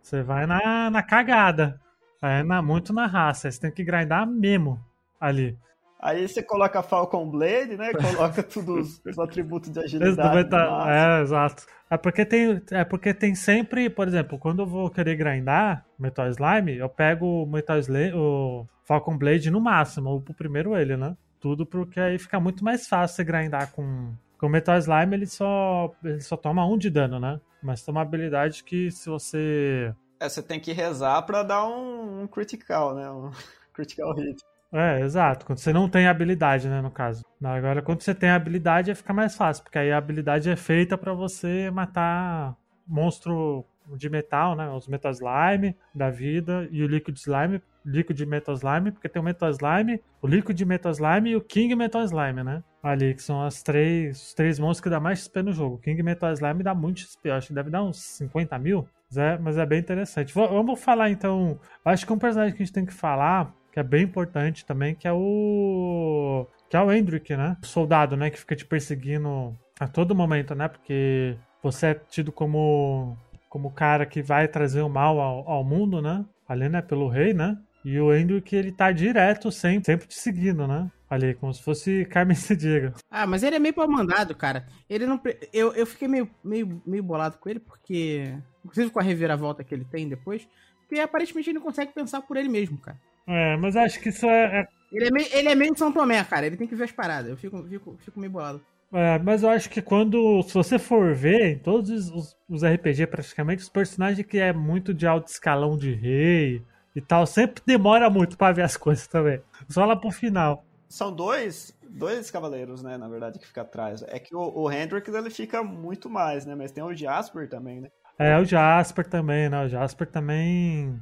Você 0.00 0.22
vai 0.22 0.46
na, 0.46 0.90
na 0.90 1.02
cagada. 1.02 1.80
É 2.24 2.42
na, 2.42 2.62
muito 2.62 2.92
na 2.92 3.06
raça. 3.06 3.50
Você 3.50 3.60
tem 3.60 3.70
que 3.70 3.84
grindar 3.84 4.26
mesmo 4.26 4.80
ali. 5.20 5.58
Aí 6.00 6.28
você 6.28 6.42
coloca 6.42 6.82
Falcon 6.82 7.30
Blade, 7.30 7.76
né? 7.76 7.92
Coloca 7.92 8.42
todos 8.44 9.00
os 9.04 9.18
atributos 9.18 9.70
de 9.70 9.80
agilidade. 9.80 10.50
Tá... 10.50 10.86
É, 10.86 11.22
exato. 11.22 11.64
É 11.90 11.96
porque, 11.96 12.24
tem, 12.24 12.62
é 12.72 12.84
porque 12.84 13.14
tem 13.14 13.34
sempre, 13.34 13.88
por 13.88 14.08
exemplo, 14.08 14.38
quando 14.38 14.60
eu 14.60 14.66
vou 14.66 14.90
querer 14.90 15.16
grindar 15.16 15.84
Metal 15.98 16.28
Slime, 16.28 16.76
eu 16.76 16.88
pego 16.88 17.42
o 17.42 17.46
Metal 17.46 17.78
Slime, 17.78 18.12
o 18.14 18.66
Falcon 18.84 19.16
Blade 19.16 19.50
no 19.50 19.60
máximo, 19.60 20.10
ou 20.10 20.20
pro 20.20 20.34
primeiro 20.34 20.76
ele, 20.76 20.96
né? 20.96 21.16
Tudo 21.40 21.64
porque 21.64 22.00
aí 22.00 22.18
fica 22.18 22.40
muito 22.40 22.64
mais 22.64 22.86
fácil 22.86 23.16
você 23.16 23.24
grindar 23.24 23.70
com. 23.72 24.12
Com 24.36 24.46
o 24.46 24.50
Metal 24.50 24.76
Slime 24.76 25.14
ele 25.14 25.26
só, 25.26 25.90
ele 26.02 26.20
só 26.20 26.36
toma 26.36 26.66
um 26.66 26.76
de 26.76 26.90
dano, 26.90 27.20
né? 27.20 27.40
Mas 27.62 27.82
tem 27.82 27.92
uma 27.92 28.02
habilidade 28.02 28.64
que 28.64 28.90
se 28.90 29.08
você. 29.08 29.94
É, 30.20 30.28
você 30.28 30.42
tem 30.42 30.60
que 30.60 30.72
rezar 30.72 31.22
pra 31.22 31.42
dar 31.42 31.66
um, 31.66 32.22
um 32.22 32.26
critical, 32.26 32.94
né? 32.94 33.10
Um 33.10 33.30
critical 33.72 34.14
hit. 34.14 34.42
É, 34.72 35.00
exato. 35.00 35.46
Quando 35.46 35.58
você 35.58 35.72
não 35.72 35.88
tem 35.88 36.08
habilidade, 36.08 36.68
né, 36.68 36.80
no 36.80 36.90
caso. 36.90 37.24
Agora, 37.42 37.80
quando 37.80 38.00
você 38.00 38.12
tem 38.14 38.30
habilidade, 38.30 38.94
fica 38.94 39.12
mais 39.12 39.36
fácil, 39.36 39.62
porque 39.62 39.78
aí 39.78 39.92
a 39.92 39.98
habilidade 39.98 40.50
é 40.50 40.56
feita 40.56 40.98
para 40.98 41.14
você 41.14 41.70
matar 41.70 42.56
monstro 42.86 43.64
de 43.96 44.08
metal, 44.08 44.56
né? 44.56 44.68
Os 44.70 44.88
Metal 44.88 45.12
Slime 45.12 45.76
da 45.94 46.10
vida 46.10 46.66
e 46.70 46.82
o 46.82 46.86
Liquid 46.86 47.16
Slime, 47.16 47.62
Liquid 47.84 48.18
Metal 48.22 48.54
Slime, 48.54 48.90
porque 48.90 49.08
tem 49.08 49.20
o 49.20 49.24
Metal 49.24 49.50
Slime, 49.50 50.00
o 50.22 50.26
Liquid 50.26 50.60
Metal 50.62 50.90
Slime 50.90 51.30
e 51.30 51.36
o 51.36 51.40
King 51.40 51.74
Metal 51.76 52.02
Slime, 52.02 52.42
né? 52.42 52.62
Ali, 52.82 53.14
que 53.14 53.22
são 53.22 53.42
as 53.42 53.62
três, 53.62 54.20
os 54.20 54.34
três 54.34 54.58
monstros 54.58 54.80
que 54.82 54.90
dá 54.90 54.98
mais 54.98 55.20
XP 55.20 55.42
no 55.42 55.52
jogo. 55.52 55.76
O 55.76 55.78
King 55.78 56.02
Metal 56.02 56.32
Slime 56.32 56.62
dá 56.62 56.74
muito 56.74 57.00
XP, 57.00 57.30
acho 57.30 57.48
que 57.48 57.54
deve 57.54 57.70
dar 57.70 57.82
uns 57.82 58.02
50 58.02 58.58
mil, 58.58 58.88
mas 59.14 59.18
é, 59.18 59.38
mas 59.38 59.58
é 59.58 59.66
bem 59.66 59.78
interessante. 59.78 60.34
vamos 60.34 60.80
falar 60.80 61.10
então, 61.10 61.58
acho 61.84 62.06
que 62.06 62.12
um 62.12 62.18
personagem 62.18 62.54
que 62.54 62.62
a 62.62 62.66
gente 62.66 62.74
tem 62.74 62.86
que 62.86 62.92
falar, 62.92 63.54
que 63.72 63.78
é 63.78 63.82
bem 63.82 64.04
importante 64.04 64.64
também, 64.64 64.94
que 64.94 65.06
é 65.06 65.12
o 65.12 66.46
que 66.68 66.76
é 66.76 66.80
o 66.80 66.92
Hendrick, 66.92 67.36
né? 67.36 67.56
O 67.62 67.66
soldado, 67.66 68.16
né, 68.16 68.30
que 68.30 68.38
fica 68.38 68.56
te 68.56 68.64
perseguindo 68.64 69.56
a 69.78 69.86
todo 69.86 70.14
momento, 70.14 70.54
né? 70.54 70.68
Porque 70.68 71.36
você 71.62 71.88
é 71.88 71.94
tido 71.94 72.32
como 72.32 73.16
como 73.48 73.70
cara 73.70 74.04
que 74.04 74.20
vai 74.20 74.48
trazer 74.48 74.80
o 74.82 74.88
mal 74.88 75.20
ao, 75.20 75.48
ao 75.48 75.64
mundo, 75.64 76.02
né? 76.02 76.24
Ali, 76.48 76.68
né? 76.68 76.82
Pelo 76.82 77.08
rei, 77.08 77.32
né? 77.32 77.56
E 77.84 78.00
o 78.00 78.12
Hendrick, 78.14 78.56
ele 78.56 78.72
tá 78.72 78.90
direto, 78.90 79.52
sempre, 79.52 79.84
sempre 79.84 80.08
te 80.08 80.14
seguindo, 80.14 80.66
né? 80.66 80.90
Ali, 81.08 81.34
como 81.34 81.52
se 81.52 81.62
fosse 81.62 82.04
Carmen 82.06 82.36
Diga. 82.58 82.94
Ah, 83.10 83.26
mas 83.26 83.42
ele 83.42 83.56
é 83.56 83.58
meio 83.58 83.74
pau 83.74 83.86
mandado, 83.86 84.34
cara. 84.34 84.66
Ele 84.88 85.06
não. 85.06 85.20
Eu, 85.52 85.72
eu 85.74 85.86
fiquei 85.86 86.08
meio, 86.08 86.28
meio, 86.42 86.82
meio 86.84 87.02
bolado 87.02 87.38
com 87.38 87.48
ele, 87.48 87.60
porque. 87.60 88.34
Inclusive 88.64 88.90
com 88.90 88.98
a 88.98 89.02
reviravolta 89.02 89.62
que 89.62 89.74
ele 89.74 89.84
tem 89.84 90.08
depois. 90.08 90.48
Porque 90.80 91.00
aparentemente 91.00 91.50
ele 91.50 91.58
não 91.58 91.64
consegue 91.64 91.92
pensar 91.92 92.22
por 92.22 92.36
ele 92.36 92.48
mesmo, 92.48 92.78
cara. 92.78 92.98
É, 93.26 93.56
mas 93.56 93.76
acho 93.76 94.00
que 94.00 94.10
isso 94.10 94.26
é. 94.26 94.60
é 94.60 94.68
ele 94.92 95.08
é 95.08 95.10
meio, 95.10 95.28
ele 95.32 95.48
é 95.48 95.54
meio 95.54 95.76
São 95.76 95.92
Tomé, 95.92 96.22
cara. 96.24 96.46
Ele 96.46 96.56
tem 96.56 96.66
que 96.66 96.74
ver 96.74 96.84
as 96.84 96.92
paradas. 96.92 97.30
Eu 97.30 97.36
fico, 97.36 97.62
fico, 97.64 97.96
fico 97.98 98.20
meio 98.20 98.32
bolado. 98.32 98.60
É, 98.92 99.18
mas 99.18 99.42
eu 99.42 99.50
acho 99.50 99.68
que 99.68 99.82
quando. 99.82 100.42
Se 100.44 100.54
você 100.54 100.78
for 100.78 101.14
ver, 101.14 101.52
em 101.52 101.58
todos 101.58 102.10
os, 102.10 102.36
os 102.48 102.62
RPG, 102.62 103.08
praticamente, 103.08 103.62
os 103.62 103.68
personagens 103.68 104.24
que 104.24 104.38
é 104.38 104.52
muito 104.52 104.94
de 104.94 105.06
alto 105.06 105.28
escalão 105.28 105.76
de 105.76 105.92
rei 105.92 106.62
e 106.94 107.00
tal, 107.00 107.26
sempre 107.26 107.60
demora 107.66 108.08
muito 108.08 108.36
para 108.36 108.54
ver 108.54 108.62
as 108.62 108.76
coisas 108.78 109.06
também. 109.08 109.40
Só 109.68 109.84
lá 109.84 109.96
pro 109.96 110.12
final. 110.12 110.64
São 110.88 111.12
dois, 111.12 111.76
dois 111.90 112.30
cavaleiros, 112.30 112.84
né, 112.84 112.96
na 112.96 113.08
verdade, 113.08 113.40
que 113.40 113.46
fica 113.48 113.62
atrás. 113.62 114.04
É 114.06 114.20
que 114.20 114.32
o, 114.32 114.60
o 114.60 114.70
Hendrix, 114.70 115.12
ele 115.12 115.30
fica 115.30 115.60
muito 115.60 116.08
mais, 116.08 116.46
né? 116.46 116.54
Mas 116.54 116.70
tem 116.70 116.84
o 116.84 116.94
Jasper 116.94 117.48
também, 117.48 117.80
né? 117.80 117.88
É, 118.18 118.38
o 118.38 118.44
Jasper 118.44 119.06
também, 119.06 119.48
né? 119.48 119.64
O 119.64 119.68
Jasper 119.68 120.06
também 120.06 121.00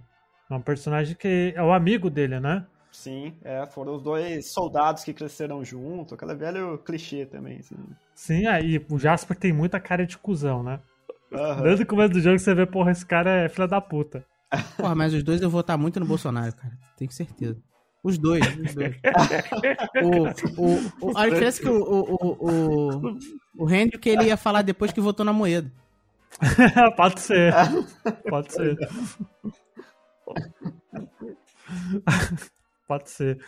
é 0.51 0.55
um 0.55 0.61
personagem 0.61 1.15
que 1.15 1.53
é 1.55 1.63
o 1.63 1.73
amigo 1.73 2.09
dele, 2.09 2.41
né? 2.41 2.67
Sim, 2.91 3.35
é, 3.43 3.65
foram 3.67 3.95
os 3.95 4.03
dois 4.03 4.51
soldados 4.51 5.03
que 5.03 5.15
cresceram 5.15 5.65
junto, 5.65 6.15
aquele 6.15 6.35
velho 6.35 6.79
clichê 6.79 7.25
também. 7.25 7.59
Assim. 7.59 7.77
Sim, 8.15 8.47
aí 8.47 8.85
o 8.91 8.99
Jasper 8.99 9.37
tem 9.37 9.53
muita 9.53 9.81
cara 9.81 10.07
de 10.07 10.19
cuzão, 10.19 10.63
né? 10.63 10.79
Uhum. 11.31 11.63
Desde 11.63 11.85
o 11.85 11.87
começo 11.87 12.13
do 12.13 12.21
jogo 12.21 12.39
você 12.39 12.55
vê, 12.55 12.67
porra, 12.67 12.91
esse 12.91 13.05
cara 13.05 13.31
é 13.45 13.49
filha 13.49 13.67
da 13.67 13.81
puta. 13.81 14.25
Porra, 14.77 14.95
mas 14.95 15.15
os 15.15 15.23
dois 15.23 15.41
eu 15.41 15.49
vou 15.49 15.63
estar 15.63 15.79
muito 15.79 15.99
no 15.99 16.05
Bolsonaro, 16.05 16.55
cara. 16.55 16.77
Tenho 16.99 17.11
certeza. 17.11 17.57
Os 18.05 18.19
dois, 18.19 18.45
os 18.59 18.75
dois. 18.75 18.97
o, 20.03 20.63
o, 20.63 21.13
o, 21.13 21.17
a 21.17 21.29
diferença 21.29 21.63
é 21.63 21.65
que 21.65 21.71
o, 21.71 21.83
o, 21.83 22.99
o, 23.01 23.65
o 23.65 23.71
Henry 23.71 23.99
que 23.99 24.11
ele 24.11 24.25
ia 24.25 24.37
falar 24.37 24.61
depois 24.63 24.93
que 24.93 25.01
votou 25.01 25.25
na 25.25 25.33
moeda. 25.33 25.73
Pode 26.97 27.20
ser. 27.20 27.55
Pode 28.28 28.53
ser. 28.53 28.78
Pode 32.87 33.11
ser. 33.11 33.39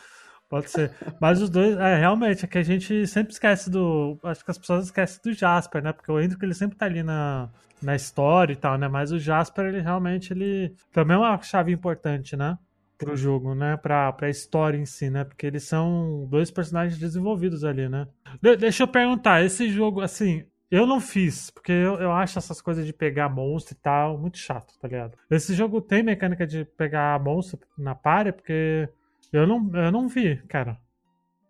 Pode 0.48 0.70
ser. 0.70 0.92
Mas 1.20 1.40
os 1.42 1.50
dois, 1.50 1.76
é, 1.76 1.98
realmente, 1.98 2.44
é 2.44 2.48
que 2.48 2.58
a 2.58 2.62
gente 2.62 3.06
sempre 3.06 3.32
esquece 3.32 3.70
do. 3.70 4.18
Acho 4.22 4.44
que 4.44 4.50
as 4.50 4.58
pessoas 4.58 4.84
esquecem 4.84 5.20
do 5.24 5.32
Jasper, 5.32 5.82
né? 5.82 5.92
Porque 5.92 6.12
o 6.12 6.20
Hendrick 6.20 6.44
ele 6.44 6.54
sempre 6.54 6.76
tá 6.76 6.86
ali 6.86 7.02
na, 7.02 7.50
na 7.82 7.96
história 7.96 8.52
e 8.52 8.56
tal, 8.56 8.78
né? 8.78 8.86
Mas 8.86 9.10
o 9.10 9.18
Jasper, 9.18 9.66
ele 9.66 9.80
realmente, 9.80 10.32
ele 10.32 10.74
também 10.92 11.16
é 11.16 11.18
uma 11.18 11.42
chave 11.42 11.72
importante, 11.72 12.36
né? 12.36 12.56
Pro 12.96 13.16
jogo, 13.16 13.54
né? 13.54 13.76
Pra, 13.76 14.12
pra 14.12 14.30
história 14.30 14.78
em 14.78 14.86
si, 14.86 15.10
né? 15.10 15.24
Porque 15.24 15.46
eles 15.46 15.64
são 15.64 16.26
dois 16.30 16.50
personagens 16.50 16.98
desenvolvidos 16.98 17.64
ali, 17.64 17.88
né? 17.88 18.06
De 18.40 18.56
deixa 18.56 18.84
eu 18.84 18.88
perguntar, 18.88 19.44
esse 19.44 19.68
jogo, 19.68 20.00
assim, 20.00 20.44
eu 20.74 20.86
não 20.86 21.00
fiz, 21.00 21.50
porque 21.50 21.72
eu, 21.72 21.96
eu 22.00 22.12
acho 22.12 22.38
essas 22.38 22.60
coisas 22.60 22.86
de 22.86 22.92
pegar 22.92 23.28
monstro 23.28 23.74
e 23.74 23.76
tal 23.76 24.18
muito 24.18 24.38
chato, 24.38 24.74
tá 24.80 24.88
ligado? 24.88 25.16
Esse 25.30 25.54
jogo 25.54 25.80
tem 25.80 26.02
mecânica 26.02 26.46
de 26.46 26.64
pegar 26.64 27.20
monstro 27.22 27.60
na 27.78 27.94
party, 27.94 28.32
porque 28.32 28.88
eu 29.32 29.46
não, 29.46 29.70
eu 29.74 29.92
não 29.92 30.08
vi, 30.08 30.36
cara. 30.48 30.78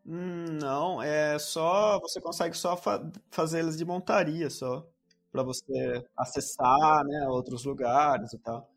Hum, 0.07 0.59
não, 0.61 1.03
é 1.03 1.39
só. 1.39 1.99
Você 2.01 2.21
consegue 2.21 2.57
só 2.57 2.77
fa 2.77 3.01
fazer 3.31 3.61
eles 3.61 3.77
de 3.77 3.85
montaria 3.85 4.51
só. 4.51 4.87
para 5.33 5.43
você 5.43 6.05
acessar, 6.17 7.05
né, 7.07 7.29
outros 7.29 7.65
lugares 7.65 8.33
e 8.35 8.39
tal. 8.39 8.71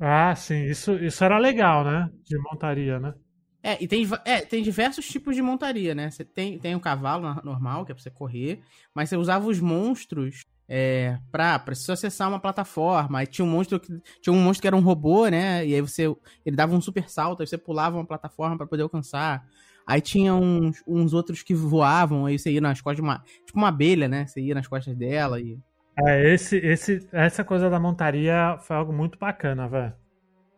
Ah, 0.00 0.34
sim. 0.36 0.64
Isso, 0.64 0.92
isso 0.94 1.22
era 1.24 1.38
legal, 1.38 1.84
né? 1.84 2.10
De 2.24 2.36
montaria, 2.38 2.98
né? 2.98 3.14
É, 3.62 3.82
e 3.82 3.86
tem, 3.86 4.08
é, 4.24 4.40
tem 4.40 4.62
diversos 4.62 5.06
tipos 5.06 5.34
de 5.34 5.42
montaria, 5.42 5.94
né? 5.94 6.10
Você 6.10 6.24
tem, 6.24 6.58
tem 6.58 6.74
o 6.74 6.80
cavalo 6.80 7.34
normal, 7.44 7.84
que 7.84 7.92
é 7.92 7.94
pra 7.94 8.02
você 8.02 8.10
correr, 8.10 8.60
mas 8.94 9.08
você 9.08 9.16
usava 9.16 9.46
os 9.46 9.60
monstros 9.60 10.44
é, 10.66 11.18
pra, 11.32 11.58
pra 11.58 11.74
você 11.74 11.92
acessar 11.92 12.28
uma 12.28 12.38
plataforma. 12.38 13.18
Aí 13.18 13.26
tinha 13.26 13.44
um 13.44 13.50
monstro 13.50 13.78
que, 13.78 14.00
tinha 14.22 14.32
um 14.32 14.40
monstro 14.40 14.62
que 14.62 14.68
era 14.68 14.76
um 14.76 14.80
robô, 14.80 15.28
né? 15.28 15.66
E 15.66 15.74
aí 15.74 15.80
você. 15.80 16.04
Ele 16.46 16.56
dava 16.56 16.74
um 16.74 16.80
super 16.80 17.08
salto, 17.10 17.42
aí 17.42 17.46
você 17.46 17.58
pulava 17.58 17.96
uma 17.96 18.06
plataforma 18.06 18.56
para 18.56 18.66
poder 18.66 18.84
alcançar. 18.84 19.44
Aí 19.86 20.00
tinha 20.00 20.32
uns, 20.34 20.82
uns 20.86 21.12
outros 21.12 21.42
que 21.42 21.52
voavam, 21.52 22.24
aí 22.24 22.38
você 22.38 22.52
ia 22.52 22.60
nas 22.60 22.80
costas 22.80 22.96
de 22.96 23.02
uma. 23.02 23.22
Tipo 23.44 23.58
uma 23.58 23.68
abelha, 23.68 24.08
né? 24.08 24.26
Você 24.26 24.40
ia 24.40 24.54
nas 24.54 24.68
costas 24.68 24.96
dela 24.96 25.40
e. 25.40 25.58
É, 25.98 26.32
esse, 26.32 26.56
esse, 26.58 27.06
essa 27.12 27.44
coisa 27.44 27.68
da 27.68 27.80
montaria 27.80 28.56
foi 28.60 28.76
algo 28.76 28.92
muito 28.92 29.18
bacana, 29.18 29.68
velho. 29.68 29.92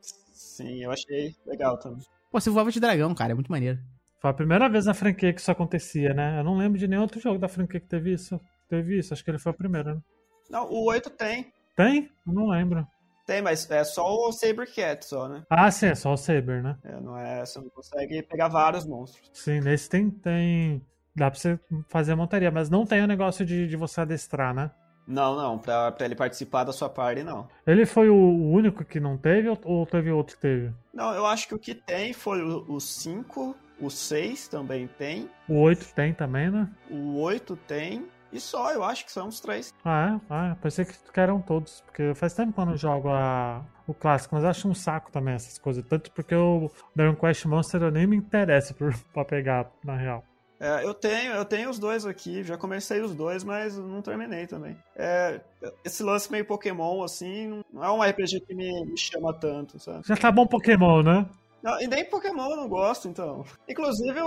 Sim, 0.01 0.85
eu 0.85 0.93
achei 0.93 1.35
legal 1.47 1.79
também. 1.79 2.05
Pô, 2.33 2.41
você 2.41 2.51
voava 2.51 2.73
de 2.73 2.81
dragão, 2.81 3.15
cara, 3.15 3.33
é 3.33 3.35
muito 3.35 3.53
maneiro. 3.53 3.79
Foi 4.21 4.31
a 4.31 4.35
primeira 4.35 4.69
vez 4.69 4.87
na 4.87 4.95
franquia 4.95 5.33
que 5.33 5.41
isso 5.41 5.51
acontecia, 5.51 6.15
né? 6.15 6.41
Eu 6.41 6.45
não 6.45 6.57
lembro 6.57 6.79
de 6.79 6.89
nenhum 6.89 7.03
outro 7.03 7.21
jogo 7.21 7.39
da 7.39 7.49
franquia 7.49 7.79
que 7.79 7.87
teve 7.87 8.13
isso 8.13 8.41
teve 8.73 8.99
isso. 8.99 9.13
Acho 9.13 9.23
que 9.23 9.31
ele 9.31 9.39
foi 9.39 9.53
o 9.53 9.57
primeiro, 9.57 9.95
né? 9.95 10.01
Não, 10.49 10.71
o 10.71 10.85
8 10.87 11.11
tem. 11.11 11.53
Tem? 11.77 12.11
Eu 12.27 12.33
não 12.33 12.49
lembro. 12.49 12.87
Tem, 13.27 13.43
mas 13.43 13.71
é 13.71 13.85
só 13.85 14.05
o 14.05 14.33
Saber 14.33 14.67
Cat 14.73 15.05
só, 15.05 15.29
né? 15.29 15.45
Ah, 15.49 15.71
sim, 15.71 15.87
é 15.87 15.95
só 15.95 16.13
o 16.13 16.17
Saber, 16.17 16.63
né? 16.63 16.77
É, 16.83 17.01
não 17.01 17.17
é, 17.17 17.45
você 17.45 17.61
não 17.61 17.69
consegue 17.69 18.23
pegar 18.23 18.49
vários 18.49 18.87
monstros. 18.87 19.31
Sim, 19.33 19.61
nesse 19.61 19.89
tem, 19.89 20.11
tem. 20.11 20.85
Dá 21.15 21.31
pra 21.31 21.39
você 21.39 21.61
fazer 21.89 22.13
a 22.13 22.17
montaria, 22.17 22.51
mas 22.51 22.71
não 22.71 22.87
tem 22.87 23.03
o 23.03 23.07
negócio 23.07 23.45
de, 23.45 23.69
de 23.69 23.77
você 23.77 24.01
adestrar, 24.01 24.55
né? 24.55 24.71
Não, 25.07 25.37
não, 25.37 25.59
pra, 25.59 25.91
pra 25.93 26.07
ele 26.07 26.15
participar 26.15 26.65
da 26.65 26.73
sua 26.73 26.89
party, 26.89 27.23
não. 27.23 27.49
Ele 27.67 27.85
foi 27.85 28.09
o 28.09 28.17
único 28.17 28.85
que 28.85 29.01
não 29.01 29.17
teve 29.17 29.49
ou 29.65 29.87
teve 29.87 30.11
outro 30.11 30.37
que 30.37 30.43
teve? 30.43 30.73
Não, 30.95 31.13
eu 31.15 31.27
acho 31.27 31.49
que 31.49 31.55
o 31.55 31.59
que 31.59 31.75
tem 31.75 32.13
foi 32.13 32.43
o 32.43 32.79
5, 32.79 33.57
o 33.81 33.91
6 33.91 34.49
também 34.49 34.87
tem. 34.87 35.29
O 35.49 35.59
8 35.59 35.95
tem 35.95 36.15
também, 36.15 36.51
né? 36.51 36.69
O 36.91 37.21
8 37.21 37.57
tem. 37.57 38.07
E 38.33 38.41
só, 38.41 38.73
eu 38.73 38.83
acho 38.83 39.05
que 39.05 39.13
são 39.13 39.29
uns 39.29 39.41
três. 39.41 39.75
Ah, 39.85 40.15
é? 40.15 40.21
Ah, 40.31 40.57
pensei 40.63 40.87
que 40.87 41.21
eram 41.21 41.41
todos. 41.41 41.83
Porque 41.83 42.15
faz 42.15 42.33
tempo 42.33 42.53
que 42.55 42.61
eu 42.61 42.65
não 42.65 42.77
jogo 42.77 43.11
a, 43.11 43.63
o 43.87 43.93
clássico, 43.93 44.35
mas 44.35 44.45
acho 44.45 44.69
um 44.69 44.75
saco 44.75 45.13
também 45.13 45.35
essas 45.35 45.59
coisas. 45.59 45.85
Tanto 45.85 46.11
porque 46.13 46.35
o 46.35 46.71
Dragon 46.97 47.15
Quest 47.15 47.45
Monster 47.45 47.83
eu 47.83 47.91
nem 47.91 48.07
me 48.07 48.17
interessa 48.17 48.75
pra 49.13 49.25
pegar, 49.25 49.71
na 49.85 49.97
real. 49.97 50.25
É, 50.63 50.85
eu 50.85 50.95
tenho, 50.95 51.33
eu 51.33 51.45
tenho 51.45 51.69
os 51.69 51.77
dois 51.77 52.07
aqui, 52.07 52.45
já 52.45 52.57
comecei 52.57 53.01
os 53.01 53.13
dois, 53.13 53.43
mas 53.43 53.77
não 53.77 54.01
terminei 54.01 54.47
também. 54.47 54.77
É, 54.95 55.41
esse 55.85 56.05
lance 56.05 56.31
meio 56.31 56.45
Pokémon, 56.45 57.03
assim, 57.03 57.65
não 57.73 57.83
é 57.83 57.91
um 57.91 58.01
RPG 58.01 58.43
que 58.47 58.55
me, 58.55 58.87
me 58.87 58.97
chama 58.97 59.35
tanto, 59.35 59.81
sabe? 59.81 60.07
Já 60.07 60.17
tá 60.17 60.31
bom 60.31 60.47
Pokémon, 60.47 61.03
né? 61.03 61.27
Não, 61.61 61.81
e 61.81 61.89
nem 61.89 62.05
Pokémon 62.05 62.49
eu 62.49 62.57
não 62.57 62.69
gosto, 62.69 63.09
então. 63.09 63.45
Inclusive, 63.69 64.21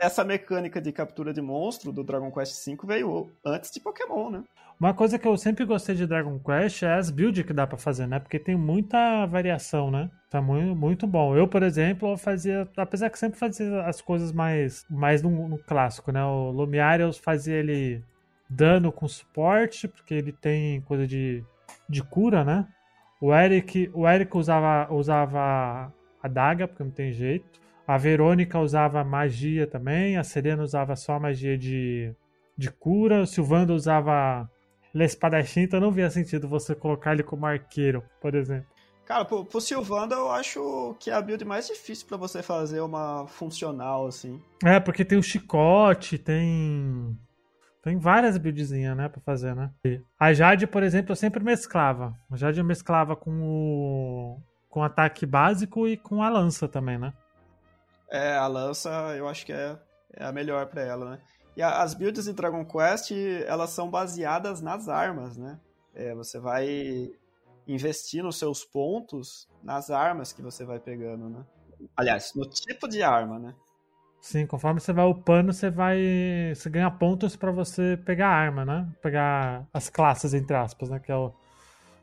essa 0.00 0.24
mecânica 0.24 0.80
de 0.80 0.92
captura 0.92 1.30
de 1.30 1.42
monstro 1.42 1.92
do 1.92 2.02
Dragon 2.02 2.32
Quest 2.32 2.66
V 2.66 2.78
veio 2.84 3.30
antes 3.44 3.70
de 3.70 3.78
Pokémon, 3.78 4.30
né? 4.30 4.44
Uma 4.82 4.92
coisa 4.92 5.16
que 5.16 5.28
eu 5.28 5.36
sempre 5.36 5.64
gostei 5.64 5.94
de 5.94 6.08
Dragon 6.08 6.40
Quest 6.40 6.82
é 6.82 6.94
as 6.94 7.08
builds 7.08 7.46
que 7.46 7.52
dá 7.52 7.68
para 7.68 7.78
fazer, 7.78 8.04
né? 8.08 8.18
Porque 8.18 8.36
tem 8.36 8.56
muita 8.56 9.24
variação, 9.26 9.92
né? 9.92 10.10
Tá 10.28 10.42
muito, 10.42 10.74
muito 10.74 11.06
bom. 11.06 11.36
Eu, 11.36 11.46
por 11.46 11.62
exemplo, 11.62 12.16
fazia, 12.16 12.68
apesar 12.76 13.08
que 13.08 13.16
sempre 13.16 13.38
fazia 13.38 13.82
as 13.82 14.00
coisas 14.00 14.32
mais, 14.32 14.84
mais 14.90 15.22
no, 15.22 15.48
no 15.48 15.56
clássico, 15.56 16.10
né? 16.10 16.24
O 16.24 16.50
Lumiar 16.50 17.00
eu 17.00 17.12
fazia 17.12 17.54
ele 17.54 18.02
dano 18.50 18.90
com 18.90 19.06
suporte, 19.06 19.86
porque 19.86 20.14
ele 20.14 20.32
tem 20.32 20.80
coisa 20.80 21.06
de, 21.06 21.44
de 21.88 22.02
cura, 22.02 22.42
né? 22.42 22.66
O 23.20 23.32
Eric, 23.32 23.88
o 23.94 24.08
Eric 24.08 24.36
usava, 24.36 24.92
usava 24.92 25.94
a 26.20 26.26
daga, 26.28 26.66
porque 26.66 26.82
não 26.82 26.90
tem 26.90 27.12
jeito. 27.12 27.60
A 27.86 27.96
Verônica 27.96 28.58
usava 28.58 29.04
magia 29.04 29.64
também. 29.64 30.16
A 30.16 30.24
Serena 30.24 30.60
usava 30.60 30.96
só 30.96 31.20
magia 31.20 31.56
de, 31.56 32.12
de 32.58 32.68
cura. 32.68 33.20
O 33.20 33.26
Silvando 33.26 33.74
usava 33.74 34.50
ele 34.94 35.04
é 35.04 35.06
espadachim, 35.06 35.60
então 35.60 35.80
não 35.80 35.90
via 35.90 36.10
sentido 36.10 36.48
você 36.48 36.74
colocar 36.74 37.12
ele 37.12 37.22
como 37.22 37.46
arqueiro, 37.46 38.02
por 38.20 38.34
exemplo. 38.34 38.72
Cara, 39.04 39.24
pro, 39.24 39.44
pro 39.44 39.60
Silvando 39.60 40.14
eu 40.14 40.30
acho 40.30 40.96
que 40.98 41.10
é 41.10 41.14
a 41.14 41.20
build 41.20 41.44
mais 41.44 41.66
difícil 41.66 42.06
para 42.06 42.16
você 42.16 42.42
fazer 42.42 42.80
uma 42.80 43.26
funcional, 43.26 44.06
assim. 44.06 44.40
É, 44.64 44.78
porque 44.78 45.04
tem 45.04 45.18
o 45.18 45.22
chicote, 45.22 46.18
tem. 46.18 47.18
Tem 47.82 47.98
várias 47.98 48.38
buildzinhas, 48.38 48.96
né, 48.96 49.08
pra 49.08 49.20
fazer, 49.20 49.56
né? 49.56 49.72
A 50.18 50.32
Jade, 50.32 50.68
por 50.68 50.84
exemplo, 50.84 51.10
eu 51.10 51.16
sempre 51.16 51.42
mesclava. 51.42 52.14
A 52.30 52.36
Jade 52.36 52.60
eu 52.60 52.64
mesclava 52.64 53.16
com 53.16 53.42
o. 53.42 54.40
com 54.68 54.84
ataque 54.84 55.26
básico 55.26 55.88
e 55.88 55.96
com 55.96 56.22
a 56.22 56.28
lança 56.28 56.68
também, 56.68 56.96
né? 56.96 57.12
É, 58.08 58.36
a 58.36 58.46
lança 58.46 58.88
eu 59.16 59.28
acho 59.28 59.44
que 59.44 59.52
é, 59.52 59.76
é 60.14 60.24
a 60.24 60.30
melhor 60.30 60.66
para 60.66 60.82
ela, 60.82 61.10
né? 61.10 61.18
E 61.56 61.62
a, 61.62 61.82
as 61.82 61.94
builds 61.94 62.26
em 62.26 62.34
Dragon 62.34 62.64
Quest, 62.64 63.12
elas 63.46 63.70
são 63.70 63.90
baseadas 63.90 64.60
nas 64.60 64.88
armas, 64.88 65.36
né? 65.36 65.58
É, 65.94 66.14
você 66.14 66.38
vai 66.38 67.10
investir 67.66 68.22
nos 68.22 68.38
seus 68.38 68.64
pontos 68.64 69.48
nas 69.62 69.90
armas 69.90 70.32
que 70.32 70.42
você 70.42 70.64
vai 70.64 70.78
pegando, 70.78 71.28
né? 71.28 71.44
Aliás, 71.96 72.32
no 72.34 72.48
tipo 72.48 72.88
de 72.88 73.02
arma, 73.02 73.38
né? 73.38 73.54
Sim, 74.20 74.46
conforme 74.46 74.80
você 74.80 74.92
vai 74.92 75.04
upando, 75.04 75.52
você 75.52 75.68
vai. 75.68 75.98
Você 76.54 76.70
ganha 76.70 76.90
pontos 76.90 77.34
para 77.34 77.50
você 77.50 77.98
pegar 78.04 78.28
arma, 78.28 78.64
né? 78.64 78.88
Pegar 79.02 79.66
as 79.74 79.90
classes, 79.90 80.32
entre 80.32 80.56
aspas, 80.56 80.88
né? 80.88 81.00
Que 81.00 81.10
é 81.10 81.16
o, 81.16 81.32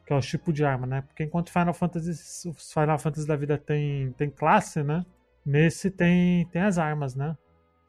que 0.06 0.12
é 0.12 0.16
o 0.16 0.20
tipo 0.20 0.52
de 0.52 0.66
arma, 0.66 0.86
né? 0.86 1.02
Porque 1.02 1.24
enquanto 1.24 1.50
Final 1.50 1.74
Fantasy, 1.74 2.12
os 2.50 2.74
Final 2.74 3.00
Fantasy 3.00 3.26
da 3.26 3.38
vida 3.38 3.58
tem, 3.58 4.12
tem 4.14 4.30
classe, 4.30 4.84
né? 4.84 5.06
Nesse 5.46 5.90
tem, 5.90 6.46
tem 6.48 6.62
as 6.62 6.78
armas, 6.78 7.16
né? 7.16 7.38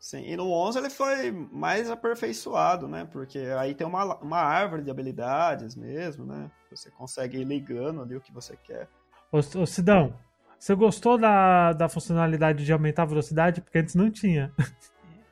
Sim, 0.00 0.24
e 0.26 0.34
no 0.34 0.50
11 0.50 0.78
ele 0.78 0.88
foi 0.88 1.30
mais 1.30 1.90
aperfeiçoado, 1.90 2.88
né? 2.88 3.06
Porque 3.12 3.38
aí 3.58 3.74
tem 3.74 3.86
uma, 3.86 4.16
uma 4.16 4.38
árvore 4.38 4.82
de 4.82 4.90
habilidades 4.90 5.76
mesmo, 5.76 6.24
né? 6.24 6.50
Você 6.70 6.90
consegue 6.90 7.36
ir 7.36 7.44
ligando 7.44 8.00
ali 8.00 8.16
o 8.16 8.20
que 8.20 8.32
você 8.32 8.56
quer. 8.56 8.88
Ô, 9.30 9.38
ô 9.38 9.66
Sidão, 9.66 10.14
você 10.58 10.74
gostou 10.74 11.18
da, 11.18 11.74
da 11.74 11.86
funcionalidade 11.86 12.64
de 12.64 12.72
aumentar 12.72 13.02
a 13.02 13.06
velocidade? 13.06 13.60
Porque 13.60 13.76
antes 13.76 13.94
não 13.94 14.10
tinha. 14.10 14.50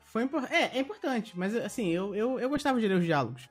Foi 0.05 0.29
é, 0.51 0.77
é 0.77 0.79
importante, 0.79 1.37
mas 1.37 1.55
assim, 1.55 1.89
eu, 1.89 2.13
eu, 2.13 2.39
eu 2.39 2.49
gostava 2.49 2.79
de 2.79 2.87
ler 2.87 2.97
os 2.97 3.05
diálogos. 3.05 3.49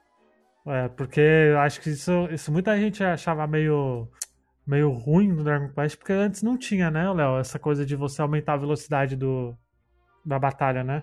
É, 0.66 0.88
porque 0.88 1.20
eu 1.20 1.58
acho 1.58 1.80
que 1.80 1.90
isso, 1.90 2.28
isso 2.30 2.52
muita 2.52 2.78
gente 2.78 3.02
achava 3.02 3.44
meio, 3.46 4.08
meio 4.64 4.92
ruim 4.92 5.32
no 5.32 5.42
Dragon 5.42 5.72
Quest, 5.72 5.96
porque 5.96 6.12
antes 6.12 6.42
não 6.42 6.56
tinha, 6.56 6.92
né, 6.92 7.10
Léo? 7.12 7.38
Essa 7.38 7.58
coisa 7.58 7.84
de 7.84 7.96
você 7.96 8.22
aumentar 8.22 8.54
a 8.54 8.58
velocidade 8.58 9.16
do, 9.16 9.56
da 10.28 10.38
batalha, 10.38 10.84
né? 10.84 11.02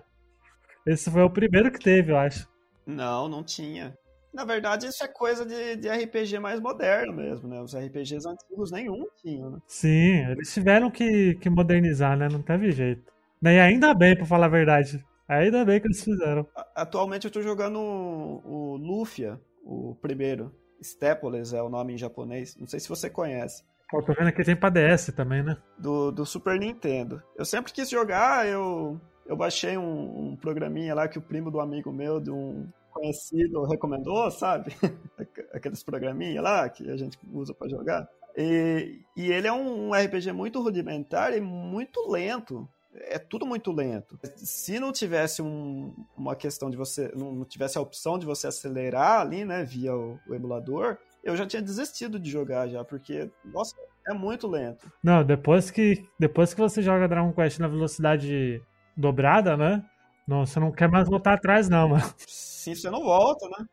Esse 0.86 1.10
foi 1.10 1.22
o 1.22 1.30
primeiro 1.30 1.70
que 1.72 1.80
teve, 1.80 2.12
eu 2.12 2.16
acho. 2.16 2.48
Não, 2.86 3.28
não 3.28 3.42
tinha. 3.42 3.96
Na 4.32 4.44
verdade, 4.44 4.86
isso 4.86 5.02
é 5.02 5.08
coisa 5.08 5.44
de, 5.44 5.76
de 5.76 5.88
RPG 5.88 6.38
mais 6.38 6.60
moderno 6.60 7.12
mesmo, 7.12 7.48
né? 7.48 7.60
Os 7.60 7.74
RPGs 7.74 8.28
antigos 8.28 8.70
nenhum 8.70 9.06
tinham, 9.20 9.50
né? 9.50 9.58
Sim, 9.66 10.30
eles 10.30 10.52
tiveram 10.52 10.90
que, 10.90 11.34
que 11.36 11.50
modernizar, 11.50 12.16
né? 12.16 12.28
Não 12.30 12.42
teve 12.42 12.70
jeito. 12.70 13.12
E 13.42 13.48
ainda 13.48 13.94
bem, 13.94 14.14
pra 14.14 14.26
falar 14.26 14.46
a 14.46 14.50
verdade. 14.50 15.04
Ainda 15.28 15.64
bem 15.64 15.80
que 15.80 15.86
eles 15.86 16.04
fizeram. 16.04 16.46
Atualmente 16.74 17.24
eu 17.24 17.30
tô 17.30 17.42
jogando 17.42 17.80
o, 17.80 18.42
o 18.44 18.76
Lufia, 18.76 19.40
o 19.64 19.96
primeiro. 20.00 20.54
Stepoles 20.82 21.52
é 21.52 21.62
o 21.62 21.70
nome 21.70 21.94
em 21.94 21.98
japonês. 21.98 22.56
Não 22.56 22.66
sei 22.66 22.78
se 22.78 22.88
você 22.88 23.10
conhece. 23.10 23.64
Pô, 23.88 24.02
tô 24.02 24.12
vendo 24.12 24.32
que 24.32 24.44
tem 24.44 24.56
pra 24.56 24.68
DS 24.68 25.12
também, 25.16 25.42
né? 25.42 25.56
Do, 25.78 26.10
do 26.10 26.26
Super 26.26 26.58
Nintendo. 26.58 27.22
Eu 27.36 27.44
sempre 27.44 27.72
quis 27.72 27.88
jogar, 27.88 28.46
eu 28.46 29.00
eu 29.28 29.36
baixei 29.36 29.76
um, 29.76 30.30
um, 30.30 30.36
programinha 30.36 30.94
lá 30.94 31.08
que 31.08 31.18
o 31.18 31.22
primo 31.22 31.50
do 31.50 31.60
amigo 31.60 31.92
meu, 31.92 32.20
de 32.20 32.30
um 32.30 32.66
conhecido, 32.92 33.64
recomendou, 33.64 34.30
sabe? 34.30 34.72
Aqueles 35.52 35.82
programinha 35.82 36.40
lá 36.40 36.68
que 36.68 36.88
a 36.90 36.96
gente 36.96 37.18
usa 37.32 37.52
para 37.52 37.68
jogar. 37.68 38.08
E, 38.36 39.00
e, 39.16 39.32
ele 39.32 39.46
é 39.46 39.52
um, 39.52 39.88
um 39.88 39.92
RPG 39.92 40.32
muito 40.32 40.60
rudimentar 40.62 41.36
e 41.36 41.40
muito 41.40 42.10
lento. 42.10 42.68
É 42.94 43.18
tudo 43.18 43.44
muito 43.44 43.72
lento. 43.72 44.18
Se 44.36 44.78
não 44.78 44.92
tivesse 44.92 45.42
um, 45.42 45.94
uma 46.16 46.34
questão 46.34 46.70
de 46.70 46.76
você. 46.76 47.12
Não 47.14 47.44
tivesse 47.44 47.76
a 47.76 47.80
opção 47.80 48.18
de 48.18 48.24
você 48.24 48.46
acelerar 48.46 49.20
ali, 49.20 49.44
né, 49.44 49.64
via 49.64 49.94
o, 49.94 50.18
o 50.26 50.34
emulador, 50.34 50.96
eu 51.26 51.36
já 51.36 51.44
tinha 51.44 51.60
desistido 51.60 52.18
de 52.18 52.30
jogar 52.30 52.68
já, 52.68 52.84
porque, 52.84 53.28
nossa, 53.44 53.74
é 54.06 54.14
muito 54.14 54.46
lento. 54.46 54.90
Não, 55.02 55.24
depois 55.24 55.70
que, 55.70 56.04
depois 56.18 56.54
que 56.54 56.60
você 56.60 56.80
joga 56.80 57.08
Dragon 57.08 57.32
Quest 57.32 57.58
na 57.58 57.68
velocidade 57.68 58.62
dobrada, 58.96 59.56
né? 59.56 59.84
Não, 60.26 60.44
você 60.44 60.58
não 60.58 60.72
quer 60.72 60.88
mais 60.88 61.08
voltar 61.08 61.34
atrás, 61.34 61.68
não, 61.68 61.90
mano. 61.90 62.04
Sim, 62.26 62.74
você 62.74 62.90
não 62.90 63.02
volta, 63.02 63.48
né? 63.48 63.66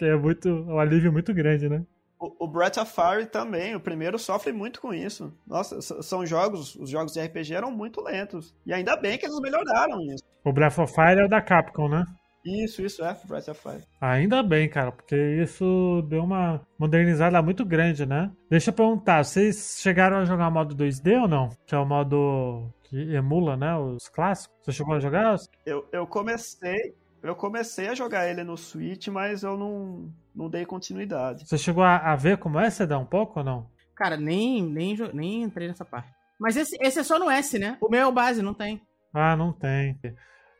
É 0.00 0.16
muito, 0.16 0.48
é 0.48 0.52
um 0.52 0.78
alívio 0.78 1.12
muito 1.12 1.32
grande, 1.32 1.68
né? 1.68 1.84
O, 2.18 2.44
o 2.44 2.48
Breath 2.48 2.78
of 2.78 2.92
Fire 2.92 3.26
também, 3.26 3.74
o 3.74 3.80
primeiro 3.80 4.18
sofre 4.18 4.52
muito 4.52 4.80
com 4.80 4.92
isso. 4.92 5.32
Nossa, 5.46 5.80
são 5.80 6.24
jogos, 6.24 6.74
os 6.76 6.90
jogos 6.90 7.12
de 7.12 7.20
RPG 7.20 7.54
eram 7.54 7.70
muito 7.70 8.02
lentos. 8.02 8.54
E 8.64 8.72
ainda 8.72 8.96
bem 8.96 9.18
que 9.18 9.26
eles 9.26 9.38
melhoraram 9.40 10.00
isso. 10.02 10.22
O 10.44 10.52
Breath 10.52 10.78
of 10.78 10.92
Fire 10.92 11.20
é 11.20 11.24
o 11.24 11.28
da 11.28 11.40
Capcom, 11.40 11.88
né? 11.88 12.04
Isso, 12.44 12.82
isso 12.82 13.02
é 13.02 13.16
Breath 13.24 13.48
of 13.48 13.60
Fire. 13.60 13.82
Ainda 14.00 14.42
bem, 14.42 14.68
cara, 14.68 14.92
porque 14.92 15.16
isso 15.16 16.02
deu 16.08 16.22
uma 16.24 16.60
modernizada 16.78 17.40
muito 17.40 17.64
grande, 17.64 18.04
né? 18.04 18.30
Deixa 18.50 18.70
eu 18.70 18.74
perguntar, 18.74 19.24
vocês 19.24 19.78
chegaram 19.80 20.18
a 20.18 20.24
jogar 20.24 20.48
o 20.48 20.52
modo 20.52 20.76
2D 20.76 21.22
ou 21.22 21.28
não? 21.28 21.48
Que 21.66 21.74
é 21.74 21.78
o 21.78 21.86
modo 21.86 22.70
que 22.84 23.14
emula, 23.14 23.56
né, 23.56 23.74
os 23.76 24.08
clássicos. 24.08 24.56
Você 24.62 24.72
chegou 24.72 24.94
a 24.94 25.00
jogar? 25.00 25.36
Eu, 25.64 25.88
eu 25.90 26.06
comecei, 26.06 26.94
eu 27.22 27.34
comecei 27.34 27.88
a 27.88 27.94
jogar 27.94 28.28
ele 28.28 28.44
no 28.44 28.56
Switch, 28.56 29.08
mas 29.08 29.42
eu 29.42 29.56
não, 29.56 30.12
não 30.34 30.50
dei 30.50 30.66
continuidade. 30.66 31.46
Você 31.46 31.56
chegou 31.56 31.82
a, 31.82 31.96
a 31.96 32.14
ver 32.14 32.36
como 32.36 32.60
é? 32.60 32.68
Você 32.68 32.86
dá 32.86 32.98
um 32.98 33.06
pouco 33.06 33.38
ou 33.38 33.44
não? 33.44 33.70
Cara, 33.96 34.16
nem, 34.16 34.62
nem, 34.62 34.96
nem 35.14 35.42
entrei 35.42 35.68
nessa 35.68 35.84
parte. 35.84 36.12
Mas 36.38 36.56
esse, 36.56 36.76
esse 36.80 36.98
é 36.98 37.02
só 37.02 37.18
no 37.18 37.30
S, 37.30 37.58
né? 37.58 37.78
O 37.80 37.88
meu 37.88 38.00
é 38.00 38.06
o 38.06 38.12
base, 38.12 38.42
não 38.42 38.52
tem. 38.52 38.82
Ah, 39.14 39.36
não 39.36 39.52
tem. 39.52 39.98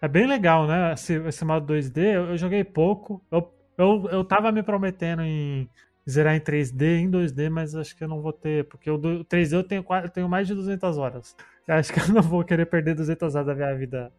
É 0.05 0.09
bem 0.09 0.27
legal, 0.27 0.67
né? 0.67 0.93
Esse, 0.93 1.15
esse 1.15 1.43
modo 1.47 1.73
2D, 1.73 1.97
eu, 1.97 2.27
eu 2.27 2.37
joguei 2.37 2.63
pouco. 2.63 3.25
Eu, 3.31 3.51
eu, 3.79 4.07
eu 4.11 4.23
tava 4.23 4.53
me 4.53 4.63
prometendo 4.63 5.23
em 5.23 5.67
zerar 6.07 6.37
em 6.37 6.41
3D, 6.41 6.99
em 6.99 7.11
2D, 7.11 7.49
mas 7.49 7.75
acho 7.75 7.97
que 7.97 8.05
eu 8.05 8.09
não 8.09 8.21
vou 8.21 8.31
ter, 8.31 8.69
porque 8.69 8.91
o 8.91 8.99
3D 8.99 9.55
eu 9.55 9.65
tenho, 9.65 9.83
eu 10.03 10.11
tenho 10.11 10.29
mais 10.29 10.47
de 10.47 10.55
200 10.55 10.99
horas. 10.99 11.35
Eu 11.67 11.77
acho 11.77 11.91
que 11.91 12.01
eu 12.01 12.09
não 12.09 12.21
vou 12.21 12.45
querer 12.45 12.67
perder 12.67 12.95
200 12.95 13.35
horas 13.35 13.47
da 13.47 13.55
minha 13.55 13.75
vida 13.75 14.13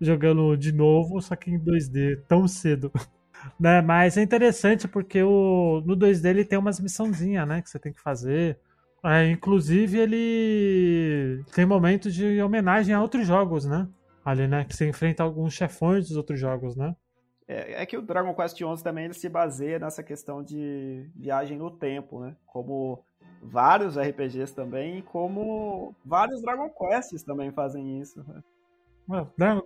jogando 0.00 0.56
de 0.56 0.70
novo, 0.70 1.20
só 1.20 1.34
que 1.34 1.50
em 1.50 1.58
2D, 1.58 2.20
tão 2.28 2.46
cedo. 2.46 2.92
né? 3.58 3.82
Mas 3.82 4.16
é 4.16 4.22
interessante 4.22 4.86
porque 4.86 5.24
o, 5.24 5.82
no 5.84 5.96
2D 5.96 6.24
ele 6.26 6.44
tem 6.44 6.56
umas 6.56 6.78
missãozinhas, 6.78 7.48
né, 7.48 7.60
que 7.62 7.68
você 7.68 7.80
tem 7.80 7.92
que 7.92 8.00
fazer. 8.00 8.60
É, 9.04 9.28
inclusive 9.28 9.98
ele 9.98 11.44
tem 11.52 11.66
momentos 11.66 12.14
de 12.14 12.40
homenagem 12.40 12.94
a 12.94 13.02
outros 13.02 13.26
jogos, 13.26 13.66
né? 13.66 13.88
Ali, 14.24 14.46
né? 14.46 14.64
Que 14.64 14.76
você 14.76 14.88
enfrenta 14.88 15.22
alguns 15.22 15.52
chefões 15.52 16.08
dos 16.08 16.16
outros 16.16 16.38
jogos, 16.38 16.76
né? 16.76 16.94
É, 17.48 17.82
é, 17.82 17.86
que 17.86 17.96
o 17.96 18.02
Dragon 18.02 18.34
Quest 18.34 18.56
XI 18.56 18.82
também 18.82 19.06
ele 19.06 19.14
se 19.14 19.28
baseia 19.28 19.78
nessa 19.78 20.02
questão 20.02 20.42
de 20.42 21.10
viagem 21.14 21.58
no 21.58 21.70
tempo, 21.70 22.20
né? 22.20 22.36
Como 22.46 23.04
vários 23.42 23.96
RPGs 23.96 24.54
também, 24.54 25.02
como 25.02 25.94
vários 26.04 26.40
Dragon 26.40 26.70
Quests 26.70 27.22
também 27.24 27.50
fazem 27.50 28.00
isso. 28.00 28.24
Né? 28.26 28.42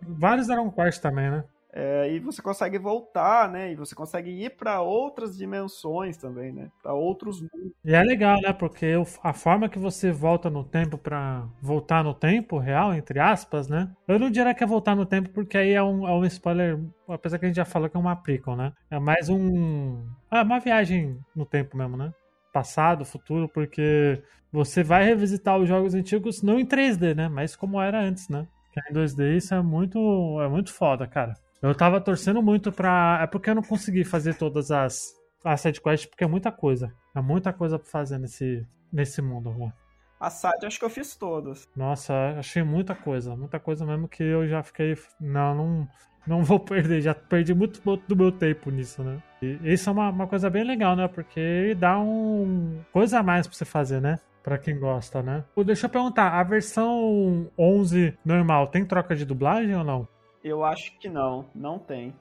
Vários 0.03 0.47
Dragon 0.47 0.71
Quest 0.71 1.03
também, 1.03 1.31
né? 1.31 1.45
É, 1.79 2.11
e 2.11 2.19
você 2.19 2.41
consegue 2.41 2.79
voltar, 2.79 3.51
né? 3.51 3.71
E 3.71 3.75
você 3.75 3.95
consegue 3.95 4.31
ir 4.31 4.57
para 4.57 4.81
outras 4.81 5.37
dimensões 5.37 6.17
também, 6.17 6.51
né? 6.51 6.71
Para 6.83 6.95
outros 6.95 7.43
mundos. 7.43 7.73
E 7.85 7.93
é 7.93 8.03
legal, 8.03 8.41
né? 8.41 8.51
Porque 8.51 8.95
a 9.23 9.35
forma 9.35 9.69
que 9.69 9.79
você 9.79 10.11
volta 10.11 10.49
no 10.49 10.65
tempo 10.65 10.97
para 10.97 11.47
voltar 11.61 12.03
no 12.03 12.15
tempo 12.15 12.57
real, 12.57 12.95
entre 12.95 13.21
aspas, 13.21 13.69
né? 13.69 13.93
Eu 14.09 14.19
não 14.19 14.31
diria 14.31 14.55
que 14.55 14.65
é 14.65 14.67
voltar 14.67 14.97
no 14.97 15.05
tempo 15.05 15.29
porque 15.29 15.59
aí 15.59 15.73
é 15.75 15.83
um, 15.83 16.09
é 16.09 16.13
um 16.15 16.25
spoiler, 16.25 16.81
apesar 17.07 17.39
que 17.39 17.45
a 17.45 17.49
gente 17.49 17.57
já 17.57 17.67
falou 17.67 17.91
que 17.91 17.97
é 17.99 18.01
uma 18.01 18.17
prequel, 18.17 18.57
né? 18.57 18.73
É 18.91 18.99
mais 18.99 19.29
um, 19.29 20.03
é 20.31 20.41
uma 20.41 20.59
viagem 20.59 21.19
no 21.35 21.45
tempo 21.45 21.77
mesmo, 21.77 21.95
né? 21.99 22.11
Passado, 22.55 23.05
futuro, 23.05 23.51
porque 23.51 24.23
você 24.51 24.83
vai 24.83 25.05
revisitar 25.05 25.59
os 25.59 25.69
jogos 25.69 25.93
antigos 25.93 26.41
não 26.43 26.59
em 26.59 26.65
3D, 26.65 27.15
né? 27.15 27.29
Mas 27.29 27.55
como 27.55 27.79
era 27.79 28.01
antes, 28.01 28.31
né? 28.31 28.49
Que 28.73 28.81
em 28.81 28.95
2D 28.95 29.37
isso 29.37 29.55
é 29.55 29.61
muito, 29.61 30.41
é 30.41 30.49
muito 30.49 30.73
foda, 30.73 31.07
cara. 31.07 31.35
Eu 31.63 31.75
tava 31.75 32.01
torcendo 32.01 32.43
muito 32.43 32.71
pra. 32.71 33.21
É 33.23 33.27
porque 33.27 33.51
eu 33.51 33.55
não 33.55 33.63
consegui 33.63 34.05
fazer 34.05 34.35
todas 34.35 34.71
as, 34.71 35.15
as 35.45 35.61
sidequests, 35.61 36.09
porque 36.09 36.25
é 36.25 36.27
muita 36.27 36.53
coisa. 36.53 36.93
É 37.15 37.21
muita 37.21 37.53
coisa 37.53 37.79
pra 37.79 37.89
fazer 37.89 38.19
nesse, 38.19 38.67
nesse 38.93 39.23
mundo, 39.23 39.51
né? 39.55 39.73
A 40.19 40.31
side 40.31 40.65
acho 40.65 40.79
que 40.79 40.85
eu 40.85 40.91
fiz 40.91 41.15
todas. 41.15 41.69
Nossa, 41.77 42.15
achei 42.39 42.63
muita 42.63 42.95
coisa. 42.95 43.37
Muita 43.37 43.61
coisa 43.61 43.85
mesmo 43.85 44.09
que 44.09 44.23
eu 44.23 44.49
já 44.49 44.63
fiquei. 44.63 44.97
Não, 45.21 45.55
não, 45.55 45.89
não 46.27 46.43
vou 46.45 46.59
perder. 46.59 47.01
Já 47.03 47.15
perdi 47.15 47.55
muito 47.55 47.81
do 48.09 48.17
meu 48.17 48.33
tempo 48.33 48.71
nisso, 48.71 49.03
né? 49.03 49.23
E 49.43 49.59
isso 49.65 49.89
é 49.89 49.93
uma, 49.93 50.09
uma 50.11 50.27
coisa 50.27 50.49
bem 50.49 50.65
legal, 50.65 50.97
né? 50.97 51.07
Porque 51.09 51.77
dá 51.79 51.99
um. 51.99 52.81
coisa 52.93 53.19
a 53.19 53.23
mais 53.23 53.47
pra 53.47 53.57
você 53.57 53.65
fazer, 53.65 54.01
né? 54.01 54.19
Pra 54.43 54.59
quem 54.59 54.79
gosta, 54.79 55.23
né? 55.23 55.45
Deixa 55.65 55.87
eu 55.87 55.91
perguntar, 55.91 56.39
a 56.39 56.43
versão 56.45 57.51
11 57.59 58.17
normal 58.25 58.69
tem 58.69 58.85
troca 58.85 59.15
de 59.15 59.25
dublagem 59.25 59.75
ou 59.75 59.83
não? 59.83 60.09
Eu 60.47 60.65
acho 60.65 60.97
que 61.01 61.09
não, 61.09 61.45
não 61.53 61.77
tem. 61.77 62.15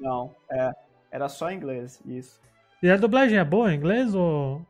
Não, 0.00 0.34
é. 0.50 0.72
Era 1.12 1.28
só 1.28 1.48
inglês, 1.52 2.02
isso. 2.04 2.40
E 2.82 2.90
a 2.90 2.96
dublagem 2.96 3.38
é 3.38 3.44
boa 3.44 3.72
em 3.72 3.76
inglês 3.76 4.16
ou. 4.16 4.66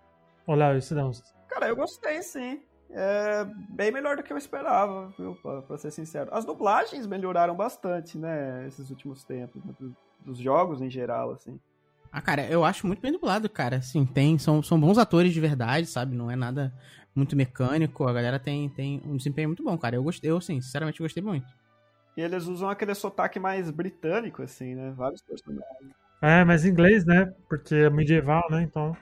Ou 0.47 0.55
Léo, 0.55 0.77
isso 0.77 0.95
não? 0.95 1.11
Cara, 1.49 1.69
eu 1.69 1.77
gostei 1.77 2.23
sim. 2.23 2.61
É 2.91 3.47
bem 3.71 3.91
melhor 3.91 4.17
do 4.17 4.23
que 4.23 4.31
eu 4.31 4.37
esperava, 4.37 5.09
viu? 5.19 5.35
Pra, 5.37 5.63
pra 5.63 5.79
ser 5.79 5.91
sincero. 5.91 6.29
As 6.35 6.45
dublagens 6.45 7.07
melhoraram 7.07 7.55
bastante, 7.55 8.19
né? 8.19 8.67
Esses 8.67 8.91
últimos 8.91 9.25
tempos, 9.25 9.65
né, 9.65 9.75
dos 10.21 10.39
jogos 10.39 10.83
em 10.83 10.91
geral, 10.91 11.33
assim. 11.33 11.59
Ah, 12.13 12.21
cara, 12.21 12.47
eu 12.47 12.63
acho 12.63 12.87
muito 12.87 13.01
bem 13.01 13.13
dublado, 13.13 13.49
cara. 13.49 13.77
Assim, 13.77 14.05
tem, 14.05 14.39
são, 14.39 14.63
são 14.63 14.79
bons 14.79 14.99
atores 14.99 15.33
de 15.33 15.41
verdade, 15.41 15.87
sabe? 15.87 16.15
Não 16.15 16.31
é 16.31 16.37
nada 16.37 16.75
muito 17.15 17.35
mecânico. 17.35 18.07
A 18.07 18.13
galera 18.13 18.39
tem, 18.39 18.69
tem 18.69 19.01
um 19.07 19.17
desempenho 19.17 19.49
muito 19.49 19.65
bom, 19.65 19.79
cara. 19.79 19.97
Eu 19.97 20.03
gostei, 20.03 20.31
eu, 20.31 20.37
assim, 20.37 20.61
sinceramente 20.61 21.03
gostei 21.03 21.23
muito. 21.23 21.58
E 22.19 22.21
eles 22.21 22.49
usam 22.49 22.69
aquele 22.69 22.97
sotaque 22.97 23.39
mais 23.39 23.71
britânico, 23.71 24.43
assim, 24.43 24.75
né? 24.75 24.93
Vários 24.97 25.23
personagens. 25.23 25.65
É, 26.21 26.45
mas 26.45 26.65
em 26.65 26.71
inglês, 26.71 27.05
né? 27.05 27.33
Porque 27.49 27.77
é 27.77 27.89
medieval, 27.89 28.43
né? 28.51 28.61
Então. 28.61 28.97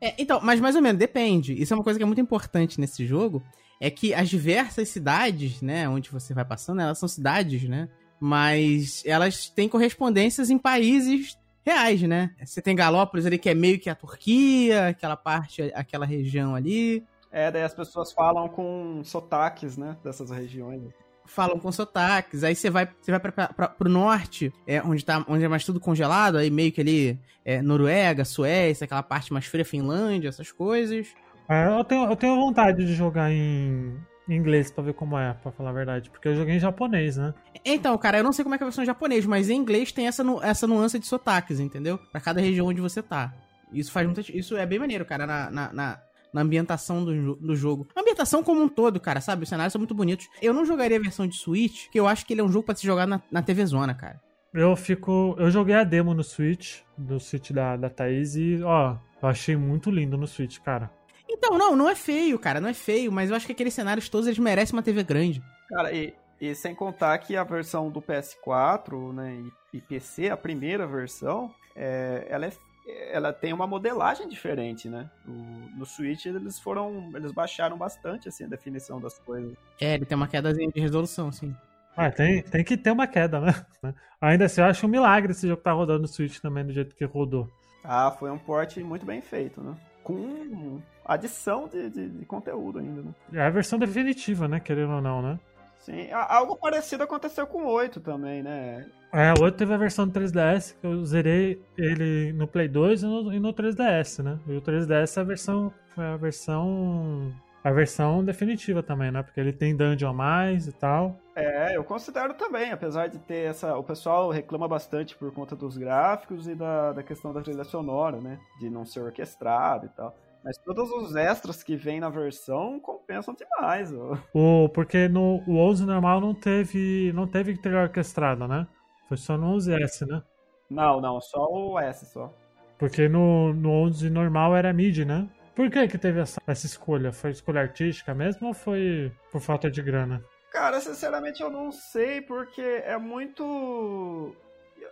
É, 0.00 0.14
então, 0.16 0.40
mas 0.42 0.58
mais 0.60 0.74
ou 0.74 0.80
menos, 0.80 0.98
depende. 0.98 1.52
Isso 1.52 1.74
é 1.74 1.76
uma 1.76 1.84
coisa 1.84 1.98
que 1.98 2.02
é 2.02 2.06
muito 2.06 2.22
importante 2.22 2.80
nesse 2.80 3.04
jogo. 3.04 3.42
É 3.78 3.90
que 3.90 4.14
as 4.14 4.30
diversas 4.30 4.88
cidades, 4.88 5.60
né, 5.60 5.86
onde 5.86 6.10
você 6.10 6.32
vai 6.32 6.42
passando, 6.42 6.80
elas 6.80 6.98
são 6.98 7.06
cidades, 7.06 7.68
né? 7.68 7.86
Mas 8.18 9.02
elas 9.04 9.50
têm 9.50 9.68
correspondências 9.68 10.48
em 10.48 10.56
países 10.56 11.38
reais, 11.66 12.00
né? 12.00 12.30
Você 12.42 12.62
tem 12.62 12.74
Galópolis 12.74 13.26
ali, 13.26 13.36
que 13.36 13.50
é 13.50 13.54
meio 13.54 13.78
que 13.78 13.90
a 13.90 13.94
Turquia, 13.94 14.88
aquela 14.88 15.18
parte, 15.18 15.70
aquela 15.74 16.06
região 16.06 16.54
ali. 16.54 17.04
É, 17.30 17.50
daí 17.50 17.62
as 17.62 17.74
pessoas 17.74 18.10
falam 18.10 18.48
com 18.48 19.02
sotaques, 19.04 19.76
né, 19.76 19.98
dessas 20.02 20.30
regiões 20.30 21.03
falam 21.26 21.58
com 21.58 21.70
sotaques. 21.72 22.44
Aí 22.44 22.54
você 22.54 22.70
vai, 22.70 22.88
você 23.00 23.10
vai 23.10 23.20
pra, 23.20 23.48
pra, 23.48 23.68
pro 23.68 23.88
norte, 23.88 24.52
é, 24.66 24.82
onde, 24.82 25.04
tá, 25.04 25.24
onde 25.28 25.44
é 25.44 25.48
mais 25.48 25.64
tudo 25.64 25.80
congelado, 25.80 26.36
aí 26.36 26.50
meio 26.50 26.72
que 26.72 26.80
ali 26.80 27.18
é, 27.44 27.60
Noruega, 27.60 28.24
Suécia, 28.24 28.84
aquela 28.84 29.02
parte 29.02 29.32
mais 29.32 29.46
fria, 29.46 29.64
Finlândia, 29.64 30.28
essas 30.28 30.50
coisas. 30.52 31.08
É, 31.48 31.68
eu, 31.68 31.84
tenho, 31.84 32.10
eu 32.10 32.16
tenho 32.16 32.36
vontade 32.36 32.84
de 32.84 32.94
jogar 32.94 33.30
em, 33.30 33.96
em 34.28 34.34
inglês 34.34 34.70
pra 34.70 34.82
ver 34.82 34.94
como 34.94 35.18
é, 35.18 35.34
pra 35.34 35.52
falar 35.52 35.70
a 35.70 35.74
verdade. 35.74 36.10
Porque 36.10 36.28
eu 36.28 36.36
joguei 36.36 36.56
em 36.56 36.60
japonês, 36.60 37.16
né? 37.16 37.34
Então, 37.64 37.96
cara, 37.98 38.18
eu 38.18 38.24
não 38.24 38.32
sei 38.32 38.42
como 38.42 38.54
é 38.54 38.58
que 38.58 38.64
é 38.64 38.66
a 38.66 38.68
versão 38.68 38.82
em 38.84 38.86
japonês, 38.86 39.26
mas 39.26 39.50
em 39.50 39.56
inglês 39.56 39.92
tem 39.92 40.06
essa, 40.06 40.24
essa 40.42 40.66
nuance 40.66 40.98
de 40.98 41.06
sotaques, 41.06 41.60
entendeu? 41.60 41.98
Pra 41.98 42.20
cada 42.20 42.40
região 42.40 42.66
onde 42.66 42.80
você 42.80 43.02
tá. 43.02 43.32
Isso 43.72 43.92
faz 43.92 44.06
muita. 44.06 44.22
Isso 44.32 44.56
é 44.56 44.64
bem 44.64 44.78
maneiro, 44.78 45.04
cara, 45.04 45.26
na, 45.26 45.50
na, 45.50 45.72
na 45.72 46.00
na 46.34 46.42
ambientação 46.42 47.04
do, 47.04 47.36
do 47.36 47.54
jogo. 47.54 47.86
A 47.94 48.00
ambientação 48.00 48.42
como 48.42 48.60
um 48.60 48.68
todo, 48.68 48.98
cara, 48.98 49.20
sabe? 49.20 49.44
Os 49.44 49.48
cenários 49.48 49.72
são 49.72 49.78
muito 49.78 49.94
bonitos. 49.94 50.28
Eu 50.42 50.52
não 50.52 50.66
jogaria 50.66 50.96
a 50.96 51.00
versão 51.00 51.28
de 51.28 51.36
Switch, 51.36 51.84
porque 51.84 52.00
eu 52.00 52.08
acho 52.08 52.26
que 52.26 52.34
ele 52.34 52.40
é 52.40 52.44
um 52.44 52.50
jogo 52.50 52.66
para 52.66 52.74
se 52.74 52.84
jogar 52.84 53.06
na, 53.06 53.22
na 53.30 53.40
TV 53.40 53.64
Zona, 53.64 53.94
cara. 53.94 54.20
Eu 54.52 54.74
fico. 54.74 55.36
Eu 55.38 55.50
joguei 55.50 55.76
a 55.76 55.84
demo 55.84 56.12
no 56.12 56.24
Switch, 56.24 56.80
do 56.98 57.20
Switch 57.20 57.52
da, 57.52 57.76
da 57.76 57.88
Thaís, 57.88 58.34
e, 58.34 58.60
ó, 58.62 58.96
eu 59.22 59.28
achei 59.28 59.56
muito 59.56 59.90
lindo 59.90 60.16
no 60.16 60.26
Switch, 60.26 60.58
cara. 60.58 60.90
Então, 61.28 61.56
não, 61.56 61.76
não 61.76 61.88
é 61.88 61.94
feio, 61.94 62.38
cara, 62.38 62.60
não 62.60 62.68
é 62.68 62.74
feio, 62.74 63.10
mas 63.10 63.30
eu 63.30 63.36
acho 63.36 63.46
que 63.46 63.52
aqueles 63.52 63.74
cenários 63.74 64.08
todos 64.08 64.26
eles 64.26 64.38
merecem 64.38 64.76
uma 64.76 64.82
TV 64.82 65.02
grande. 65.02 65.42
Cara, 65.68 65.92
e, 65.92 66.14
e 66.40 66.54
sem 66.54 66.74
contar 66.74 67.16
que 67.18 67.36
a 67.36 67.44
versão 67.44 67.90
do 67.90 68.02
PS4, 68.02 69.12
né, 69.12 69.42
e, 69.72 69.78
e 69.78 69.80
PC, 69.80 70.30
a 70.30 70.36
primeira 70.36 70.86
versão, 70.86 71.52
é, 71.74 72.26
ela 72.28 72.46
é 72.46 72.52
ela 72.86 73.32
tem 73.32 73.52
uma 73.52 73.66
modelagem 73.66 74.28
diferente, 74.28 74.88
né? 74.88 75.08
No, 75.24 75.70
no 75.78 75.86
Switch 75.86 76.26
eles 76.26 76.58
foram, 76.58 77.10
eles 77.14 77.32
baixaram 77.32 77.76
bastante 77.78 78.28
assim 78.28 78.44
a 78.44 78.48
definição 78.48 79.00
das 79.00 79.18
coisas. 79.18 79.54
É, 79.80 79.94
ele 79.94 80.04
tem 80.04 80.16
uma 80.16 80.28
queda 80.28 80.52
de 80.52 80.80
resolução, 80.80 81.32
sim. 81.32 81.54
Ah, 81.96 82.10
tem, 82.10 82.42
tem 82.42 82.64
que 82.64 82.76
ter 82.76 82.90
uma 82.90 83.06
queda, 83.06 83.40
né? 83.40 83.54
Ainda 84.20 84.46
assim, 84.46 84.60
eu 84.60 84.66
acho 84.66 84.86
um 84.86 84.90
milagre 84.90 85.32
esse 85.32 85.46
jogo 85.46 85.62
tá 85.62 85.72
rodando 85.72 86.02
no 86.02 86.08
Switch 86.08 86.40
também 86.40 86.64
do 86.64 86.72
jeito 86.72 86.94
que 86.96 87.04
rodou. 87.04 87.48
Ah, 87.84 88.10
foi 88.10 88.30
um 88.30 88.38
port 88.38 88.76
muito 88.78 89.06
bem 89.06 89.20
feito, 89.20 89.60
né? 89.62 89.74
Com 90.02 90.80
adição 91.04 91.68
de, 91.68 91.88
de, 91.90 92.08
de 92.08 92.26
conteúdo 92.26 92.78
ainda, 92.78 93.02
né? 93.02 93.14
É 93.32 93.42
a 93.42 93.50
versão 93.50 93.78
definitiva, 93.78 94.48
né? 94.48 94.58
Querendo 94.58 94.92
ou 94.92 95.00
não, 95.00 95.22
né? 95.22 95.38
Sim, 95.84 96.10
algo 96.12 96.56
parecido 96.56 97.02
aconteceu 97.02 97.46
com 97.46 97.64
o 97.64 97.70
8 97.70 98.00
também, 98.00 98.42
né? 98.42 98.86
É, 99.12 99.34
o 99.38 99.42
8 99.44 99.54
teve 99.54 99.74
a 99.74 99.76
versão 99.76 100.08
do 100.08 100.18
3DS, 100.18 100.74
que 100.80 100.86
eu 100.86 101.04
zerei 101.04 101.62
ele 101.76 102.32
no 102.32 102.48
Play 102.48 102.68
2 102.68 103.02
e 103.02 103.06
no, 103.06 103.32
e 103.34 103.38
no 103.38 103.52
3DS, 103.52 104.22
né? 104.22 104.38
E 104.46 104.56
o 104.56 104.62
3DS 104.62 105.18
é 105.18 105.20
a 105.20 105.24
versão. 105.24 105.70
É 105.98 106.02
a 106.02 106.16
versão. 106.16 107.30
A 107.62 107.70
versão 107.70 108.24
definitiva 108.24 108.82
também, 108.82 109.10
né? 109.10 109.22
Porque 109.22 109.38
ele 109.38 109.52
tem 109.52 109.76
dungeon 109.76 110.08
a 110.08 110.12
mais 110.14 110.66
e 110.66 110.72
tal. 110.72 111.18
É, 111.36 111.76
eu 111.76 111.84
considero 111.84 112.32
também, 112.32 112.72
apesar 112.72 113.08
de 113.08 113.18
ter 113.18 113.50
essa. 113.50 113.76
O 113.76 113.84
pessoal 113.84 114.30
reclama 114.30 114.66
bastante 114.66 115.14
por 115.14 115.32
conta 115.32 115.54
dos 115.54 115.76
gráficos 115.76 116.48
e 116.48 116.54
da, 116.54 116.92
da 116.94 117.02
questão 117.02 117.30
da 117.30 117.42
trilha 117.42 117.64
sonora, 117.64 118.22
né? 118.22 118.38
De 118.58 118.70
não 118.70 118.86
ser 118.86 119.00
orquestrado 119.00 119.84
e 119.84 119.88
tal. 119.90 120.16
Mas 120.44 120.58
todos 120.58 120.90
os 120.90 121.16
extras 121.16 121.62
que 121.62 121.74
vem 121.74 121.98
na 121.98 122.10
versão 122.10 122.78
compensam 122.78 123.34
demais. 123.34 123.90
Ó. 123.94 124.18
O, 124.34 124.68
porque 124.68 125.08
no 125.08 125.42
o 125.46 125.56
11 125.56 125.86
normal 125.86 126.20
não 126.20 126.34
teve, 126.34 127.10
não 127.14 127.26
teve 127.26 127.56
trilha 127.56 127.82
orquestrada, 127.82 128.46
né? 128.46 128.66
Foi 129.08 129.16
só 129.16 129.38
no 129.38 129.56
11S, 129.56 130.06
né? 130.06 130.22
Não, 130.68 131.00
não, 131.00 131.18
só 131.20 131.46
o 131.50 131.78
S 131.78 132.04
só. 132.12 132.30
Porque 132.78 133.08
no, 133.08 133.54
no 133.54 133.70
11 133.70 134.10
normal 134.10 134.54
era 134.54 134.72
MIDI, 134.72 135.06
né? 135.06 135.26
Por 135.54 135.70
que 135.70 135.88
que 135.88 135.96
teve 135.96 136.20
essa, 136.20 136.40
essa 136.46 136.66
escolha? 136.66 137.12
Foi 137.12 137.30
escolha 137.30 137.60
artística 137.62 138.12
mesmo 138.12 138.48
ou 138.48 138.54
foi 138.54 139.12
por 139.30 139.40
falta 139.40 139.70
de 139.70 139.80
grana? 139.80 140.22
Cara, 140.50 140.78
sinceramente 140.80 141.42
eu 141.42 141.50
não 141.50 141.72
sei, 141.72 142.20
porque 142.20 142.60
é 142.60 142.98
muito 142.98 144.34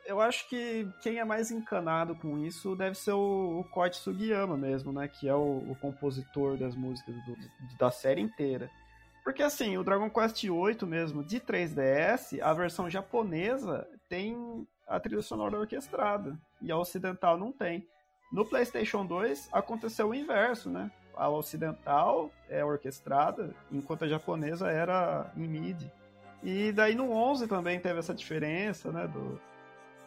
eu 0.07 0.20
acho 0.20 0.48
que 0.48 0.88
quem 1.03 1.18
é 1.18 1.24
mais 1.24 1.50
encanado 1.50 2.14
com 2.14 2.38
isso 2.38 2.74
deve 2.74 2.96
ser 2.96 3.12
o, 3.12 3.61
o 3.61 3.64
Koichi 3.64 3.98
Sugiyama 3.98 4.57
mesmo, 4.57 4.92
né? 4.92 5.09
Que 5.09 5.28
é 5.28 5.34
o, 5.34 5.59
o 5.70 5.76
compositor 5.80 6.57
das 6.57 6.74
músicas 6.74 7.14
do, 7.24 7.36
da 7.78 7.90
série 7.90 8.20
inteira. 8.20 8.70
Porque 9.24 9.42
assim, 9.42 9.76
o 9.78 9.84
Dragon 9.84 10.11
Quest 10.11 10.42
VIII 10.42 10.84
mesmo, 10.84 11.22
de 11.22 11.40
3DS, 11.40 12.40
a 12.40 12.53
versão 12.53 12.90
japonesa 12.90 13.86
tem 14.09 14.66
a 14.86 14.98
trilha 14.98 15.22
sonora 15.22 15.59
orquestrada. 15.59 16.36
E 16.61 16.72
a 16.72 16.76
ocidental 16.76 17.38
não 17.38 17.53
tem. 17.53 17.86
No 18.32 18.44
PlayStation 18.44 19.07
2 19.07 19.48
aconteceu 19.53 20.09
o 20.09 20.14
inverso, 20.14 20.68
né? 20.68 20.90
A 21.14 21.28
ocidental 21.28 22.30
é 22.48 22.64
orquestrada, 22.64 23.55
enquanto 23.70 24.05
a 24.05 24.09
japonesa 24.09 24.70
era 24.70 25.30
em 25.36 25.46
MIDI. 25.46 25.92
E 26.42 26.72
daí 26.72 26.94
no 26.94 27.12
11 27.12 27.46
também 27.46 27.78
teve 27.78 28.00
essa 28.00 28.14
diferença, 28.14 28.90
né? 28.90 29.07
Do, 29.07 29.38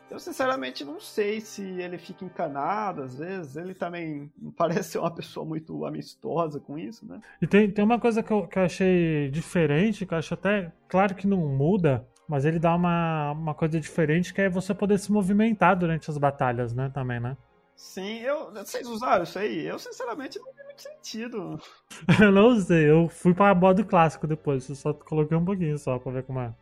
eu 0.09 0.19
sinceramente 0.19 0.85
não 0.85 0.99
sei 0.99 1.41
se 1.41 1.63
ele 1.63 1.97
fica 1.97 2.23
encanado, 2.23 3.01
às 3.01 3.17
vezes. 3.17 3.55
Ele 3.55 3.73
também 3.73 4.31
parece 4.55 4.91
ser 4.91 4.99
uma 4.99 5.13
pessoa 5.13 5.45
muito 5.45 5.85
amistosa 5.85 6.59
com 6.59 6.77
isso, 6.77 7.05
né? 7.05 7.19
E 7.41 7.47
tem, 7.47 7.69
tem 7.69 7.83
uma 7.83 7.99
coisa 7.99 8.21
que 8.21 8.31
eu, 8.31 8.47
que 8.47 8.59
eu 8.59 8.63
achei 8.63 9.29
diferente, 9.29 10.05
que 10.05 10.13
eu 10.13 10.17
acho 10.17 10.33
até. 10.33 10.71
Claro 10.87 11.15
que 11.15 11.27
não 11.27 11.37
muda, 11.37 12.07
mas 12.27 12.45
ele 12.45 12.59
dá 12.59 12.75
uma, 12.75 13.31
uma 13.31 13.53
coisa 13.53 13.79
diferente 13.79 14.33
que 14.33 14.41
é 14.41 14.49
você 14.49 14.73
poder 14.73 14.99
se 14.99 15.11
movimentar 15.11 15.77
durante 15.77 16.09
as 16.09 16.17
batalhas, 16.17 16.73
né? 16.73 16.89
Também, 16.93 17.19
né? 17.19 17.35
Sim, 17.75 18.19
eu, 18.19 18.53
vocês 18.53 18.87
usaram 18.87 19.23
isso 19.23 19.37
aí? 19.37 19.65
Eu, 19.65 19.77
sinceramente, 19.77 20.39
não 20.39 20.45
vi 20.53 20.63
muito 20.63 20.81
sentido. 20.81 21.59
eu 22.21 22.31
não 22.31 22.47
usei, 22.47 22.89
eu 22.89 23.09
fui 23.09 23.33
para 23.33 23.53
modo 23.53 23.83
clássico 23.83 24.25
depois, 24.25 24.69
eu 24.69 24.75
só 24.75 24.93
coloquei 24.93 25.35
um 25.35 25.43
pouquinho 25.43 25.77
só 25.77 25.99
pra 25.99 26.13
ver 26.13 26.23
como 26.23 26.39
é 26.39 26.53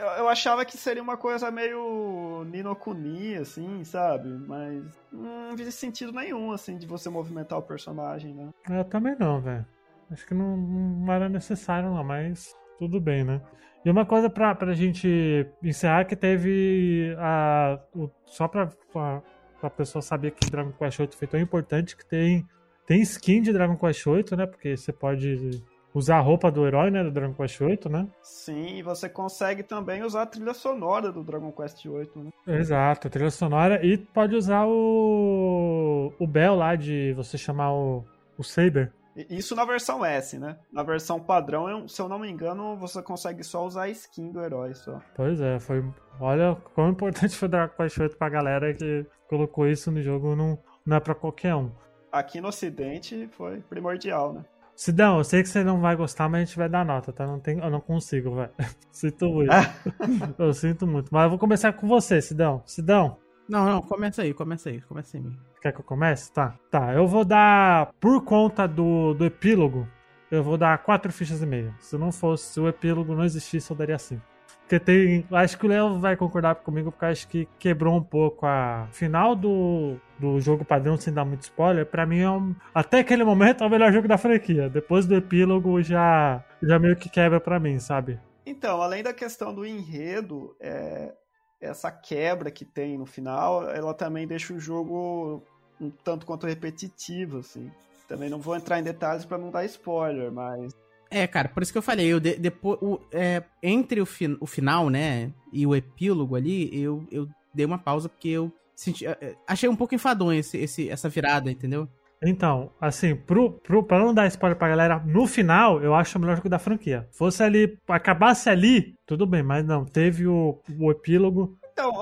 eu, 0.00 0.06
eu 0.06 0.28
achava 0.28 0.64
que 0.64 0.76
seria 0.76 1.02
uma 1.02 1.16
coisa 1.16 1.50
meio 1.50 2.44
Ninokuni, 2.44 3.34
assim, 3.34 3.84
sabe? 3.84 4.28
Mas 4.28 4.82
não 5.12 5.54
vi 5.54 5.70
sentido 5.70 6.12
nenhum, 6.12 6.52
assim, 6.52 6.78
de 6.78 6.86
você 6.86 7.10
movimentar 7.10 7.58
o 7.58 7.62
personagem, 7.62 8.34
né? 8.34 8.48
Eu 8.68 8.84
também 8.84 9.14
não, 9.18 9.40
velho. 9.40 9.66
Acho 10.10 10.26
que 10.26 10.34
não, 10.34 10.56
não 10.56 11.12
era 11.12 11.28
necessário, 11.28 11.90
não, 11.90 12.02
mas 12.02 12.54
tudo 12.78 13.00
bem, 13.00 13.24
né? 13.24 13.40
E 13.84 13.90
uma 13.90 14.04
coisa 14.04 14.28
pra, 14.28 14.54
pra 14.54 14.72
gente 14.72 15.46
encerrar 15.62 16.04
que 16.04 16.16
teve 16.16 17.14
a. 17.18 17.78
O, 17.94 18.10
só 18.26 18.48
pra, 18.48 18.66
pra, 18.92 19.22
pra 19.60 19.70
pessoa 19.70 20.02
saber 20.02 20.32
que 20.32 20.50
Dragon 20.50 20.72
Quest 20.72 20.98
VIII 20.98 21.10
foi 21.12 21.28
tão 21.28 21.40
importante 21.40 21.96
que 21.96 22.04
tem, 22.04 22.46
tem 22.86 23.00
skin 23.02 23.40
de 23.42 23.52
Dragon 23.52 23.76
Quest 23.76 24.04
VIII, 24.04 24.36
né? 24.36 24.46
Porque 24.46 24.76
você 24.76 24.92
pode 24.92 25.62
usar 25.94 26.18
a 26.18 26.20
roupa 26.20 26.50
do 26.50 26.66
herói, 26.66 26.90
né? 26.90 27.02
Do 27.02 27.10
Dragon 27.10 27.34
Quest 27.34 27.58
VIII, 27.58 27.80
né? 27.90 28.06
Sim, 28.22 28.76
e 28.76 28.82
você 28.82 29.08
consegue 29.08 29.62
também 29.62 30.02
usar 30.02 30.22
a 30.22 30.26
trilha 30.26 30.54
sonora 30.54 31.12
do 31.12 31.22
Dragon 31.22 31.52
Quest 31.52 31.84
VIII, 31.84 32.10
né? 32.16 32.30
Exato, 32.46 33.06
a 33.08 33.10
trilha 33.10 33.30
sonora. 33.30 33.84
E 33.84 33.96
pode 33.96 34.34
usar 34.36 34.66
o. 34.66 36.12
O 36.18 36.26
Bell 36.26 36.54
lá 36.54 36.76
de 36.76 37.12
você 37.14 37.36
chamar 37.36 37.72
o, 37.72 38.04
o 38.38 38.44
Saber. 38.44 38.92
Isso 39.28 39.56
na 39.56 39.64
versão 39.64 40.04
S, 40.04 40.38
né? 40.38 40.56
Na 40.72 40.82
versão 40.82 41.20
padrão, 41.20 41.86
se 41.88 42.00
eu 42.00 42.08
não 42.08 42.18
me 42.18 42.30
engano, 42.30 42.76
você 42.76 43.02
consegue 43.02 43.42
só 43.42 43.66
usar 43.66 43.82
a 43.82 43.88
skin 43.88 44.30
do 44.30 44.40
herói 44.40 44.74
só. 44.74 45.00
Pois 45.14 45.40
é, 45.40 45.58
foi. 45.58 45.84
Olha 46.20 46.56
quão 46.74 46.90
importante 46.90 47.34
foi 47.36 47.48
o 47.48 47.50
Dragon 47.50 47.74
Quest 47.76 47.98
VIII 47.98 48.16
pra 48.16 48.28
galera 48.28 48.72
que 48.72 49.04
colocou 49.28 49.66
isso 49.66 49.90
no 49.90 50.00
jogo, 50.02 50.36
não, 50.36 50.58
não 50.86 50.96
é 50.96 51.00
pra 51.00 51.14
qualquer 51.14 51.54
um. 51.54 51.70
Aqui 52.10 52.40
no 52.40 52.48
ocidente 52.48 53.28
foi 53.32 53.60
primordial, 53.60 54.32
né? 54.32 54.44
Sidão, 54.80 55.18
eu 55.18 55.24
sei 55.24 55.42
que 55.42 55.48
você 55.50 55.62
não 55.62 55.78
vai 55.78 55.94
gostar, 55.94 56.26
mas 56.26 56.40
a 56.40 56.44
gente 56.46 56.56
vai 56.56 56.66
dar 56.66 56.86
nota, 56.86 57.12
tá? 57.12 57.26
Não 57.26 57.38
tem, 57.38 57.58
eu 57.58 57.68
não 57.68 57.82
consigo, 57.82 58.34
velho. 58.34 58.48
Sinto 58.90 59.28
muito. 59.28 59.52
eu 60.38 60.54
sinto 60.54 60.86
muito. 60.86 61.10
Mas 61.12 61.24
eu 61.24 61.28
vou 61.28 61.38
começar 61.38 61.74
com 61.74 61.86
você, 61.86 62.22
Sidão. 62.22 62.62
Sidão. 62.64 63.18
Não, 63.46 63.66
não, 63.66 63.82
começa 63.82 64.22
aí, 64.22 64.32
começa 64.32 64.70
aí, 64.70 64.80
começa 64.80 65.18
aí. 65.18 65.24
Quer 65.60 65.72
que 65.74 65.80
eu 65.80 65.84
comece? 65.84 66.32
Tá. 66.32 66.54
Tá, 66.70 66.94
eu 66.94 67.06
vou 67.06 67.26
dar, 67.26 67.92
por 68.00 68.24
conta 68.24 68.66
do, 68.66 69.12
do 69.12 69.26
epílogo, 69.26 69.86
eu 70.30 70.42
vou 70.42 70.56
dar 70.56 70.78
quatro 70.78 71.12
fichas 71.12 71.42
e 71.42 71.46
meia. 71.46 71.74
Se 71.78 71.98
não 71.98 72.10
fosse, 72.10 72.54
se 72.54 72.58
o 72.58 72.66
epílogo 72.66 73.14
não 73.14 73.24
existisse, 73.24 73.70
eu 73.70 73.76
daria 73.76 73.98
cinco. 73.98 74.22
Porque 74.60 74.80
tem. 74.80 75.26
Acho 75.30 75.58
que 75.58 75.66
o 75.66 75.68
Léo 75.68 76.00
vai 76.00 76.16
concordar 76.16 76.54
comigo, 76.54 76.90
porque 76.90 77.04
acho 77.04 77.28
que 77.28 77.46
quebrou 77.58 77.98
um 77.98 78.02
pouco 78.02 78.46
a 78.46 78.88
final 78.92 79.36
do, 79.36 80.00
do 80.20 80.40
jogo 80.40 80.64
padrão, 80.64 80.96
sem 80.96 81.12
dar 81.12 81.24
muito 81.24 81.42
spoiler. 81.42 81.86
Pra 81.86 82.04
mim, 82.04 82.20
é 82.20 82.30
um, 82.30 82.54
até 82.74 83.00
aquele 83.00 83.24
momento, 83.24 83.64
é 83.64 83.66
o 83.66 83.70
melhor 83.70 83.92
jogo 83.92 84.06
da 84.06 84.18
franquia. 84.18 84.68
Depois 84.68 85.06
do 85.06 85.16
epílogo, 85.16 85.82
já, 85.82 86.44
já 86.62 86.78
meio 86.78 86.96
que 86.96 87.08
quebra 87.08 87.40
pra 87.40 87.58
mim, 87.58 87.78
sabe? 87.78 88.20
Então, 88.44 88.82
além 88.82 89.02
da 89.02 89.12
questão 89.12 89.54
do 89.54 89.64
enredo, 89.64 90.54
é, 90.60 91.12
essa 91.60 91.90
quebra 91.90 92.50
que 92.50 92.64
tem 92.64 92.98
no 92.98 93.06
final, 93.06 93.68
ela 93.70 93.94
também 93.94 94.26
deixa 94.26 94.52
o 94.52 94.60
jogo 94.60 95.42
um 95.80 95.90
tanto 95.90 96.26
quanto 96.26 96.46
repetitivo, 96.46 97.38
assim. 97.38 97.70
Também 98.08 98.28
não 98.28 98.40
vou 98.40 98.56
entrar 98.56 98.78
em 98.78 98.82
detalhes 98.82 99.24
para 99.24 99.38
não 99.38 99.50
dar 99.50 99.64
spoiler, 99.64 100.32
mas. 100.32 100.74
É, 101.10 101.26
cara, 101.26 101.48
por 101.48 101.62
isso 101.62 101.72
que 101.72 101.78
eu 101.78 101.82
falei, 101.82 102.06
eu 102.06 102.20
de, 102.20 102.36
depois, 102.36 102.78
o, 102.80 103.00
é, 103.12 103.42
entre 103.62 104.00
o, 104.00 104.06
fi, 104.06 104.36
o 104.40 104.46
final, 104.46 104.88
né, 104.90 105.32
e 105.52 105.66
o 105.66 105.74
epílogo 105.74 106.36
ali, 106.36 106.70
eu, 106.72 107.04
eu 107.10 107.28
dei 107.52 107.66
uma 107.66 107.78
pausa 107.78 108.08
porque 108.08 108.28
eu 108.28 108.52
senti, 108.80 109.04
achei 109.46 109.68
um 109.68 109.76
pouco 109.76 109.94
enfadonho 109.94 110.40
esse, 110.40 110.56
esse, 110.56 110.88
essa 110.88 111.08
virada, 111.08 111.50
entendeu? 111.50 111.86
Então, 112.22 112.70
assim, 112.80 113.14
pro, 113.14 113.52
pro, 113.52 113.82
pra 113.82 113.98
não 113.98 114.12
dar 114.12 114.26
spoiler 114.26 114.58
pra 114.58 114.68
galera, 114.68 114.98
no 114.98 115.26
final, 115.26 115.82
eu 115.82 115.94
acho 115.94 116.16
o 116.16 116.20
melhor 116.20 116.36
jogo 116.36 116.48
da 116.48 116.58
franquia. 116.58 117.08
Fosse 117.12 117.42
ali, 117.42 117.78
acabasse 117.88 118.48
ali, 118.48 118.94
tudo 119.06 119.26
bem, 119.26 119.42
mas 119.42 119.66
não, 119.66 119.84
teve 119.84 120.26
o, 120.26 120.60
o 120.78 120.90
epílogo, 120.90 121.58
então, 121.72 121.94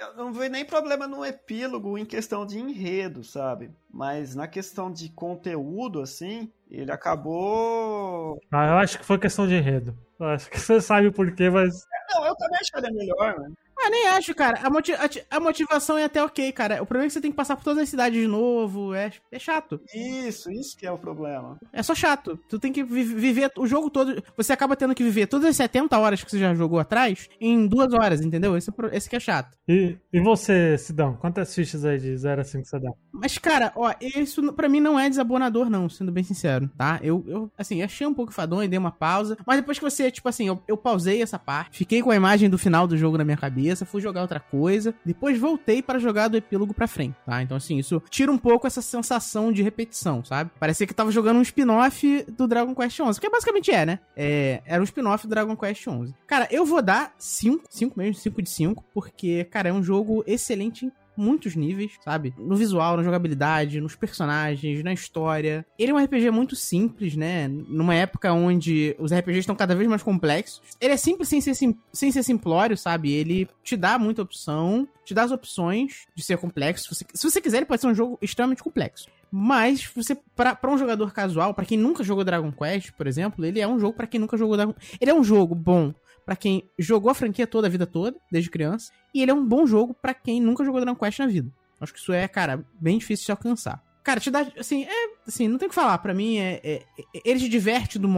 eu 0.00 0.14
não 0.14 0.32
vejo 0.32 0.52
nem 0.52 0.64
problema 0.64 1.08
no 1.08 1.24
epílogo 1.24 1.98
em 1.98 2.04
questão 2.04 2.46
de 2.46 2.56
enredo, 2.56 3.24
sabe? 3.24 3.68
Mas 3.90 4.36
na 4.36 4.46
questão 4.46 4.92
de 4.92 5.08
conteúdo, 5.08 6.00
assim, 6.00 6.52
ele 6.70 6.92
acabou. 6.92 8.40
Ah, 8.52 8.68
eu 8.68 8.74
acho 8.74 8.96
que 8.96 9.04
foi 9.04 9.18
questão 9.18 9.48
de 9.48 9.54
enredo. 9.54 9.96
Eu 10.20 10.26
acho 10.26 10.48
que 10.48 10.60
você 10.60 10.80
sabe 10.80 11.10
por 11.10 11.34
quê, 11.34 11.50
mas. 11.50 11.84
Não, 12.12 12.24
eu 12.24 12.36
também 12.36 12.60
acharia 12.60 12.92
melhor, 12.92 13.40
mano. 13.40 13.56
Ah, 13.84 13.90
nem 13.90 14.08
acho, 14.08 14.34
cara. 14.34 14.60
A, 14.62 14.70
motiv 14.70 14.94
a, 15.30 15.40
motivação 15.40 15.98
é 15.98 16.04
até 16.04 16.22
ok, 16.22 16.50
cara. 16.52 16.82
O 16.82 16.86
problema 16.86 17.04
é 17.04 17.08
que 17.08 17.12
você 17.12 17.20
tem 17.20 17.30
que 17.30 17.36
passar 17.36 17.54
por 17.54 17.64
todas 17.64 17.82
as 17.82 17.88
cidades 17.88 18.18
de 18.18 18.26
novo. 18.26 18.94
É, 18.94 19.12
é 19.30 19.38
chato. 19.38 19.78
Isso, 19.94 20.50
isso 20.50 20.74
que 20.74 20.86
é 20.86 20.90
o 20.90 20.96
problema. 20.96 21.58
É 21.70 21.82
só 21.82 21.94
chato. 21.94 22.38
Tu 22.48 22.58
tem 22.58 22.72
que 22.72 22.82
vi 22.82 23.04
viver 23.04 23.52
o 23.58 23.66
jogo 23.66 23.90
todo. 23.90 24.22
Você 24.38 24.54
acaba 24.54 24.74
tendo 24.74 24.94
que 24.94 25.04
viver 25.04 25.26
todas 25.26 25.50
as 25.50 25.56
70 25.56 25.98
horas 25.98 26.24
que 26.24 26.30
você 26.30 26.38
já 26.38 26.54
jogou 26.54 26.78
atrás 26.78 27.28
em 27.38 27.66
duas 27.66 27.92
horas, 27.92 28.22
entendeu? 28.22 28.56
Esse, 28.56 28.70
é 28.70 28.96
esse 28.96 29.10
que 29.10 29.16
é 29.16 29.20
chato. 29.20 29.54
E, 29.68 29.98
e 30.10 30.20
você, 30.20 30.78
Sidão? 30.78 31.16
Quantas 31.16 31.54
fichas 31.54 31.84
aí 31.84 31.98
de 31.98 32.16
0 32.16 32.40
a 32.40 32.44
5 32.44 32.64
você 32.64 32.78
dá? 32.78 32.90
Mas, 33.12 33.36
cara, 33.36 33.72
ó, 33.76 33.92
isso 34.00 34.52
pra 34.52 34.68
mim 34.68 34.80
não 34.80 34.98
é 34.98 35.08
desabonador, 35.08 35.68
não, 35.68 35.88
sendo 35.88 36.10
bem 36.10 36.24
sincero, 36.24 36.70
tá? 36.76 37.00
Eu, 37.02 37.24
eu 37.26 37.52
assim, 37.56 37.82
achei 37.82 38.06
um 38.06 38.14
pouco 38.14 38.32
fadonho, 38.32 38.68
dei 38.68 38.78
uma 38.78 38.92
pausa. 38.92 39.36
Mas 39.46 39.56
depois 39.56 39.78
que 39.78 39.84
você, 39.84 40.10
tipo 40.10 40.28
assim, 40.28 40.48
eu, 40.48 40.62
eu 40.66 40.76
pausei 40.76 41.22
essa 41.22 41.38
parte, 41.38 41.78
fiquei 41.78 42.02
com 42.02 42.10
a 42.10 42.16
imagem 42.16 42.48
do 42.48 42.58
final 42.58 42.86
do 42.86 42.96
jogo 42.96 43.18
na 43.18 43.24
minha 43.24 43.36
cabeça, 43.36 43.73
fui 43.82 44.00
jogar 44.00 44.22
outra 44.22 44.38
coisa, 44.38 44.94
depois 45.04 45.38
voltei 45.38 45.82
para 45.82 45.98
jogar 45.98 46.28
do 46.28 46.36
epílogo 46.36 46.74
pra 46.74 46.86
frente, 46.86 47.16
tá? 47.24 47.42
Então, 47.42 47.56
assim, 47.56 47.78
isso 47.78 48.02
tira 48.10 48.30
um 48.30 48.38
pouco 48.38 48.66
essa 48.66 48.82
sensação 48.82 49.50
de 49.50 49.62
repetição, 49.62 50.24
sabe? 50.24 50.50
Parecia 50.60 50.86
que 50.86 50.94
tava 50.94 51.10
jogando 51.10 51.38
um 51.38 51.42
spin-off 51.42 52.26
do 52.28 52.46
Dragon 52.46 52.74
Quest 52.74 53.00
11, 53.00 53.20
que 53.20 53.30
basicamente 53.30 53.70
é, 53.70 53.86
né? 53.86 53.98
É, 54.16 54.62
era 54.66 54.80
um 54.80 54.84
spin-off 54.84 55.26
do 55.26 55.30
Dragon 55.30 55.56
Quest 55.56 55.86
11. 55.88 56.14
Cara, 56.26 56.46
eu 56.50 56.64
vou 56.66 56.82
dar 56.82 57.14
5, 57.18 57.64
5 57.70 57.98
mesmo, 57.98 58.14
5 58.14 58.42
de 58.42 58.50
5, 58.50 58.84
porque, 58.92 59.44
cara, 59.44 59.70
é 59.70 59.72
um 59.72 59.82
jogo 59.82 60.22
excelente 60.26 60.92
muitos 61.16 61.54
níveis, 61.54 61.92
sabe? 62.04 62.34
No 62.38 62.56
visual, 62.56 62.96
na 62.96 63.02
jogabilidade, 63.02 63.80
nos 63.80 63.94
personagens, 63.94 64.82
na 64.82 64.92
história. 64.92 65.64
Ele 65.78 65.92
é 65.92 65.94
um 65.94 66.02
RPG 66.02 66.30
muito 66.30 66.56
simples, 66.56 67.16
né? 67.16 67.48
Numa 67.48 67.94
época 67.94 68.32
onde 68.32 68.94
os 68.98 69.12
RPGs 69.12 69.40
estão 69.40 69.56
cada 69.56 69.74
vez 69.74 69.88
mais 69.88 70.02
complexos. 70.02 70.60
Ele 70.80 70.94
é 70.94 70.96
simples 70.96 71.28
sem 71.28 71.40
ser, 71.40 71.54
sim, 71.54 71.76
sem 71.92 72.10
ser 72.10 72.22
simplório, 72.22 72.76
sabe? 72.76 73.12
Ele 73.12 73.48
te 73.62 73.76
dá 73.76 73.98
muita 73.98 74.22
opção, 74.22 74.88
te 75.04 75.14
dá 75.14 75.22
as 75.22 75.32
opções 75.32 76.06
de 76.14 76.24
ser 76.24 76.38
complexo. 76.38 76.84
Se 76.84 76.94
você, 76.94 77.04
se 77.14 77.30
você 77.30 77.40
quiser, 77.40 77.58
ele 77.58 77.66
pode 77.66 77.80
ser 77.80 77.88
um 77.88 77.94
jogo 77.94 78.18
extremamente 78.20 78.62
complexo. 78.62 79.08
Mas 79.30 79.84
você 79.84 80.16
para 80.36 80.70
um 80.70 80.78
jogador 80.78 81.12
casual, 81.12 81.52
para 81.52 81.64
quem 81.64 81.76
nunca 81.76 82.04
jogou 82.04 82.22
Dragon 82.22 82.52
Quest, 82.52 82.92
por 82.92 83.06
exemplo, 83.06 83.44
ele 83.44 83.60
é 83.60 83.66
um 83.66 83.80
jogo 83.80 83.96
para 83.96 84.06
quem 84.06 84.20
nunca 84.20 84.36
jogou 84.36 84.56
Dragon 84.56 84.74
Ele 85.00 85.10
é 85.10 85.14
um 85.14 85.24
jogo 85.24 85.56
bom 85.56 85.92
para 86.24 86.36
quem 86.36 86.70
jogou 86.78 87.10
a 87.10 87.14
franquia 87.14 87.46
toda 87.46 87.66
a 87.66 87.70
vida 87.70 87.86
toda, 87.86 88.16
desde 88.30 88.50
criança, 88.50 88.92
e 89.14 89.22
ele 89.22 89.30
é 89.30 89.34
um 89.34 89.46
bom 89.46 89.66
jogo 89.66 89.94
para 89.94 90.14
quem 90.14 90.40
nunca 90.40 90.64
jogou 90.64 90.80
Dragon 90.80 90.98
Quest 90.98 91.18
na 91.18 91.26
vida. 91.26 91.52
Acho 91.80 91.92
que 91.92 91.98
isso 91.98 92.12
é, 92.12 92.26
cara, 92.26 92.64
bem 92.80 92.98
difícil 92.98 93.26
de 93.26 93.32
alcançar. 93.32 93.82
Cara, 94.02 94.20
te 94.20 94.30
dá, 94.30 94.46
assim, 94.58 94.84
é, 94.84 95.23
assim, 95.26 95.48
não 95.48 95.58
tem 95.58 95.66
o 95.66 95.68
que 95.68 95.74
falar. 95.74 95.98
Para 95.98 96.14
mim, 96.14 96.38
é, 96.38 96.60
é, 96.62 96.74
é, 96.74 97.20
ele 97.24 97.40
te 97.40 97.48
diverte 97.48 97.98
do, 97.98 98.08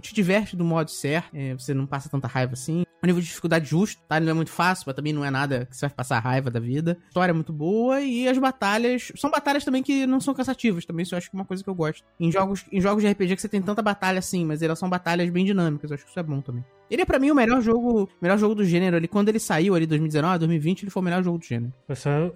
te 0.00 0.14
diverte 0.14 0.56
do 0.56 0.64
modo 0.64 0.90
certo. 0.90 1.30
É, 1.34 1.54
você 1.54 1.74
não 1.74 1.86
passa 1.86 2.08
tanta 2.08 2.26
raiva 2.26 2.54
assim. 2.54 2.84
O 3.02 3.06
nível 3.06 3.20
de 3.20 3.28
dificuldade 3.28 3.68
justo, 3.68 4.00
tá? 4.08 4.18
Não 4.18 4.30
é 4.30 4.34
muito 4.34 4.50
fácil, 4.50 4.84
mas 4.86 4.96
também 4.96 5.12
não 5.12 5.24
é 5.24 5.30
nada 5.30 5.66
que 5.66 5.76
você 5.76 5.86
vai 5.86 5.94
passar 5.94 6.18
raiva 6.20 6.50
da 6.50 6.58
vida. 6.58 6.98
A 7.04 7.08
história 7.08 7.32
é 7.32 7.34
muito 7.34 7.52
boa 7.52 8.00
e 8.00 8.26
as 8.26 8.38
batalhas... 8.38 9.12
São 9.16 9.30
batalhas 9.30 9.64
também 9.64 9.82
que 9.82 10.06
não 10.06 10.20
são 10.20 10.32
cansativas. 10.32 10.86
Também 10.86 11.02
isso 11.02 11.14
eu 11.14 11.18
acho 11.18 11.30
que 11.30 11.36
é 11.36 11.38
uma 11.38 11.44
coisa 11.44 11.62
que 11.62 11.68
eu 11.68 11.74
gosto. 11.74 12.04
Em 12.18 12.32
jogos, 12.32 12.64
em 12.72 12.80
jogos 12.80 13.02
de 13.02 13.10
RPG 13.10 13.36
que 13.36 13.42
você 13.42 13.48
tem 13.48 13.60
tanta 13.60 13.82
batalha 13.82 14.18
assim, 14.18 14.44
mas 14.44 14.62
elas 14.62 14.78
são 14.78 14.88
batalhas 14.88 15.28
bem 15.28 15.44
dinâmicas. 15.44 15.90
Eu 15.90 15.94
acho 15.96 16.04
que 16.04 16.10
isso 16.10 16.20
é 16.20 16.22
bom 16.22 16.40
também. 16.40 16.64
Ele 16.90 17.02
é 17.02 17.04
pra 17.04 17.18
mim 17.18 17.30
o 17.30 17.34
melhor 17.34 17.60
jogo, 17.60 18.08
melhor 18.20 18.38
jogo 18.38 18.54
do 18.54 18.64
gênero. 18.64 18.96
Ele, 18.96 19.08
quando 19.08 19.28
ele 19.28 19.38
saiu 19.38 19.74
ali, 19.74 19.86
2019, 19.86 20.38
2020, 20.38 20.82
ele 20.82 20.90
foi 20.90 21.00
o 21.00 21.04
melhor 21.04 21.22
jogo 21.22 21.38
do 21.38 21.44
gênero. 21.44 21.72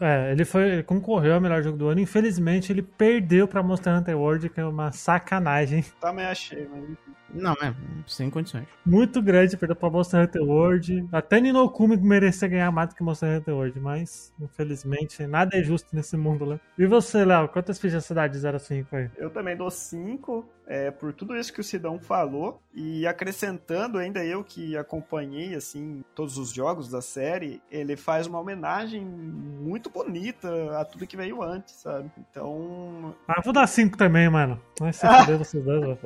É, 0.00 0.32
ele 0.32 0.44
foi, 0.44 0.70
ele 0.70 0.82
concorreu 0.82 1.34
ao 1.34 1.40
melhor 1.40 1.62
jogo 1.62 1.76
do 1.76 1.88
ano. 1.88 2.00
Infelizmente, 2.00 2.72
ele 2.72 2.82
perdeu 2.82 3.46
pra 3.46 3.62
Monster 3.62 3.94
Hunter 3.94 4.17
World, 4.18 4.48
que 4.50 4.60
é 4.60 4.64
uma 4.64 4.92
sacanagem. 4.92 5.84
Também 6.00 6.26
achei, 6.26 6.68
mas 6.68 6.96
não, 7.32 7.52
é, 7.54 7.74
sem 8.06 8.30
condições. 8.30 8.66
Muito 8.84 9.20
grande, 9.20 9.56
perdeu 9.56 9.76
pra 9.76 9.90
Monster 9.90 10.24
Hunter 10.24 10.42
World. 10.42 11.08
Até 11.12 11.40
Ninokumi 11.40 11.96
merecia 11.96 12.48
ganhar 12.48 12.70
mais 12.70 12.88
do 12.88 12.94
que 12.94 13.02
Monster 13.02 13.38
Hunter 13.38 13.54
World, 13.54 13.80
mas 13.80 14.32
infelizmente 14.40 15.26
nada 15.26 15.56
é 15.56 15.62
justo 15.62 15.94
nesse 15.94 16.16
mundo, 16.16 16.46
né? 16.46 16.60
E 16.78 16.86
você, 16.86 17.24
Léo, 17.24 17.48
quantas 17.48 17.78
fichas 17.78 18.04
você 18.04 18.14
dá 18.14 18.26
de 18.26 18.38
0 18.38 18.56
a 18.56 18.60
5 18.60 18.96
aí? 18.96 19.10
Eu 19.16 19.30
também 19.30 19.56
dou 19.56 19.70
5, 19.70 20.48
é, 20.66 20.90
por 20.90 21.12
tudo 21.12 21.36
isso 21.36 21.52
que 21.52 21.60
o 21.60 21.64
Sidão 21.64 21.98
falou. 21.98 22.62
E 22.74 23.06
acrescentando 23.06 23.98
ainda 23.98 24.24
eu 24.24 24.44
que 24.44 24.76
acompanhei, 24.76 25.54
assim, 25.54 26.04
todos 26.14 26.38
os 26.38 26.52
jogos 26.52 26.88
da 26.90 27.00
série, 27.00 27.60
ele 27.70 27.96
faz 27.96 28.26
uma 28.26 28.38
homenagem 28.38 29.04
muito 29.04 29.90
bonita 29.90 30.78
a 30.78 30.84
tudo 30.84 31.06
que 31.06 31.16
veio 31.16 31.42
antes, 31.42 31.74
sabe? 31.74 32.10
Então... 32.18 33.14
Ah, 33.26 33.40
vou 33.42 33.52
dar 33.52 33.66
5 33.66 33.96
também, 33.96 34.28
mano. 34.28 34.60
Vai 34.78 34.92
se 34.92 35.06
fuder 35.08 35.38
vocês 35.38 35.64
dois, 35.64 35.98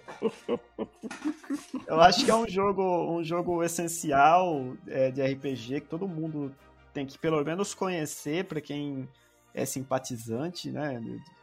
Eu 1.86 2.00
acho 2.00 2.24
que 2.24 2.30
é 2.30 2.34
um 2.34 2.48
jogo, 2.48 2.82
um 3.12 3.22
jogo 3.22 3.62
essencial 3.62 4.74
é, 4.86 5.10
de 5.10 5.22
RPG 5.22 5.82
que 5.82 5.88
todo 5.88 6.08
mundo 6.08 6.54
tem 6.92 7.06
que 7.06 7.18
pelo 7.18 7.42
menos 7.44 7.74
conhecer 7.74 8.44
para 8.44 8.60
quem 8.60 9.08
é 9.54 9.64
simpatizante 9.64 10.70
né, 10.70 11.00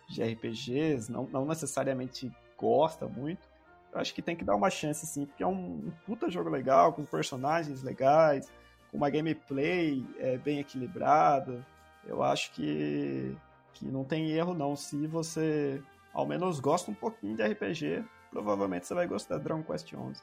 de 0.09 0.23
RPGs, 0.23 1.11
não, 1.11 1.27
não 1.27 1.45
necessariamente 1.45 2.31
gosta 2.57 3.07
muito. 3.07 3.47
Eu 3.91 3.99
acho 3.99 4.13
que 4.13 4.21
tem 4.21 4.35
que 4.35 4.43
dar 4.43 4.55
uma 4.55 4.69
chance 4.69 5.05
sim, 5.05 5.25
porque 5.25 5.43
é 5.43 5.47
um, 5.47 5.87
um 5.87 5.91
puta 6.05 6.29
jogo 6.29 6.49
legal, 6.49 6.93
com 6.93 7.03
personagens 7.05 7.81
legais, 7.81 8.51
com 8.91 8.97
uma 8.97 9.09
gameplay 9.09 10.05
é, 10.17 10.37
bem 10.37 10.59
equilibrada. 10.59 11.65
Eu 12.05 12.23
acho 12.23 12.51
que, 12.51 13.35
que 13.73 13.85
não 13.85 14.03
tem 14.03 14.31
erro 14.31 14.53
não. 14.53 14.75
Se 14.75 15.07
você 15.07 15.81
ao 16.13 16.25
menos 16.25 16.59
gosta 16.59 16.91
um 16.91 16.95
pouquinho 16.95 17.35
de 17.35 17.43
RPG, 17.43 18.03
provavelmente 18.31 18.87
você 18.87 18.93
vai 18.93 19.07
gostar 19.07 19.37
de 19.37 19.43
Dragon 19.43 19.63
Quest 19.63 19.87
XI. 19.87 20.21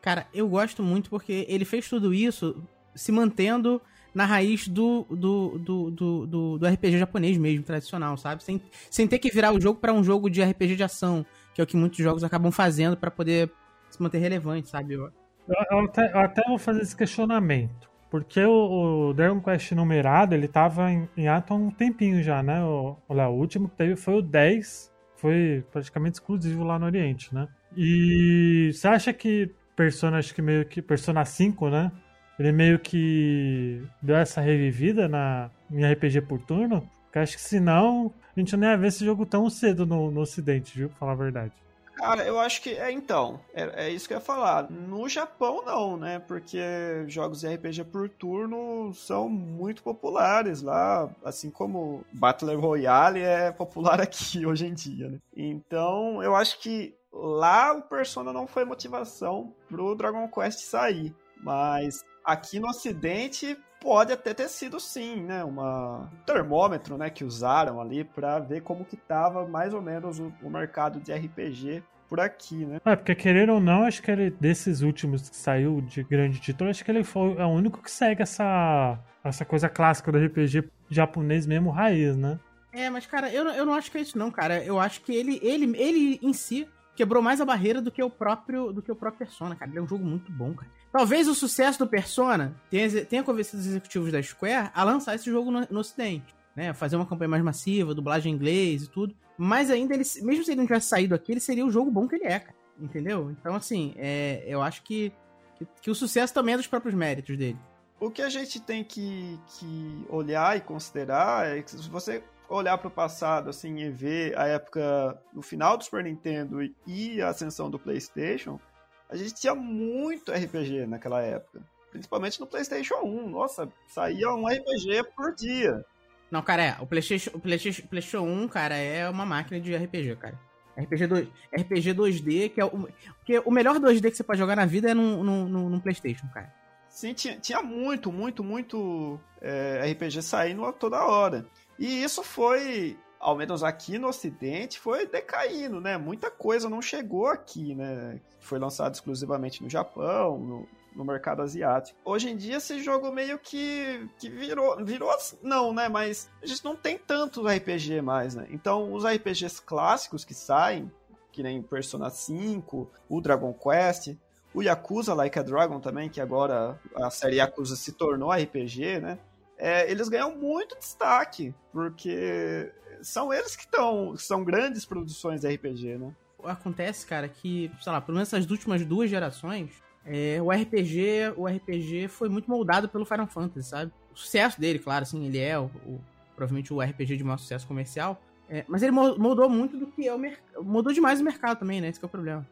Cara, 0.00 0.26
eu 0.32 0.48
gosto 0.48 0.82
muito 0.82 1.10
porque 1.10 1.44
ele 1.48 1.64
fez 1.64 1.88
tudo 1.88 2.14
isso 2.14 2.62
se 2.94 3.12
mantendo 3.12 3.80
na 4.14 4.24
raiz 4.24 4.66
do, 4.66 5.04
do, 5.10 5.58
do, 5.58 5.90
do, 5.90 6.26
do, 6.26 6.58
do 6.58 6.66
RPG 6.66 6.98
japonês 6.98 7.36
mesmo, 7.36 7.62
tradicional, 7.62 8.16
sabe? 8.16 8.42
Sem, 8.42 8.62
sem 8.90 9.06
ter 9.06 9.18
que 9.18 9.30
virar 9.30 9.52
o 9.52 9.60
jogo 9.60 9.78
para 9.78 9.92
um 9.92 10.02
jogo 10.02 10.30
de 10.30 10.42
RPG 10.42 10.76
de 10.76 10.82
ação, 10.82 11.24
que 11.52 11.60
é 11.60 11.64
o 11.64 11.66
que 11.66 11.76
muitos 11.76 11.98
jogos 11.98 12.24
acabam 12.24 12.50
fazendo 12.50 12.96
para 12.96 13.10
poder 13.10 13.52
se 13.90 14.02
manter 14.02 14.18
relevante, 14.18 14.70
sabe? 14.70 14.94
Eu, 14.94 15.10
eu, 15.48 15.78
até, 15.80 16.12
eu 16.12 16.18
até 16.18 16.42
vou 16.48 16.58
fazer 16.58 16.80
esse 16.80 16.96
questionamento. 16.96 17.90
Porque 18.10 18.42
o, 18.42 19.08
o, 19.08 19.12
Dragon 19.12 19.40
Quest 19.40 19.72
numerado, 19.72 20.34
ele 20.34 20.48
tava 20.48 20.90
em, 20.90 21.08
em 21.16 21.28
ato 21.28 21.52
há 21.52 21.56
um 21.56 21.70
tempinho 21.70 22.22
já, 22.22 22.42
né? 22.42 22.64
O, 22.64 22.96
o 23.08 23.14
último 23.32 23.68
que 23.68 23.76
teve 23.76 23.96
foi 23.96 24.14
o 24.14 24.22
10, 24.22 24.90
foi 25.26 25.64
praticamente 25.72 26.14
exclusivo 26.14 26.62
lá 26.62 26.78
no 26.78 26.86
Oriente, 26.86 27.34
né? 27.34 27.48
E 27.76 28.70
você 28.72 28.86
acha 28.86 29.12
que 29.12 29.50
Persona, 29.74 30.18
acho 30.18 30.32
que 30.32 30.40
meio 30.40 30.64
que 30.64 30.80
Persona 30.80 31.24
5, 31.24 31.68
né? 31.68 31.90
Ele 32.38 32.52
meio 32.52 32.78
que 32.78 33.82
deu 34.00 34.14
essa 34.14 34.40
revivida 34.40 35.08
na, 35.08 35.50
em 35.68 35.84
RPG 35.84 36.20
por 36.22 36.40
turno? 36.40 36.88
Porque 37.04 37.18
acho 37.18 37.36
que 37.36 37.42
senão 37.42 38.14
a 38.36 38.38
gente 38.38 38.56
não 38.56 38.68
ia 38.68 38.76
ver 38.76 38.86
esse 38.86 39.04
jogo 39.04 39.26
tão 39.26 39.50
cedo 39.50 39.84
no, 39.84 40.12
no 40.12 40.20
ocidente, 40.20 40.78
viu? 40.78 40.88
Pra 40.90 40.98
falar 40.98 41.12
a 41.12 41.16
verdade. 41.16 41.52
Cara, 41.96 42.24
eu 42.24 42.38
acho 42.38 42.60
que 42.60 42.70
é 42.70 42.92
então. 42.92 43.40
É, 43.54 43.86
é, 43.86 43.90
isso 43.90 44.06
que 44.06 44.12
eu 44.12 44.18
ia 44.18 44.22
falar. 44.22 44.70
No 44.70 45.08
Japão, 45.08 45.64
não, 45.64 45.96
né? 45.96 46.18
Porque 46.18 46.60
jogos 47.08 47.40
de 47.40 47.48
RPG 47.48 47.84
por 47.84 48.08
turno 48.08 48.92
são 48.94 49.28
muito 49.28 49.82
populares 49.82 50.60
lá, 50.60 51.08
assim 51.24 51.50
como 51.50 52.04
Battle 52.12 52.58
Royale 52.60 53.20
é 53.20 53.50
popular 53.50 53.98
aqui 54.02 54.44
hoje 54.44 54.66
em 54.66 54.74
dia, 54.74 55.08
né? 55.08 55.18
Então, 55.34 56.22
eu 56.22 56.36
acho 56.36 56.60
que 56.60 56.94
lá 57.10 57.72
o 57.72 57.82
Persona 57.82 58.32
não 58.32 58.46
foi 58.46 58.64
motivação 58.64 59.54
pro 59.68 59.94
Dragon 59.94 60.28
Quest 60.28 60.60
sair. 60.60 61.14
Mas 61.42 62.04
aqui 62.24 62.60
no 62.60 62.68
Ocidente 62.68 63.56
pode 63.80 64.12
até 64.12 64.34
ter 64.34 64.48
sido 64.48 64.80
sim, 64.80 65.22
né, 65.22 65.44
uma 65.44 66.10
um 66.12 66.24
termômetro, 66.24 66.96
né, 66.96 67.10
que 67.10 67.24
usaram 67.24 67.80
ali 67.80 68.04
para 68.04 68.38
ver 68.38 68.62
como 68.62 68.84
que 68.84 68.96
tava 68.96 69.46
mais 69.46 69.72
ou 69.72 69.80
menos 69.80 70.18
o, 70.18 70.32
o, 70.42 70.50
mercado 70.50 71.00
de 71.00 71.12
RPG 71.12 71.82
por 72.08 72.20
aqui, 72.20 72.64
né? 72.64 72.80
É, 72.84 72.96
porque 72.96 73.14
querer 73.14 73.50
ou 73.50 73.60
não, 73.60 73.82
acho 73.82 74.02
que 74.02 74.10
ele 74.10 74.30
desses 74.30 74.82
últimos 74.82 75.28
que 75.28 75.36
saiu 75.36 75.80
de 75.80 76.02
grande 76.04 76.40
título, 76.40 76.70
acho 76.70 76.84
que 76.84 76.90
ele 76.90 77.04
foi 77.04 77.36
é 77.36 77.44
o 77.44 77.48
único 77.48 77.82
que 77.82 77.90
segue 77.90 78.22
essa 78.22 78.98
essa 79.24 79.44
coisa 79.44 79.68
clássica 79.68 80.12
do 80.12 80.18
RPG 80.18 80.70
japonês 80.88 81.46
mesmo 81.46 81.70
raiz, 81.70 82.16
né? 82.16 82.38
É, 82.72 82.90
mas 82.90 83.06
cara, 83.06 83.32
eu, 83.32 83.44
eu 83.48 83.66
não 83.66 83.74
acho 83.74 83.90
que 83.90 83.98
é 83.98 84.02
isso 84.02 84.18
não, 84.18 84.30
cara. 84.30 84.62
Eu 84.62 84.78
acho 84.78 85.00
que 85.00 85.12
ele 85.12 85.40
ele 85.42 85.76
ele 85.76 86.20
em 86.22 86.32
si 86.32 86.68
quebrou 86.94 87.22
mais 87.22 87.40
a 87.40 87.44
barreira 87.44 87.80
do 87.80 87.90
que 87.90 88.02
o 88.02 88.10
próprio 88.10 88.72
do 88.72 88.82
que 88.82 88.90
o 88.90 88.96
próprio 88.96 89.26
Persona, 89.26 89.54
cara. 89.54 89.70
Ele 89.70 89.78
é 89.78 89.82
um 89.82 89.88
jogo 89.88 90.04
muito 90.04 90.30
bom, 90.32 90.54
cara. 90.54 90.70
Talvez 90.92 91.28
o 91.28 91.34
sucesso 91.34 91.78
do 91.78 91.86
Persona 91.86 92.54
tenha, 92.70 93.04
tenha 93.04 93.22
convencido 93.22 93.60
os 93.60 93.66
executivos 93.66 94.10
da 94.10 94.22
Square 94.22 94.70
a 94.74 94.82
lançar 94.82 95.14
esse 95.14 95.30
jogo 95.30 95.50
no, 95.50 95.66
no 95.70 95.80
ocidente, 95.80 96.34
né? 96.54 96.72
Fazer 96.72 96.96
uma 96.96 97.06
campanha 97.06 97.28
mais 97.28 97.42
massiva, 97.42 97.94
dublagem 97.94 98.32
em 98.32 98.34
inglês 98.34 98.84
e 98.84 98.88
tudo. 98.88 99.14
Mas 99.36 99.70
ainda, 99.70 99.94
ele, 99.94 100.04
mesmo 100.22 100.44
se 100.44 100.50
ele 100.50 100.58
não 100.58 100.66
tivesse 100.66 100.88
saído 100.88 101.14
aqui, 101.14 101.32
ele 101.32 101.40
seria 101.40 101.66
o 101.66 101.70
jogo 101.70 101.90
bom 101.90 102.08
que 102.08 102.14
ele 102.14 102.24
é, 102.24 102.38
cara. 102.38 102.56
Entendeu? 102.78 103.30
Então, 103.30 103.54
assim, 103.54 103.94
é, 103.96 104.44
eu 104.46 104.62
acho 104.62 104.82
que, 104.82 105.12
que, 105.56 105.66
que 105.82 105.90
o 105.90 105.94
sucesso 105.94 106.32
também 106.32 106.54
é 106.54 106.56
dos 106.56 106.66
próprios 106.66 106.94
méritos 106.94 107.36
dele. 107.36 107.58
O 107.98 108.10
que 108.10 108.20
a 108.20 108.28
gente 108.28 108.60
tem 108.60 108.84
que, 108.84 109.38
que 109.46 110.06
olhar 110.08 110.56
e 110.56 110.60
considerar 110.60 111.56
é 111.56 111.62
que 111.62 111.70
se 111.70 111.88
você 111.88 112.22
olhar 112.48 112.76
para 112.78 112.88
o 112.88 112.90
passado 112.90 113.50
assim 113.50 113.78
e 113.78 113.90
ver 113.90 114.38
a 114.38 114.46
época 114.46 115.18
no 115.32 115.42
final 115.42 115.76
do 115.76 115.84
Super 115.84 116.04
Nintendo 116.04 116.58
e 116.86 117.20
a 117.20 117.30
ascensão 117.30 117.70
do 117.70 117.78
PlayStation, 117.78 118.60
a 119.08 119.16
gente 119.16 119.34
tinha 119.34 119.54
muito 119.54 120.32
RPG 120.32 120.86
naquela 120.86 121.22
época, 121.22 121.62
principalmente 121.90 122.40
no 122.40 122.46
PlayStation 122.46 122.96
1. 122.96 123.28
Nossa, 123.28 123.68
saía 123.86 124.30
um 124.32 124.46
RPG 124.46 125.04
por 125.16 125.34
dia. 125.34 125.84
Não, 126.30 126.42
cara, 126.42 126.64
é, 126.64 126.76
o 126.80 126.86
PlayStation, 126.86 127.30
o 127.34 127.40
PlayStation, 127.40 127.86
PlayStation 127.86 128.26
1, 128.26 128.48
cara, 128.48 128.76
é 128.76 129.08
uma 129.08 129.24
máquina 129.24 129.60
de 129.60 129.76
RPG, 129.76 130.16
cara. 130.16 130.38
RPG, 130.76 131.06
2, 131.06 131.28
RPG 131.52 131.94
2D, 131.94 132.50
que 132.50 132.60
é 132.60 132.64
o. 132.64 132.88
Porque 133.18 133.38
o 133.44 133.50
melhor 133.50 133.76
2D 133.76 134.10
que 134.10 134.16
você 134.16 134.24
pode 134.24 134.38
jogar 134.38 134.56
na 134.56 134.66
vida 134.66 134.90
é 134.90 134.94
num, 134.94 135.22
num, 135.22 135.68
num 135.68 135.80
PlayStation, 135.80 136.28
cara. 136.34 136.52
Sim, 136.88 137.14
tinha, 137.14 137.38
tinha 137.38 137.62
muito, 137.62 138.10
muito, 138.12 138.42
muito 138.42 139.20
é, 139.40 139.90
RPG 139.92 140.22
saindo 140.22 140.70
toda 140.72 141.04
hora. 141.04 141.46
E 141.78 142.02
isso 142.02 142.22
foi, 142.22 142.96
ao 143.18 143.36
menos 143.36 143.62
aqui 143.62 143.98
no 143.98 144.08
Ocidente, 144.08 144.78
foi 144.78 145.06
decaindo, 145.06 145.80
né? 145.80 145.96
Muita 145.96 146.30
coisa 146.30 146.68
não 146.68 146.82
chegou 146.82 147.26
aqui, 147.26 147.74
né? 147.74 148.20
Foi 148.40 148.58
lançado 148.58 148.94
exclusivamente 148.94 149.62
no 149.62 149.68
Japão, 149.68 150.38
no, 150.38 150.68
no 150.94 151.04
mercado 151.04 151.42
asiático. 151.42 151.98
Hoje 152.04 152.30
em 152.30 152.36
dia 152.36 152.56
esse 152.56 152.82
jogo 152.82 153.12
meio 153.12 153.38
que, 153.38 154.08
que 154.18 154.28
virou, 154.30 154.82
virou 154.84 155.10
não, 155.42 155.72
né, 155.72 155.88
mas 155.88 156.30
a 156.42 156.46
gente 156.46 156.64
não 156.64 156.74
tem 156.74 156.98
tanto 156.98 157.46
RPG 157.46 158.00
mais, 158.00 158.34
né? 158.34 158.46
Então 158.50 158.92
os 158.92 159.04
RPGs 159.04 159.60
clássicos 159.62 160.24
que 160.24 160.34
saem, 160.34 160.90
que 161.30 161.42
nem 161.42 161.62
Persona 161.62 162.08
5, 162.08 162.90
o 163.08 163.20
Dragon 163.20 163.52
Quest, 163.52 164.16
o 164.54 164.62
Yakuza 164.62 165.12
Like 165.12 165.38
a 165.38 165.42
Dragon 165.42 165.78
também, 165.80 166.08
que 166.08 166.20
agora 166.20 166.80
a 166.94 167.10
série 167.10 167.36
Yakuza 167.36 167.76
se 167.76 167.92
tornou 167.92 168.32
RPG, 168.32 169.00
né? 169.00 169.18
É, 169.58 169.90
eles 169.90 170.08
ganham 170.08 170.36
muito 170.36 170.78
destaque, 170.78 171.54
porque 171.72 172.72
são 173.02 173.32
eles 173.32 173.56
que 173.56 173.64
estão, 173.64 174.16
são 174.16 174.44
grandes 174.44 174.84
produções 174.84 175.40
de 175.40 175.48
RPG, 175.48 175.98
né? 175.98 176.14
Acontece, 176.44 177.06
cara, 177.06 177.28
que, 177.28 177.70
sei 177.80 177.92
lá, 177.92 178.00
pelo 178.00 178.16
menos 178.16 178.32
essas 178.32 178.48
últimas 178.50 178.84
duas 178.84 179.10
gerações, 179.10 179.70
é, 180.04 180.40
o 180.40 180.50
RPG, 180.50 181.34
o 181.36 181.46
RPG 181.46 182.08
foi 182.08 182.28
muito 182.28 182.48
moldado 182.48 182.88
pelo 182.88 183.04
Final 183.04 183.26
Fantasy, 183.26 183.68
sabe? 183.68 183.92
O 184.14 184.16
sucesso 184.16 184.60
dele, 184.60 184.78
claro, 184.78 185.02
assim, 185.02 185.26
ele 185.26 185.38
é 185.38 185.58
o, 185.58 185.64
o 185.84 186.00
provavelmente 186.36 186.72
o 186.72 186.80
RPG 186.80 187.16
de 187.16 187.24
maior 187.24 187.38
sucesso 187.38 187.66
comercial. 187.66 188.20
É, 188.48 188.64
mas 188.68 188.82
ele 188.82 188.92
moldou 188.92 189.48
muito 189.48 189.76
do 189.76 189.88
que 189.88 190.06
é 190.06 190.14
o 190.14 190.18
mercado. 190.18 190.62
Mudou 190.62 190.92
demais 190.92 191.20
o 191.20 191.24
mercado 191.24 191.58
também, 191.58 191.80
né? 191.80 191.88
Esse 191.88 192.00
é 192.00 192.06
o 192.06 192.08
problema. 192.08 192.46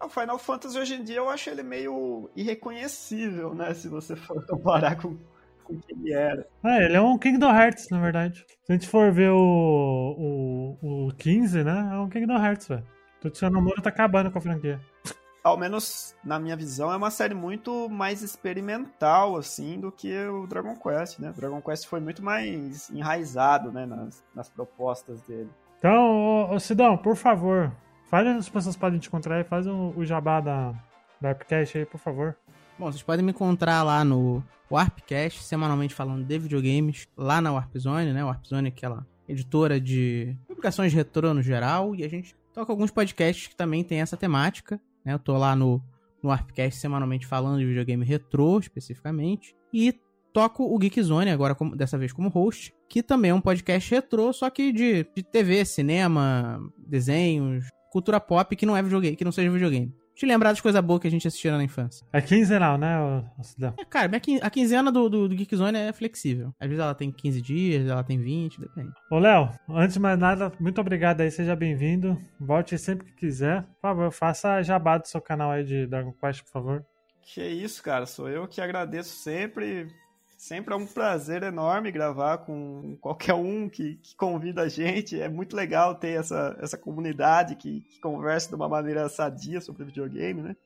O 0.00 0.08
Final 0.08 0.38
Fantasy 0.38 0.78
hoje 0.78 0.94
em 0.94 1.02
dia 1.02 1.16
eu 1.16 1.28
acho 1.28 1.50
ele 1.50 1.62
meio 1.62 2.30
irreconhecível, 2.36 3.54
né? 3.54 3.74
Se 3.74 3.88
você 3.88 4.14
for 4.14 4.44
comparar 4.46 4.96
com, 4.96 5.16
com 5.66 5.74
o 5.74 5.80
que 5.80 5.92
ele 5.92 6.12
era. 6.12 6.46
É, 6.64 6.84
ele 6.84 6.96
é 6.96 7.00
um 7.00 7.18
Kingdom 7.18 7.50
Hearts, 7.50 7.88
na 7.90 8.00
verdade. 8.00 8.44
Se 8.64 8.72
a 8.72 8.74
gente 8.74 8.88
for 8.88 9.12
ver 9.12 9.30
o, 9.30 10.76
o, 10.82 11.08
o 11.08 11.14
15, 11.14 11.64
né? 11.64 11.90
É 11.92 11.96
um 11.98 12.08
Kingdom 12.08 12.36
Hearts, 12.36 12.68
velho. 12.68 12.84
Tetsuya 13.20 13.50
Nomura 13.50 13.82
tá 13.82 13.88
acabando 13.88 14.30
com 14.30 14.38
a 14.38 14.42
franquia 14.42 14.80
ao 15.46 15.56
menos 15.56 16.12
na 16.24 16.40
minha 16.40 16.56
visão, 16.56 16.92
é 16.92 16.96
uma 16.96 17.10
série 17.10 17.32
muito 17.32 17.88
mais 17.88 18.20
experimental, 18.20 19.36
assim, 19.36 19.78
do 19.78 19.92
que 19.92 20.12
o 20.26 20.44
Dragon 20.44 20.74
Quest, 20.74 21.20
né? 21.20 21.30
O 21.30 21.32
Dragon 21.32 21.62
Quest 21.62 21.86
foi 21.86 22.00
muito 22.00 22.20
mais 22.20 22.90
enraizado, 22.90 23.70
né, 23.70 23.86
nas, 23.86 24.24
nas 24.34 24.48
propostas 24.48 25.22
dele. 25.22 25.48
Então, 25.78 26.50
ô, 26.50 26.58
Sidão, 26.58 26.96
por 26.96 27.14
favor, 27.14 27.70
fale 28.10 28.30
as 28.30 28.48
pessoas 28.48 28.76
podem 28.76 28.98
te 28.98 29.06
encontrar 29.06 29.38
e 29.40 29.44
faz 29.44 29.68
o, 29.68 29.92
o 29.96 30.04
jabá 30.04 30.40
da, 30.40 30.72
da 31.20 31.28
Warpcast 31.28 31.78
aí, 31.78 31.86
por 31.86 31.98
favor. 31.98 32.36
Bom, 32.78 32.92
vocês 32.92 33.02
podem 33.02 33.24
me 33.24 33.30
encontrar 33.30 33.82
lá 33.82 34.04
no 34.04 34.44
Warpcast, 34.70 35.42
semanalmente 35.42 35.94
falando 35.94 36.22
de 36.26 36.38
videogames, 36.38 37.08
lá 37.16 37.40
na 37.40 37.50
Warpzone, 37.50 38.12
né? 38.12 38.22
Warpzone 38.22 38.66
é 38.66 38.68
aquela 38.68 39.06
editora 39.26 39.80
de 39.80 40.36
publicações 40.46 40.92
retrô 40.92 41.32
no 41.32 41.40
geral, 41.40 41.94
e 41.94 42.04
a 42.04 42.08
gente 42.08 42.36
toca 42.52 42.70
alguns 42.70 42.90
podcasts 42.90 43.46
que 43.46 43.56
também 43.56 43.82
tem 43.82 44.02
essa 44.02 44.14
temática. 44.14 44.78
Né? 45.02 45.14
Eu 45.14 45.18
tô 45.18 45.38
lá 45.38 45.56
no, 45.56 45.82
no 46.22 46.30
Arpcast 46.30 46.78
semanalmente 46.78 47.26
falando 47.26 47.60
de 47.60 47.64
videogame 47.64 48.04
retrô, 48.04 48.58
especificamente. 48.58 49.56
E 49.72 49.98
toco 50.34 50.62
o 50.62 50.78
Geekzone, 50.78 51.30
agora 51.30 51.54
como, 51.54 51.74
dessa 51.74 51.96
vez 51.96 52.12
como 52.12 52.28
host, 52.28 52.74
que 52.90 53.02
também 53.02 53.30
é 53.30 53.34
um 53.34 53.40
podcast 53.40 53.90
retrô, 53.90 54.34
só 54.34 54.50
que 54.50 54.70
de, 54.70 55.06
de 55.14 55.22
TV, 55.22 55.64
cinema, 55.64 56.60
desenhos, 56.76 57.70
cultura 57.90 58.20
pop 58.20 58.54
que 58.54 58.66
não 58.66 58.76
é 58.76 58.82
videogame, 58.82 59.16
que 59.16 59.24
não 59.24 59.32
seja 59.32 59.50
videogame 59.50 59.94
te 60.16 60.24
lembrar 60.24 60.50
das 60.50 60.60
coisas 60.60 60.82
boas 60.82 61.00
que 61.00 61.06
a 61.06 61.10
gente 61.10 61.28
assistia 61.28 61.56
na 61.56 61.62
infância. 61.62 62.06
É 62.10 62.22
quinzenal, 62.22 62.78
né, 62.78 63.22
Cidão? 63.42 63.74
É, 63.78 63.84
cara, 63.84 64.10
a 64.42 64.50
quinzena 64.50 64.90
do, 64.90 65.08
do, 65.08 65.28
do 65.28 65.36
Geekzone 65.36 65.78
é 65.78 65.92
flexível. 65.92 66.54
Às 66.58 66.68
vezes 66.68 66.82
ela 66.82 66.94
tem 66.94 67.12
15 67.12 67.42
dias, 67.42 67.86
ela 67.86 68.02
tem 68.02 68.18
20, 68.18 68.58
depende. 68.58 68.92
Ô, 69.10 69.18
Léo, 69.18 69.50
antes 69.68 69.94
de 69.94 70.00
mais 70.00 70.18
nada, 70.18 70.50
muito 70.58 70.80
obrigado 70.80 71.20
aí, 71.20 71.30
seja 71.30 71.54
bem-vindo. 71.54 72.18
Volte 72.40 72.78
sempre 72.78 73.06
que 73.06 73.14
quiser. 73.14 73.62
Por 73.62 73.82
favor, 73.82 74.10
faça 74.10 74.62
jabá 74.62 74.96
do 74.96 75.06
seu 75.06 75.20
canal 75.20 75.50
aí 75.50 75.62
de 75.62 75.86
Dragon 75.86 76.12
Quest, 76.12 76.42
por 76.44 76.50
favor. 76.50 76.86
Que 77.20 77.42
isso, 77.42 77.82
cara, 77.82 78.06
sou 78.06 78.28
eu 78.28 78.48
que 78.48 78.60
agradeço 78.60 79.16
sempre 79.16 79.88
Sempre 80.36 80.74
é 80.74 80.76
um 80.76 80.86
prazer 80.86 81.42
enorme 81.42 81.90
gravar 81.90 82.38
com 82.38 82.96
qualquer 83.00 83.34
um 83.34 83.68
que, 83.68 83.96
que 83.96 84.14
convida 84.16 84.62
a 84.62 84.68
gente. 84.68 85.20
É 85.20 85.28
muito 85.28 85.56
legal 85.56 85.94
ter 85.94 86.18
essa, 86.18 86.56
essa 86.60 86.76
comunidade 86.76 87.56
que, 87.56 87.80
que 87.80 88.00
conversa 88.00 88.50
de 88.50 88.54
uma 88.54 88.68
maneira 88.68 89.08
sadia 89.08 89.60
sobre 89.60 89.84
videogame, 89.84 90.42
né? 90.42 90.56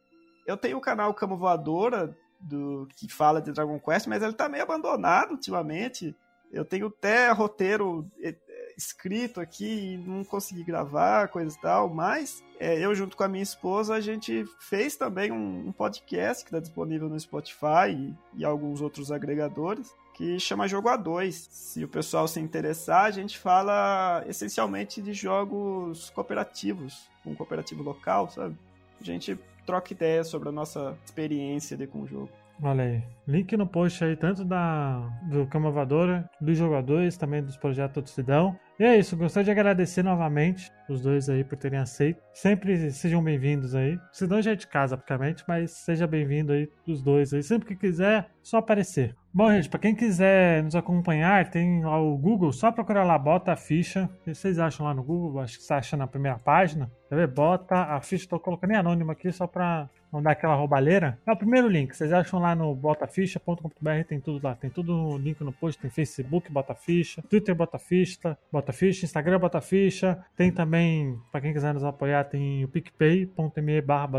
Eu 0.46 0.56
tenho 0.56 0.78
o 0.78 0.80
canal 0.80 1.14
Cama 1.14 1.36
Voadora 1.36 2.16
do 2.40 2.88
que 2.96 3.12
fala 3.12 3.40
de 3.40 3.52
Dragon 3.52 3.78
Quest, 3.78 4.08
mas 4.08 4.22
ele 4.22 4.32
tá 4.32 4.48
meio 4.48 4.64
abandonado 4.64 5.32
ultimamente. 5.32 6.16
Eu 6.50 6.64
tenho 6.64 6.88
até 6.88 7.30
roteiro 7.30 8.10
é, 8.20 8.34
escrito 8.76 9.40
aqui 9.40 9.92
e 9.92 9.96
não 9.98 10.24
consegui 10.24 10.64
gravar, 10.64 11.28
coisa 11.28 11.56
e 11.56 11.60
tal, 11.60 11.88
mas 11.88 12.42
é, 12.60 12.78
eu 12.78 12.94
junto 12.94 13.16
com 13.16 13.24
a 13.24 13.28
minha 13.28 13.42
esposa, 13.42 13.94
a 13.94 14.00
gente 14.02 14.44
fez 14.58 14.94
também 14.94 15.32
um, 15.32 15.68
um 15.68 15.72
podcast 15.72 16.44
que 16.44 16.48
está 16.48 16.60
disponível 16.60 17.08
no 17.08 17.18
Spotify 17.18 17.88
e, 17.90 18.14
e, 18.36 18.44
alguns 18.44 18.82
outros 18.82 19.10
agregadores, 19.10 19.96
que 20.14 20.38
chama 20.38 20.68
Jogo 20.68 20.90
A2. 20.90 21.32
Se 21.32 21.82
o 21.82 21.88
pessoal 21.88 22.28
se 22.28 22.38
interessar, 22.38 23.06
a 23.06 23.10
gente 23.10 23.38
fala 23.38 24.22
essencialmente 24.28 25.00
de 25.00 25.14
jogos 25.14 26.10
cooperativos, 26.10 27.08
um 27.24 27.34
cooperativo 27.34 27.82
local, 27.82 28.28
sabe? 28.28 28.54
A 29.00 29.04
gente 29.04 29.38
troca 29.64 29.94
ideias 29.94 30.28
sobre 30.28 30.50
a 30.50 30.52
nossa 30.52 30.98
experiência 31.02 31.78
de 31.78 31.86
com 31.86 32.02
o 32.02 32.06
jogo. 32.06 32.39
Olha 32.62 32.84
aí. 32.84 33.02
Link 33.26 33.56
no 33.56 33.66
post 33.66 34.04
aí, 34.04 34.16
tanto 34.16 34.44
da 34.44 35.00
do 35.30 35.46
Cama 35.46 35.70
Voadora, 35.70 36.28
dos 36.40 36.58
jogadores, 36.58 37.16
também 37.16 37.42
dos 37.42 37.56
projetos 37.56 38.02
Tocidão. 38.02 38.58
E 38.78 38.84
é 38.84 38.96
isso, 38.96 39.16
gostaria 39.16 39.44
de 39.44 39.50
agradecer 39.50 40.02
novamente 40.02 40.70
os 40.88 41.00
dois 41.00 41.28
aí 41.28 41.44
por 41.44 41.56
terem 41.56 41.78
aceito. 41.78 42.20
Sempre 42.34 42.90
sejam 42.90 43.22
bem-vindos 43.22 43.74
aí. 43.74 43.98
Sidão 44.12 44.42
já 44.42 44.52
é 44.52 44.56
de 44.56 44.66
casa, 44.66 44.96
praticamente, 44.96 45.44
mas 45.46 45.70
seja 45.70 46.06
bem-vindo 46.06 46.52
aí 46.52 46.68
os 46.86 47.02
dois 47.02 47.32
aí. 47.32 47.42
Sempre 47.42 47.68
que 47.68 47.76
quiser, 47.76 48.28
só 48.42 48.58
aparecer. 48.58 49.14
Bom, 49.32 49.50
gente, 49.52 49.68
para 49.68 49.80
quem 49.80 49.94
quiser 49.94 50.64
nos 50.64 50.74
acompanhar, 50.74 51.50
tem 51.50 51.84
lá 51.84 52.00
o 52.00 52.18
Google, 52.18 52.52
só 52.52 52.72
procurar 52.72 53.04
lá, 53.04 53.18
bota 53.18 53.52
a 53.52 53.56
ficha. 53.56 54.10
O 54.20 54.24
que 54.24 54.34
vocês 54.34 54.58
acham 54.58 54.84
lá 54.84 54.92
no 54.92 55.04
Google? 55.04 55.40
Acho 55.40 55.58
que 55.58 55.64
você 55.64 55.74
acha 55.74 55.96
na 55.96 56.06
primeira 56.06 56.38
página. 56.38 56.90
Quer 57.08 57.16
ver? 57.16 57.28
Bota 57.28 57.76
a 57.76 58.00
ficha, 58.00 58.28
tô 58.28 58.40
colocando 58.40 58.72
em 58.72 58.76
anônimo 58.76 59.12
aqui 59.12 59.30
só 59.30 59.46
pra 59.46 59.88
não 60.12 60.22
dar 60.22 60.32
aquela 60.32 60.54
roubalheira. 60.54 61.18
É 61.26 61.32
o 61.32 61.36
primeiro 61.36 61.68
link, 61.68 61.94
vocês 61.94 62.12
acham 62.12 62.40
lá 62.40 62.54
no 62.54 62.74
botaficha.com.br, 62.74 64.04
tem 64.08 64.20
tudo 64.20 64.44
lá. 64.44 64.54
Tem 64.54 64.70
tudo 64.70 64.92
no 64.92 65.18
link 65.18 65.40
no 65.42 65.52
post, 65.52 65.80
tem 65.80 65.90
Facebook, 65.90 66.50
Bota 66.50 66.74
Ficha, 66.74 67.22
Twitter, 67.22 67.54
Bota 67.54 67.78
Ficha, 67.78 68.36
Bota 68.50 68.72
Ficha, 68.72 69.04
Instagram, 69.04 69.38
Bota 69.38 69.60
Ficha. 69.60 70.24
Tem 70.36 70.50
também, 70.50 71.18
para 71.30 71.40
quem 71.40 71.52
quiser 71.52 71.74
nos 71.74 71.84
apoiar, 71.84 72.24
tem 72.24 72.64
o 72.64 72.68
picpay.me 72.68 73.80
barra. 73.80 74.10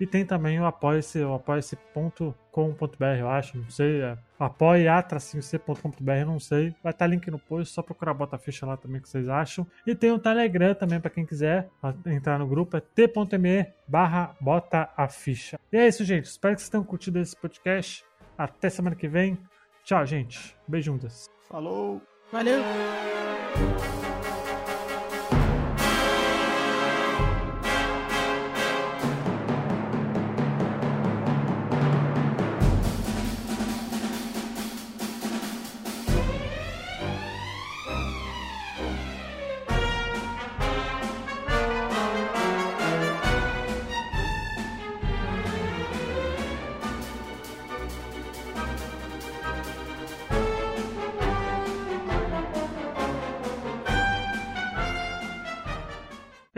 E 0.00 0.06
tem 0.06 0.24
também 0.24 0.60
o 0.60 0.66
apoia-se, 0.66 1.20
o 1.20 1.34
apoia-se.com 1.34 2.43
com.br, 2.54 3.04
eu 3.18 3.28
acho, 3.28 3.58
não 3.58 3.68
sei. 3.68 4.00
É, 4.00 4.16
apoia-c.com.br, 4.38 6.24
não 6.24 6.38
sei. 6.38 6.72
Vai 6.84 6.92
estar 6.92 7.08
link 7.08 7.28
no 7.28 7.38
post, 7.38 7.74
só 7.74 7.82
procurar 7.82 8.14
bota 8.14 8.38
ficha 8.38 8.64
lá 8.64 8.76
também 8.76 9.00
que 9.00 9.08
vocês 9.08 9.28
acham. 9.28 9.66
E 9.84 9.92
tem 9.92 10.12
o 10.12 10.20
Telegram 10.20 10.72
também 10.72 11.00
para 11.00 11.10
quem 11.10 11.26
quiser 11.26 11.68
entrar 12.06 12.38
no 12.38 12.46
grupo, 12.46 12.76
é 12.76 12.80
t.me 12.80 13.66
barra 13.88 14.36
bota 14.40 14.88
a 14.96 15.08
ficha. 15.08 15.58
E 15.72 15.76
é 15.76 15.88
isso, 15.88 16.04
gente. 16.04 16.26
Espero 16.26 16.54
que 16.54 16.60
vocês 16.60 16.70
tenham 16.70 16.84
curtido 16.84 17.18
esse 17.18 17.36
podcast. 17.36 18.04
Até 18.38 18.70
semana 18.70 18.94
que 18.94 19.08
vem. 19.08 19.36
Tchau, 19.82 20.06
gente. 20.06 20.56
Beijundas. 20.68 21.28
Falou. 21.48 22.00
Valeu. 22.30 22.62